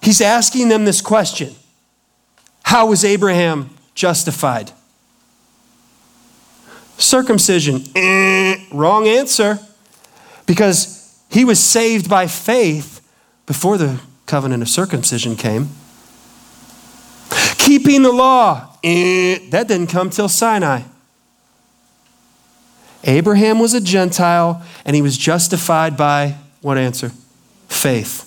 He's 0.02 0.22
asking 0.22 0.70
them 0.70 0.86
this 0.86 1.02
question 1.02 1.56
How 2.64 2.88
was 2.88 3.04
Abraham 3.04 3.72
justified? 3.94 4.72
Circumcision. 6.98 7.84
Eh, 7.96 8.58
wrong 8.72 9.08
answer. 9.08 9.60
Because 10.46 11.20
he 11.30 11.46
was 11.46 11.60
saved 11.60 12.10
by 12.10 12.28
faith 12.28 13.02
before 13.46 13.78
the 13.78 14.00
covenant 14.26 14.62
of 14.64 14.70
circumcision 14.70 15.36
came. 15.36 15.70
Keeping 17.58 18.04
the 18.04 18.12
law. 18.12 18.78
Eh, 18.84 19.40
that 19.50 19.68
didn't 19.68 19.88
come 19.88 20.10
till 20.10 20.30
Sinai. 20.30 20.82
Abraham 23.04 23.60
was 23.60 23.74
a 23.74 23.82
Gentile 23.82 24.62
and 24.86 24.96
he 24.96 25.02
was 25.02 25.18
justified 25.18 25.96
by 25.96 26.36
what 26.62 26.78
answer? 26.78 27.12
Faith. 27.68 28.27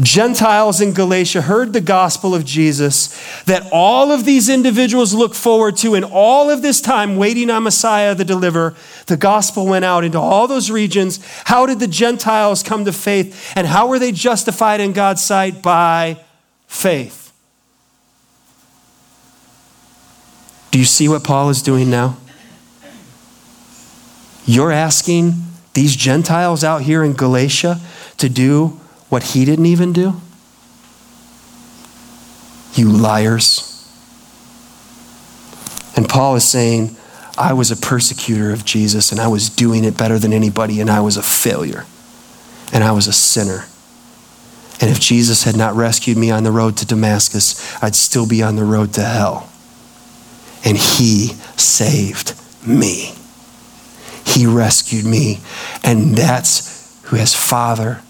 Gentiles 0.00 0.80
in 0.80 0.92
Galatia 0.92 1.42
heard 1.42 1.72
the 1.72 1.80
gospel 1.80 2.34
of 2.34 2.44
Jesus 2.44 3.16
that 3.44 3.68
all 3.70 4.10
of 4.10 4.24
these 4.24 4.48
individuals 4.48 5.14
look 5.14 5.34
forward 5.34 5.76
to, 5.78 5.94
and 5.94 6.04
all 6.04 6.50
of 6.50 6.62
this 6.62 6.80
time 6.80 7.16
waiting 7.16 7.48
on 7.48 7.62
Messiah 7.62 8.14
the 8.14 8.24
deliverer, 8.24 8.74
the 9.06 9.16
gospel 9.16 9.66
went 9.66 9.84
out 9.84 10.02
into 10.02 10.18
all 10.18 10.48
those 10.48 10.68
regions. 10.68 11.24
How 11.44 11.64
did 11.66 11.78
the 11.78 11.86
Gentiles 11.86 12.64
come 12.64 12.84
to 12.86 12.92
faith, 12.92 13.52
and 13.54 13.68
how 13.68 13.86
were 13.86 14.00
they 14.00 14.10
justified 14.10 14.80
in 14.80 14.92
God's 14.92 15.22
sight? 15.22 15.62
By 15.62 16.18
faith. 16.66 17.32
Do 20.72 20.80
you 20.80 20.84
see 20.84 21.08
what 21.08 21.22
Paul 21.22 21.50
is 21.50 21.62
doing 21.62 21.88
now? 21.88 22.16
You're 24.44 24.72
asking 24.72 25.34
these 25.74 25.94
Gentiles 25.94 26.64
out 26.64 26.82
here 26.82 27.04
in 27.04 27.12
Galatia 27.12 27.80
to 28.18 28.28
do 28.28 28.80
what 29.14 29.22
he 29.22 29.44
didn't 29.44 29.66
even 29.66 29.92
do? 29.92 30.20
You 32.74 32.90
liars. 32.90 33.70
And 35.94 36.08
Paul 36.08 36.34
is 36.34 36.42
saying, 36.42 36.96
I 37.38 37.52
was 37.52 37.70
a 37.70 37.76
persecutor 37.76 38.50
of 38.52 38.64
Jesus 38.64 39.12
and 39.12 39.20
I 39.20 39.28
was 39.28 39.48
doing 39.48 39.84
it 39.84 39.96
better 39.96 40.18
than 40.18 40.32
anybody 40.32 40.80
and 40.80 40.90
I 40.90 41.00
was 41.00 41.16
a 41.16 41.22
failure 41.22 41.86
and 42.72 42.82
I 42.82 42.90
was 42.90 43.06
a 43.06 43.12
sinner. 43.12 43.66
And 44.80 44.90
if 44.90 44.98
Jesus 44.98 45.44
had 45.44 45.56
not 45.56 45.76
rescued 45.76 46.16
me 46.16 46.32
on 46.32 46.42
the 46.42 46.50
road 46.50 46.76
to 46.78 46.84
Damascus, 46.84 47.80
I'd 47.80 47.94
still 47.94 48.26
be 48.26 48.42
on 48.42 48.56
the 48.56 48.64
road 48.64 48.94
to 48.94 49.04
hell. 49.04 49.48
And 50.64 50.76
he 50.76 51.34
saved 51.56 52.34
me. 52.66 53.14
He 54.26 54.44
rescued 54.44 55.04
me. 55.04 55.38
And 55.84 56.16
that's 56.16 57.00
who 57.04 57.14
has 57.14 57.32
Father 57.32 58.00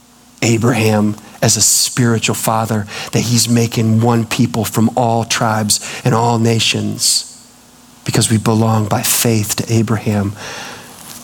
Abraham 0.44 1.16
as 1.42 1.56
a 1.56 1.60
spiritual 1.60 2.34
father, 2.34 2.86
that 3.12 3.20
he's 3.20 3.48
making 3.48 4.00
one 4.00 4.24
people 4.26 4.64
from 4.64 4.90
all 4.96 5.24
tribes 5.24 5.80
and 6.04 6.14
all 6.14 6.38
nations 6.38 7.30
because 8.04 8.30
we 8.30 8.38
belong 8.38 8.88
by 8.88 9.02
faith 9.02 9.56
to 9.56 9.72
Abraham 9.72 10.32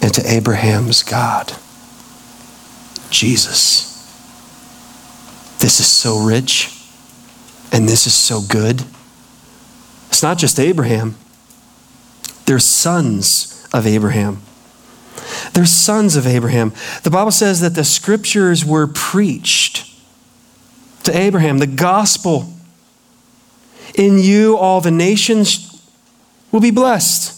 and 0.02 0.12
to 0.14 0.22
Abraham's 0.26 1.02
God, 1.02 1.52
Jesus. 3.10 3.88
This 5.60 5.78
is 5.78 5.86
so 5.86 6.18
rich 6.18 6.76
and 7.72 7.88
this 7.88 8.06
is 8.06 8.14
so 8.14 8.40
good. 8.40 8.84
It's 10.08 10.22
not 10.22 10.38
just 10.38 10.58
Abraham, 10.58 11.16
they're 12.46 12.58
sons 12.58 13.68
of 13.72 13.86
Abraham. 13.86 14.42
They're 15.52 15.66
sons 15.66 16.16
of 16.16 16.26
Abraham. 16.26 16.72
The 17.02 17.10
Bible 17.10 17.30
says 17.30 17.60
that 17.60 17.74
the 17.74 17.84
scriptures 17.84 18.64
were 18.64 18.86
preached 18.86 19.90
to 21.04 21.16
Abraham, 21.16 21.58
the 21.58 21.66
gospel. 21.66 22.52
In 23.94 24.18
you, 24.18 24.56
all 24.56 24.80
the 24.80 24.90
nations 24.90 25.82
will 26.52 26.60
be 26.60 26.70
blessed. 26.70 27.36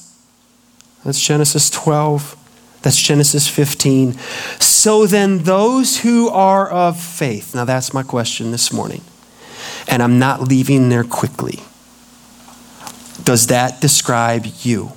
That's 1.05 1.21
Genesis 1.21 1.71
12. 1.71 2.37
That's 2.83 3.01
Genesis 3.01 3.49
15. 3.49 4.15
So 4.59 5.07
then, 5.07 5.39
those 5.39 6.01
who 6.01 6.29
are 6.29 6.69
of 6.69 7.01
faith, 7.01 7.55
now 7.55 7.65
that's 7.65 7.95
my 7.95 8.03
question 8.03 8.51
this 8.51 8.73
morning, 8.73 9.03
and 9.89 10.03
I'm 10.03 10.19
not 10.19 10.43
leaving 10.43 10.89
there 10.89 11.05
quickly. 11.05 11.61
Does 13.23 13.47
that 13.47 13.81
describe 13.81 14.47
you? 14.63 14.93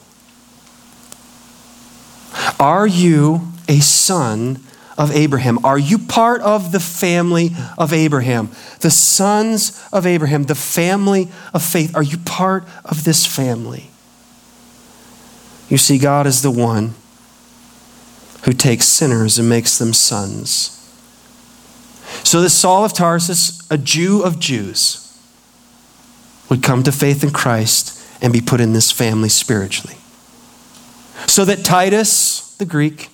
Are 2.60 2.88
you 2.88 3.48
a 3.68 3.80
son 3.80 4.60
of 4.98 5.12
Abraham? 5.12 5.64
Are 5.66 5.78
you 5.78 5.98
part 5.98 6.42
of 6.42 6.72
the 6.72 6.80
family 6.80 7.52
of 7.78 7.92
Abraham? 7.92 8.50
The 8.80 8.92
sons 8.92 9.84
of 9.92 10.06
Abraham, 10.06 10.44
the 10.44 10.56
family 10.56 11.30
of 11.54 11.64
faith. 11.64 11.96
Are 11.96 12.04
you 12.04 12.18
part 12.20 12.66
of 12.84 13.04
this 13.04 13.26
family? 13.26 13.90
You 15.70 15.78
see, 15.78 15.98
God 15.98 16.28
is 16.28 16.42
the 16.42 16.52
one 16.52 16.94
who 18.44 18.54
takes 18.54 18.86
sinners 18.86 19.40
and 19.40 19.50
makes 19.50 19.78
them 19.78 19.94
sons. 19.94 20.72
So 22.24 22.42
that 22.42 22.52
Saul 22.52 22.86
of 22.86 22.94
Tarsus, 22.94 23.70
a 23.72 23.78
Jew 23.78 24.24
of 24.24 24.40
Jews, 24.40 25.02
would 26.50 26.62
come 26.62 26.84
to 26.84 26.92
faith 26.92 27.24
in 27.24 27.32
Christ 27.32 28.00
and 28.22 28.32
be 28.32 28.42
put 28.42 28.62
in 28.62 28.74
this 28.74 28.92
family 28.92 29.30
spiritually. 29.30 29.98
So 31.28 31.46
that 31.46 31.66
Titus, 31.66 32.56
the 32.58 32.66
Greek, 32.66 33.10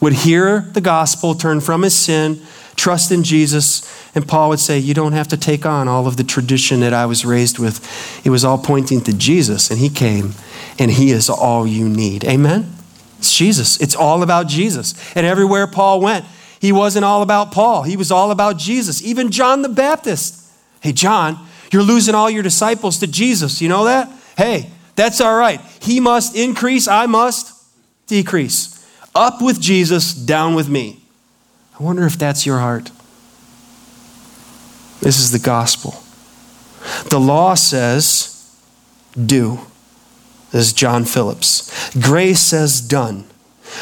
would 0.00 0.12
hear 0.12 0.60
the 0.72 0.80
gospel, 0.80 1.34
turn 1.34 1.60
from 1.60 1.82
his 1.82 1.94
sin, 1.94 2.42
trust 2.76 3.12
in 3.12 3.22
Jesus, 3.22 3.88
and 4.14 4.26
Paul 4.26 4.50
would 4.50 4.60
say, 4.60 4.78
You 4.78 4.94
don't 4.94 5.12
have 5.12 5.28
to 5.28 5.36
take 5.36 5.64
on 5.64 5.88
all 5.88 6.06
of 6.06 6.16
the 6.16 6.24
tradition 6.24 6.80
that 6.80 6.92
I 6.92 7.06
was 7.06 7.24
raised 7.24 7.58
with. 7.58 8.26
It 8.26 8.30
was 8.30 8.44
all 8.44 8.58
pointing 8.58 9.00
to 9.02 9.12
Jesus, 9.12 9.70
and 9.70 9.78
he 9.78 9.88
came, 9.88 10.34
and 10.78 10.90
he 10.90 11.10
is 11.10 11.30
all 11.30 11.66
you 11.66 11.88
need. 11.88 12.24
Amen? 12.24 12.72
It's 13.18 13.34
Jesus. 13.36 13.80
It's 13.80 13.94
all 13.94 14.22
about 14.22 14.48
Jesus. 14.48 14.94
And 15.14 15.24
everywhere 15.24 15.66
Paul 15.68 16.00
went, 16.00 16.24
he 16.60 16.72
wasn't 16.72 17.04
all 17.04 17.22
about 17.22 17.52
Paul, 17.52 17.84
he 17.84 17.96
was 17.96 18.10
all 18.10 18.30
about 18.30 18.58
Jesus. 18.58 19.02
Even 19.02 19.30
John 19.30 19.62
the 19.62 19.68
Baptist. 19.68 20.40
Hey, 20.80 20.92
John, 20.92 21.38
you're 21.70 21.82
losing 21.82 22.14
all 22.14 22.28
your 22.28 22.42
disciples 22.42 22.98
to 22.98 23.06
Jesus. 23.06 23.62
You 23.62 23.68
know 23.68 23.84
that? 23.84 24.10
Hey, 24.36 24.70
that's 24.94 25.20
all 25.20 25.36
right. 25.36 25.60
He 25.80 26.00
must 26.00 26.36
increase, 26.36 26.86
I 26.86 27.06
must 27.06 27.52
decrease. 28.06 28.78
Up 29.14 29.42
with 29.42 29.60
Jesus, 29.60 30.14
down 30.14 30.54
with 30.54 30.68
me. 30.68 31.02
I 31.78 31.82
wonder 31.82 32.04
if 32.04 32.18
that's 32.18 32.46
your 32.46 32.58
heart. 32.58 32.90
This 35.00 35.18
is 35.18 35.32
the 35.32 35.38
gospel. 35.38 36.02
The 37.10 37.18
law 37.18 37.54
says, 37.54 38.56
do. 39.14 39.60
This 40.50 40.66
is 40.68 40.72
John 40.72 41.04
Phillips. 41.04 41.90
Grace 41.98 42.40
says, 42.40 42.80
done. 42.80 43.24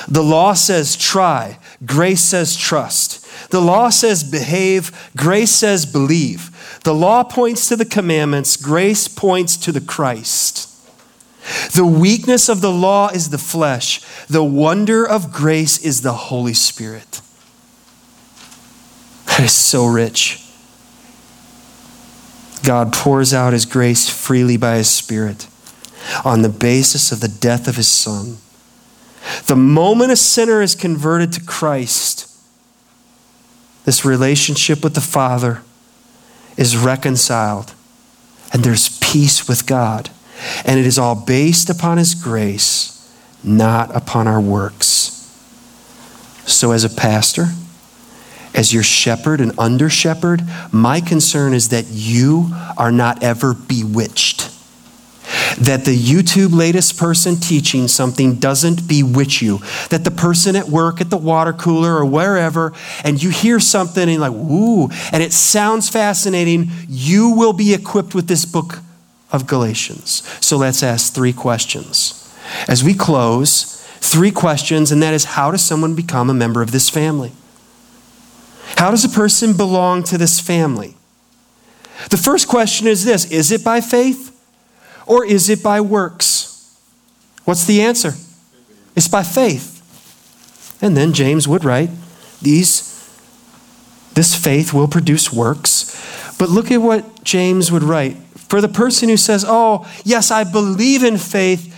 The 0.08 0.22
law 0.22 0.54
says, 0.54 0.96
try. 0.96 1.58
Grace 1.84 2.22
says, 2.22 2.56
trust. 2.56 3.50
The 3.50 3.60
law 3.60 3.90
says, 3.90 4.22
behave. 4.22 5.10
Grace 5.16 5.50
says, 5.50 5.84
believe. 5.84 6.80
The 6.84 6.94
law 6.94 7.24
points 7.24 7.68
to 7.68 7.76
the 7.76 7.84
commandments. 7.84 8.56
Grace 8.56 9.08
points 9.08 9.56
to 9.58 9.72
the 9.72 9.80
Christ. 9.80 10.69
The 11.74 11.86
weakness 11.86 12.48
of 12.48 12.60
the 12.60 12.70
law 12.70 13.08
is 13.08 13.30
the 13.30 13.38
flesh, 13.38 14.02
the 14.26 14.44
wonder 14.44 15.06
of 15.06 15.32
grace 15.32 15.78
is 15.78 16.02
the 16.02 16.12
Holy 16.12 16.54
Spirit. 16.54 17.20
That 19.26 19.40
is 19.40 19.52
so 19.52 19.86
rich. 19.86 20.46
God 22.62 22.92
pours 22.92 23.32
out 23.32 23.52
his 23.52 23.64
grace 23.64 24.08
freely 24.08 24.56
by 24.56 24.76
his 24.76 24.90
Spirit 24.90 25.46
on 26.24 26.42
the 26.42 26.48
basis 26.48 27.10
of 27.10 27.20
the 27.20 27.28
death 27.28 27.66
of 27.66 27.76
his 27.76 27.88
Son. 27.88 28.36
The 29.46 29.56
moment 29.56 30.12
a 30.12 30.16
sinner 30.16 30.60
is 30.60 30.74
converted 30.74 31.32
to 31.34 31.44
Christ, 31.44 32.26
this 33.84 34.04
relationship 34.04 34.84
with 34.84 34.94
the 34.94 35.00
Father 35.00 35.62
is 36.56 36.76
reconciled, 36.76 37.74
and 38.52 38.62
there's 38.62 38.98
peace 38.98 39.48
with 39.48 39.66
God. 39.66 40.10
And 40.64 40.78
it 40.78 40.86
is 40.86 40.98
all 40.98 41.14
based 41.14 41.70
upon 41.70 41.98
His 41.98 42.14
grace, 42.14 43.12
not 43.42 43.94
upon 43.94 44.26
our 44.26 44.40
works. 44.40 45.16
So, 46.46 46.72
as 46.72 46.84
a 46.84 46.90
pastor, 46.90 47.48
as 48.54 48.72
your 48.72 48.82
shepherd 48.82 49.40
and 49.40 49.56
under 49.58 49.88
shepherd, 49.88 50.42
my 50.72 51.00
concern 51.00 51.54
is 51.54 51.68
that 51.68 51.86
you 51.88 52.50
are 52.76 52.90
not 52.90 53.22
ever 53.22 53.54
bewitched. 53.54 54.50
That 55.60 55.84
the 55.84 55.96
YouTube 55.96 56.52
latest 56.52 56.98
person 56.98 57.36
teaching 57.36 57.86
something 57.86 58.36
doesn't 58.36 58.88
bewitch 58.88 59.40
you. 59.40 59.60
That 59.90 60.02
the 60.02 60.10
person 60.10 60.56
at 60.56 60.68
work, 60.68 61.00
at 61.00 61.10
the 61.10 61.16
water 61.16 61.52
cooler, 61.52 61.94
or 61.94 62.04
wherever, 62.04 62.72
and 63.04 63.22
you 63.22 63.30
hear 63.30 63.60
something 63.60 64.08
and 64.08 64.20
like, 64.20 64.32
ooh, 64.32 64.88
and 65.12 65.22
it 65.22 65.32
sounds 65.32 65.88
fascinating, 65.88 66.70
you 66.88 67.30
will 67.30 67.52
be 67.52 67.72
equipped 67.72 68.14
with 68.14 68.26
this 68.26 68.44
book 68.44 68.78
of 69.32 69.46
Galatians. 69.46 70.22
So 70.44 70.56
let's 70.56 70.82
ask 70.82 71.12
three 71.12 71.32
questions. 71.32 72.16
As 72.68 72.82
we 72.82 72.94
close, 72.94 73.84
three 74.00 74.30
questions, 74.30 74.90
and 74.90 75.02
that 75.02 75.14
is 75.14 75.24
how 75.24 75.50
does 75.50 75.64
someone 75.64 75.94
become 75.94 76.30
a 76.30 76.34
member 76.34 76.62
of 76.62 76.72
this 76.72 76.88
family? 76.88 77.32
How 78.76 78.90
does 78.90 79.04
a 79.04 79.08
person 79.08 79.56
belong 79.56 80.02
to 80.04 80.18
this 80.18 80.40
family? 80.40 80.96
The 82.08 82.16
first 82.16 82.48
question 82.48 82.86
is 82.86 83.04
this 83.04 83.30
Is 83.30 83.52
it 83.52 83.62
by 83.62 83.80
faith 83.80 84.36
or 85.06 85.24
is 85.24 85.48
it 85.48 85.62
by 85.62 85.80
works? 85.80 86.80
What's 87.44 87.66
the 87.66 87.82
answer? 87.82 88.14
It's 88.96 89.08
by 89.08 89.22
faith. 89.22 89.76
And 90.82 90.96
then 90.96 91.12
James 91.12 91.46
would 91.46 91.64
write, 91.64 91.90
These, 92.40 92.86
this 94.14 94.34
faith 94.34 94.72
will 94.72 94.88
produce 94.88 95.32
works. 95.32 95.96
But 96.38 96.48
look 96.48 96.70
at 96.70 96.78
what 96.78 97.22
James 97.22 97.70
would 97.70 97.82
write. 97.82 98.16
For 98.50 98.60
the 98.60 98.68
person 98.68 99.08
who 99.08 99.16
says, 99.16 99.44
Oh, 99.46 99.88
yes, 100.02 100.32
I 100.32 100.42
believe 100.42 101.04
in 101.04 101.18
faith, 101.18 101.68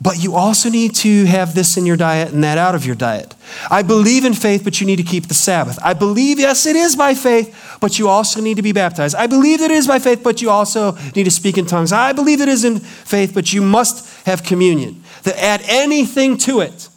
but 0.00 0.22
you 0.22 0.36
also 0.36 0.70
need 0.70 0.94
to 0.94 1.24
have 1.24 1.56
this 1.56 1.76
in 1.76 1.84
your 1.86 1.96
diet 1.96 2.32
and 2.32 2.44
that 2.44 2.56
out 2.56 2.76
of 2.76 2.86
your 2.86 2.94
diet. 2.94 3.34
I 3.68 3.82
believe 3.82 4.24
in 4.24 4.34
faith, 4.34 4.62
but 4.62 4.80
you 4.80 4.86
need 4.86 4.98
to 4.98 5.02
keep 5.02 5.26
the 5.26 5.34
Sabbath. 5.34 5.76
I 5.82 5.92
believe, 5.92 6.38
yes, 6.38 6.66
it 6.66 6.76
is 6.76 6.94
by 6.94 7.14
faith, 7.14 7.78
but 7.80 7.98
you 7.98 8.06
also 8.06 8.40
need 8.40 8.58
to 8.58 8.62
be 8.62 8.70
baptized. 8.70 9.16
I 9.16 9.26
believe 9.26 9.60
it 9.60 9.72
is 9.72 9.88
by 9.88 9.98
faith, 9.98 10.22
but 10.22 10.40
you 10.40 10.50
also 10.50 10.92
need 11.16 11.24
to 11.24 11.32
speak 11.32 11.58
in 11.58 11.66
tongues. 11.66 11.92
I 11.92 12.12
believe 12.12 12.40
it 12.40 12.48
is 12.48 12.64
in 12.64 12.78
faith, 12.78 13.34
but 13.34 13.52
you 13.52 13.60
must 13.60 14.24
have 14.24 14.44
communion. 14.44 15.02
That 15.24 15.36
add 15.36 15.62
anything 15.64 16.38
to 16.38 16.60
it. 16.60 16.88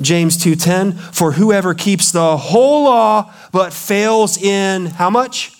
James 0.00 0.36
2:10 0.38 0.92
For 1.12 1.32
whoever 1.32 1.74
keeps 1.74 2.12
the 2.12 2.36
whole 2.36 2.84
law 2.84 3.32
but 3.50 3.72
fails 3.72 4.40
in 4.40 4.86
how 4.86 5.10
much? 5.10 5.50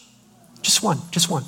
Just 0.62 0.84
one, 0.84 1.00
just 1.10 1.28
one. 1.28 1.44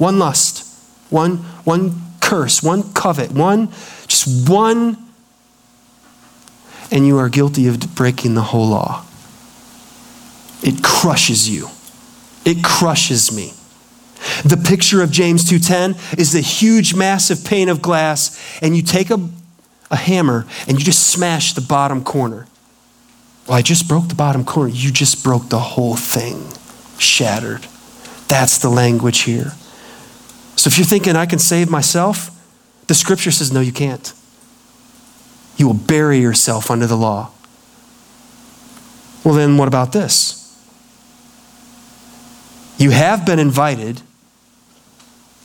One 0.00 0.18
lust, 0.18 0.66
one 1.10 1.36
one 1.64 2.00
curse, 2.20 2.62
one 2.62 2.94
covet, 2.94 3.32
one 3.32 3.68
just 4.08 4.48
one, 4.48 4.96
and 6.90 7.06
you 7.06 7.18
are 7.18 7.28
guilty 7.28 7.68
of 7.68 7.94
breaking 7.94 8.34
the 8.34 8.40
whole 8.40 8.68
law. 8.68 9.04
It 10.62 10.82
crushes 10.82 11.50
you. 11.50 11.68
It 12.46 12.64
crushes 12.64 13.30
me. 13.30 13.52
The 14.42 14.56
picture 14.56 15.02
of 15.02 15.10
James 15.10 15.44
2:10 15.44 16.18
is 16.18 16.32
the 16.32 16.40
huge 16.40 16.94
massive 16.94 17.44
pane 17.44 17.68
of 17.68 17.82
glass 17.82 18.38
and 18.62 18.74
you 18.74 18.82
take 18.82 19.10
a, 19.10 19.20
a 19.90 19.96
hammer 19.96 20.46
and 20.66 20.78
you 20.78 20.84
just 20.84 21.08
smash 21.08 21.52
the 21.52 21.60
bottom 21.60 22.02
corner. 22.02 22.46
Well, 23.46 23.58
I 23.58 23.60
just 23.60 23.86
broke 23.86 24.08
the 24.08 24.14
bottom 24.14 24.46
corner. 24.46 24.72
You 24.72 24.92
just 24.92 25.22
broke 25.22 25.50
the 25.50 25.58
whole 25.58 25.96
thing. 25.96 26.48
Shattered. 26.96 27.66
That's 28.28 28.56
the 28.56 28.70
language 28.70 29.20
here. 29.20 29.52
So 30.60 30.68
if 30.68 30.76
you're 30.76 30.84
thinking 30.84 31.16
I 31.16 31.24
can 31.24 31.38
save 31.38 31.70
myself, 31.70 32.30
the 32.86 32.92
scripture 32.92 33.30
says, 33.30 33.50
no, 33.50 33.60
you 33.60 33.72
can't. 33.72 34.12
You 35.56 35.66
will 35.66 35.72
bury 35.72 36.18
yourself 36.18 36.70
under 36.70 36.86
the 36.86 36.98
law. 36.98 37.30
Well, 39.24 39.32
then 39.32 39.56
what 39.56 39.68
about 39.68 39.92
this? 39.92 40.36
You 42.76 42.90
have 42.90 43.24
been 43.24 43.38
invited, 43.38 44.02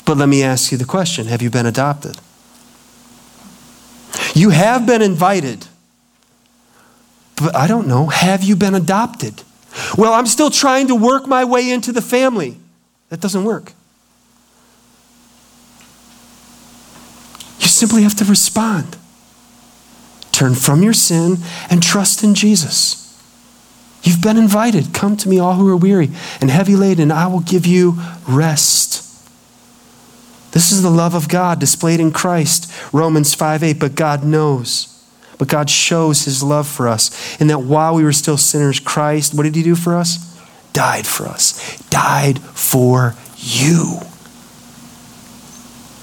but 0.04 0.18
let 0.18 0.28
me 0.28 0.44
ask 0.44 0.74
you 0.74 0.78
the 0.78 0.84
question 0.84 1.28
have 1.28 1.42
you 1.42 1.50
been 1.50 1.66
adopted? 1.66 2.18
You 4.34 4.50
have 4.50 4.86
been 4.86 5.02
invited, 5.02 5.66
but 7.38 7.56
I 7.56 7.68
don't 7.68 7.88
know, 7.88 8.08
have 8.08 8.44
you 8.44 8.58
been 8.58 8.76
adopted? 8.76 9.44
Well, 9.98 10.12
I'm 10.12 10.28
still 10.28 10.50
trying 10.50 10.90
to 10.90 10.96
work 10.96 11.26
my 11.26 11.46
way 11.46 11.72
into 11.72 11.94
the 11.94 12.02
family. 12.02 12.58
That 13.08 13.22
doesn't 13.22 13.46
work. 13.46 13.72
Simply 17.86 18.02
have 18.02 18.16
to 18.16 18.26
respond. 18.26 18.98
Turn 20.32 20.56
from 20.56 20.82
your 20.82 20.94
sin 20.94 21.38
and 21.70 21.84
trust 21.84 22.24
in 22.24 22.34
Jesus. 22.34 23.02
You've 24.02 24.24
been 24.24 24.38
invited. 24.38 24.92
Come 24.92 25.16
to 25.18 25.30
me, 25.30 25.38
all 25.38 25.54
who 25.54 25.70
are 25.70 25.78
weary 25.78 26.10
and 26.42 26.50
heavy 26.50 26.76
laden, 26.76 27.04
and 27.04 27.14
I 27.14 27.28
will 27.28 27.42
give 27.42 27.68
you 27.68 28.00
rest. 28.28 29.04
This 30.52 30.72
is 30.72 30.82
the 30.82 30.90
love 30.90 31.14
of 31.14 31.30
God 31.30 31.60
displayed 31.60 32.00
in 32.00 32.12
Christ. 32.12 32.74
Romans 32.92 33.36
5 33.36 33.62
8. 33.62 33.80
But 33.80 33.94
God 33.94 34.24
knows, 34.24 35.06
but 35.38 35.48
God 35.48 35.70
shows 35.70 36.26
his 36.26 36.42
love 36.42 36.68
for 36.68 36.88
us 36.88 37.40
in 37.40 37.48
that 37.48 37.60
while 37.60 37.94
we 37.94 38.04
were 38.04 38.12
still 38.12 38.38
sinners, 38.38 38.80
Christ, 38.80 39.36
what 39.36 39.44
did 39.44 39.54
he 39.54 39.62
do 39.62 39.76
for 39.76 39.96
us? 39.96 40.42
Died 40.74 41.06
for 41.06 41.28
us. 41.28 41.78
Died 41.90 42.40
for 42.40 43.14
you. 43.38 44.00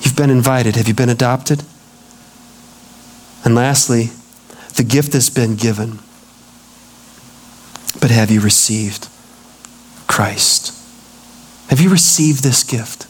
You've 0.00 0.16
been 0.16 0.30
invited. 0.30 0.76
Have 0.76 0.86
you 0.86 0.94
been 0.94 1.08
adopted? 1.08 1.64
And 3.44 3.54
lastly, 3.54 4.10
the 4.76 4.84
gift 4.84 5.12
has 5.12 5.30
been 5.30 5.56
given. 5.56 5.98
But 8.00 8.10
have 8.10 8.30
you 8.30 8.40
received 8.40 9.08
Christ? 10.06 10.78
Have 11.68 11.80
you 11.80 11.90
received 11.90 12.42
this 12.42 12.62
gift? 12.62 13.06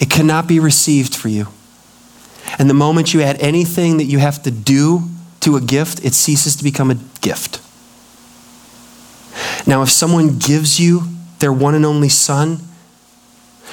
It 0.00 0.10
cannot 0.10 0.46
be 0.46 0.58
received 0.58 1.14
for 1.14 1.28
you. 1.28 1.48
And 2.58 2.68
the 2.68 2.74
moment 2.74 3.14
you 3.14 3.22
add 3.22 3.40
anything 3.40 3.96
that 3.98 4.04
you 4.04 4.18
have 4.18 4.42
to 4.42 4.50
do 4.50 5.04
to 5.40 5.56
a 5.56 5.60
gift, 5.60 6.04
it 6.04 6.14
ceases 6.14 6.56
to 6.56 6.64
become 6.64 6.90
a 6.90 6.98
gift. 7.20 7.60
Now, 9.66 9.82
if 9.82 9.90
someone 9.90 10.38
gives 10.38 10.78
you 10.78 11.02
their 11.38 11.52
one 11.52 11.74
and 11.74 11.86
only 11.86 12.08
son, 12.08 12.60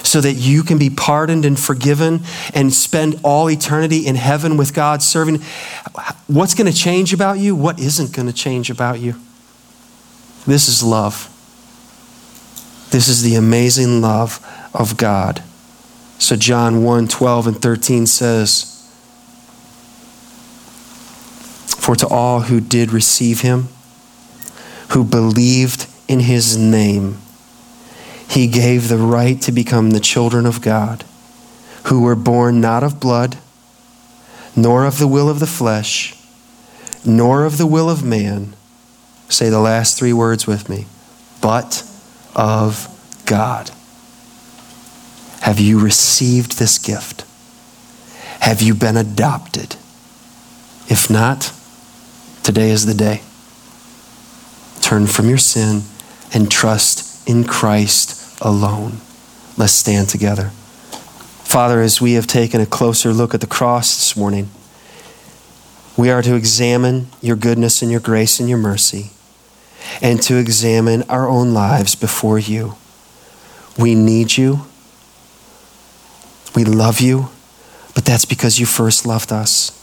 so 0.04 0.22
that 0.22 0.34
you 0.34 0.64
can 0.64 0.78
be 0.78 0.90
pardoned 0.90 1.46
and 1.46 1.60
forgiven 1.60 2.22
and 2.54 2.74
spend 2.74 3.20
all 3.24 3.50
eternity 3.50 4.08
in 4.08 4.16
heaven 4.16 4.58
with 4.58 4.74
God 4.74 5.02
serving. 5.02 5.42
What's 6.28 6.54
going 6.54 6.72
to 6.72 6.78
change 6.78 7.14
about 7.14 7.40
you? 7.40 7.56
What 7.56 7.80
isn't 7.80 8.14
going 8.14 8.28
to 8.28 8.34
change 8.34 8.70
about 8.70 9.00
you? 9.00 9.16
This 10.46 10.68
is 10.68 10.84
love. 10.84 11.28
This 12.92 13.08
is 13.08 13.22
the 13.22 13.36
amazing 13.36 14.02
love 14.02 14.46
of 14.74 14.98
God. 14.98 15.44
So 16.20 16.36
John 16.36 16.84
1 16.84 17.08
12 17.08 17.48
and 17.48 17.62
13 17.62 18.06
says, 18.06 18.68
For 21.78 21.96
to 21.96 22.08
all 22.08 22.42
who 22.42 22.60
did 22.60 22.92
receive 22.92 23.42
him, 23.42 23.70
who 24.90 25.04
believed 25.04 25.88
in 26.08 26.20
his 26.20 26.58
name, 26.58 27.18
he 28.32 28.48
gave 28.48 28.88
the 28.88 28.98
right 28.98 29.42
to 29.42 29.52
become 29.52 29.92
the 29.92 30.00
children 30.00 30.46
of 30.46 30.62
God, 30.62 31.04
who 31.88 32.02
were 32.02 32.16
born 32.16 32.62
not 32.62 32.82
of 32.82 32.98
blood, 32.98 33.38
nor 34.56 34.86
of 34.86 35.00
the 35.00 35.08
will 35.08 35.30
of 35.30 35.42
the 35.42 35.46
flesh, 35.46 36.16
nor 37.06 37.44
of 37.44 37.58
the 37.58 37.66
will 37.66 37.90
of 37.90 38.06
man. 38.06 38.54
Say 39.28 39.50
the 39.50 39.60
last 39.60 40.00
three 40.00 40.14
words 40.14 40.48
with 40.48 40.70
me 40.70 40.86
but 41.42 41.84
of 42.34 42.88
God. 43.26 43.70
Have 45.42 45.60
you 45.60 45.78
received 45.78 46.58
this 46.58 46.78
gift? 46.78 47.26
Have 48.40 48.62
you 48.62 48.76
been 48.76 48.96
adopted? 48.96 49.76
If 50.88 51.10
not, 51.10 51.52
today 52.44 52.70
is 52.70 52.86
the 52.86 52.94
day. 52.94 53.24
Turn 54.82 55.06
from 55.06 55.28
your 55.28 55.38
sin 55.38 55.82
and 56.34 56.50
trust 56.50 57.28
in 57.28 57.44
Christ 57.44 58.21
alone. 58.42 58.98
Let's 59.58 59.74
stand 59.74 60.10
together. 60.10 60.52
Father, 61.44 61.82
as 61.82 62.02
we 62.02 62.14
have 62.14 62.28
taken 62.28 62.62
a 62.62 62.66
closer 62.66 63.14
look 63.14 63.34
at 63.34 63.42
the 63.42 63.48
cross 63.48 63.96
this 63.96 64.16
morning, 64.16 64.50
we 65.98 66.10
are 66.10 66.22
to 66.22 66.36
examine 66.36 67.08
your 67.22 67.36
goodness 67.36 67.82
and 67.82 67.92
your 67.92 68.00
grace 68.00 68.40
and 68.40 68.48
your 68.50 68.58
mercy, 68.58 69.12
and 70.02 70.22
to 70.24 70.38
examine 70.38 71.04
our 71.04 71.28
own 71.28 71.54
lives 71.54 71.96
before 71.96 72.40
you. 72.40 72.76
We 73.78 73.96
need 73.96 74.38
you. 74.38 74.62
We 76.56 76.64
love 76.64 77.02
you, 77.02 77.30
but 77.94 78.06
that's 78.06 78.26
because 78.26 78.60
you 78.60 78.66
first 78.66 79.06
loved 79.06 79.32
us. 79.32 79.78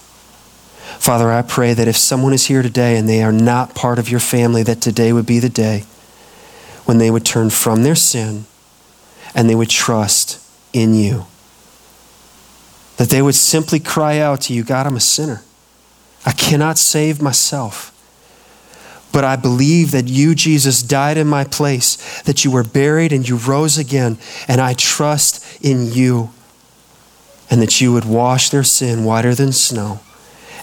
Father, 0.98 1.30
I 1.30 1.42
pray 1.42 1.74
that 1.74 1.88
if 1.88 1.96
someone 1.96 2.32
is 2.32 2.46
here 2.46 2.62
today 2.62 2.96
and 2.96 3.08
they 3.08 3.22
are 3.22 3.32
not 3.32 3.74
part 3.74 3.98
of 3.98 4.10
your 4.10 4.20
family, 4.20 4.62
that 4.62 4.80
today 4.80 5.12
would 5.12 5.26
be 5.26 5.38
the 5.38 5.48
day 5.48 5.84
when 6.88 6.96
they 6.96 7.10
would 7.10 7.26
turn 7.26 7.50
from 7.50 7.82
their 7.82 7.94
sin 7.94 8.46
and 9.34 9.46
they 9.46 9.54
would 9.54 9.68
trust 9.68 10.42
in 10.72 10.94
you. 10.94 11.26
That 12.96 13.10
they 13.10 13.20
would 13.20 13.34
simply 13.34 13.78
cry 13.78 14.18
out 14.18 14.40
to 14.42 14.54
you, 14.54 14.64
God, 14.64 14.86
I'm 14.86 14.96
a 14.96 15.00
sinner. 15.00 15.42
I 16.24 16.32
cannot 16.32 16.78
save 16.78 17.20
myself. 17.20 17.92
But 19.12 19.22
I 19.22 19.36
believe 19.36 19.90
that 19.90 20.08
you, 20.08 20.34
Jesus, 20.34 20.82
died 20.82 21.18
in 21.18 21.26
my 21.26 21.44
place, 21.44 22.22
that 22.22 22.42
you 22.46 22.50
were 22.50 22.64
buried 22.64 23.12
and 23.12 23.28
you 23.28 23.36
rose 23.36 23.76
again, 23.76 24.16
and 24.48 24.58
I 24.58 24.72
trust 24.72 25.62
in 25.62 25.92
you. 25.92 26.30
and 27.50 27.62
that 27.62 27.80
you 27.80 27.92
would 27.92 28.04
wash 28.04 28.50
their 28.50 28.64
sin 28.64 29.04
whiter 29.04 29.34
than 29.34 29.52
snow, 29.52 30.00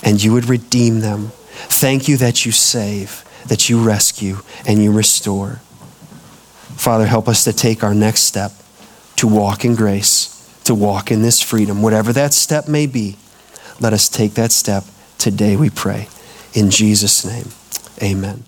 and 0.04 0.24
you 0.24 0.32
would 0.34 0.46
redeem 0.46 1.00
them. 1.00 1.32
Thank 1.68 2.08
you 2.08 2.18
that 2.18 2.46
you 2.46 2.52
save, 2.52 3.24
that 3.48 3.70
you 3.70 3.82
rescue, 3.82 4.40
and 4.68 4.84
you 4.84 4.92
restore. 4.92 5.62
Father, 6.76 7.06
help 7.06 7.28
us 7.28 7.44
to 7.46 7.54
take 7.54 7.84
our 7.84 7.94
next 7.94 8.22
step 8.22 8.52
to 9.18 9.28
walk 9.28 9.66
in 9.66 9.76
grace, 9.76 10.32
to 10.66 10.76
walk 10.76 11.12
in 11.12 11.22
this 11.22 11.42
freedom. 11.42 11.82
Whatever 11.82 12.14
that 12.14 12.34
step 12.34 12.68
may 12.68 12.86
be, 12.86 13.18
let 13.80 13.94
us 13.94 14.10
take 14.10 14.34
that 14.34 14.52
step 14.52 14.84
today, 15.18 15.56
we 15.56 15.70
pray. 15.70 16.08
In 16.54 16.70
Jesus' 16.70 17.26
name, 17.26 17.50
amen. 18.02 18.44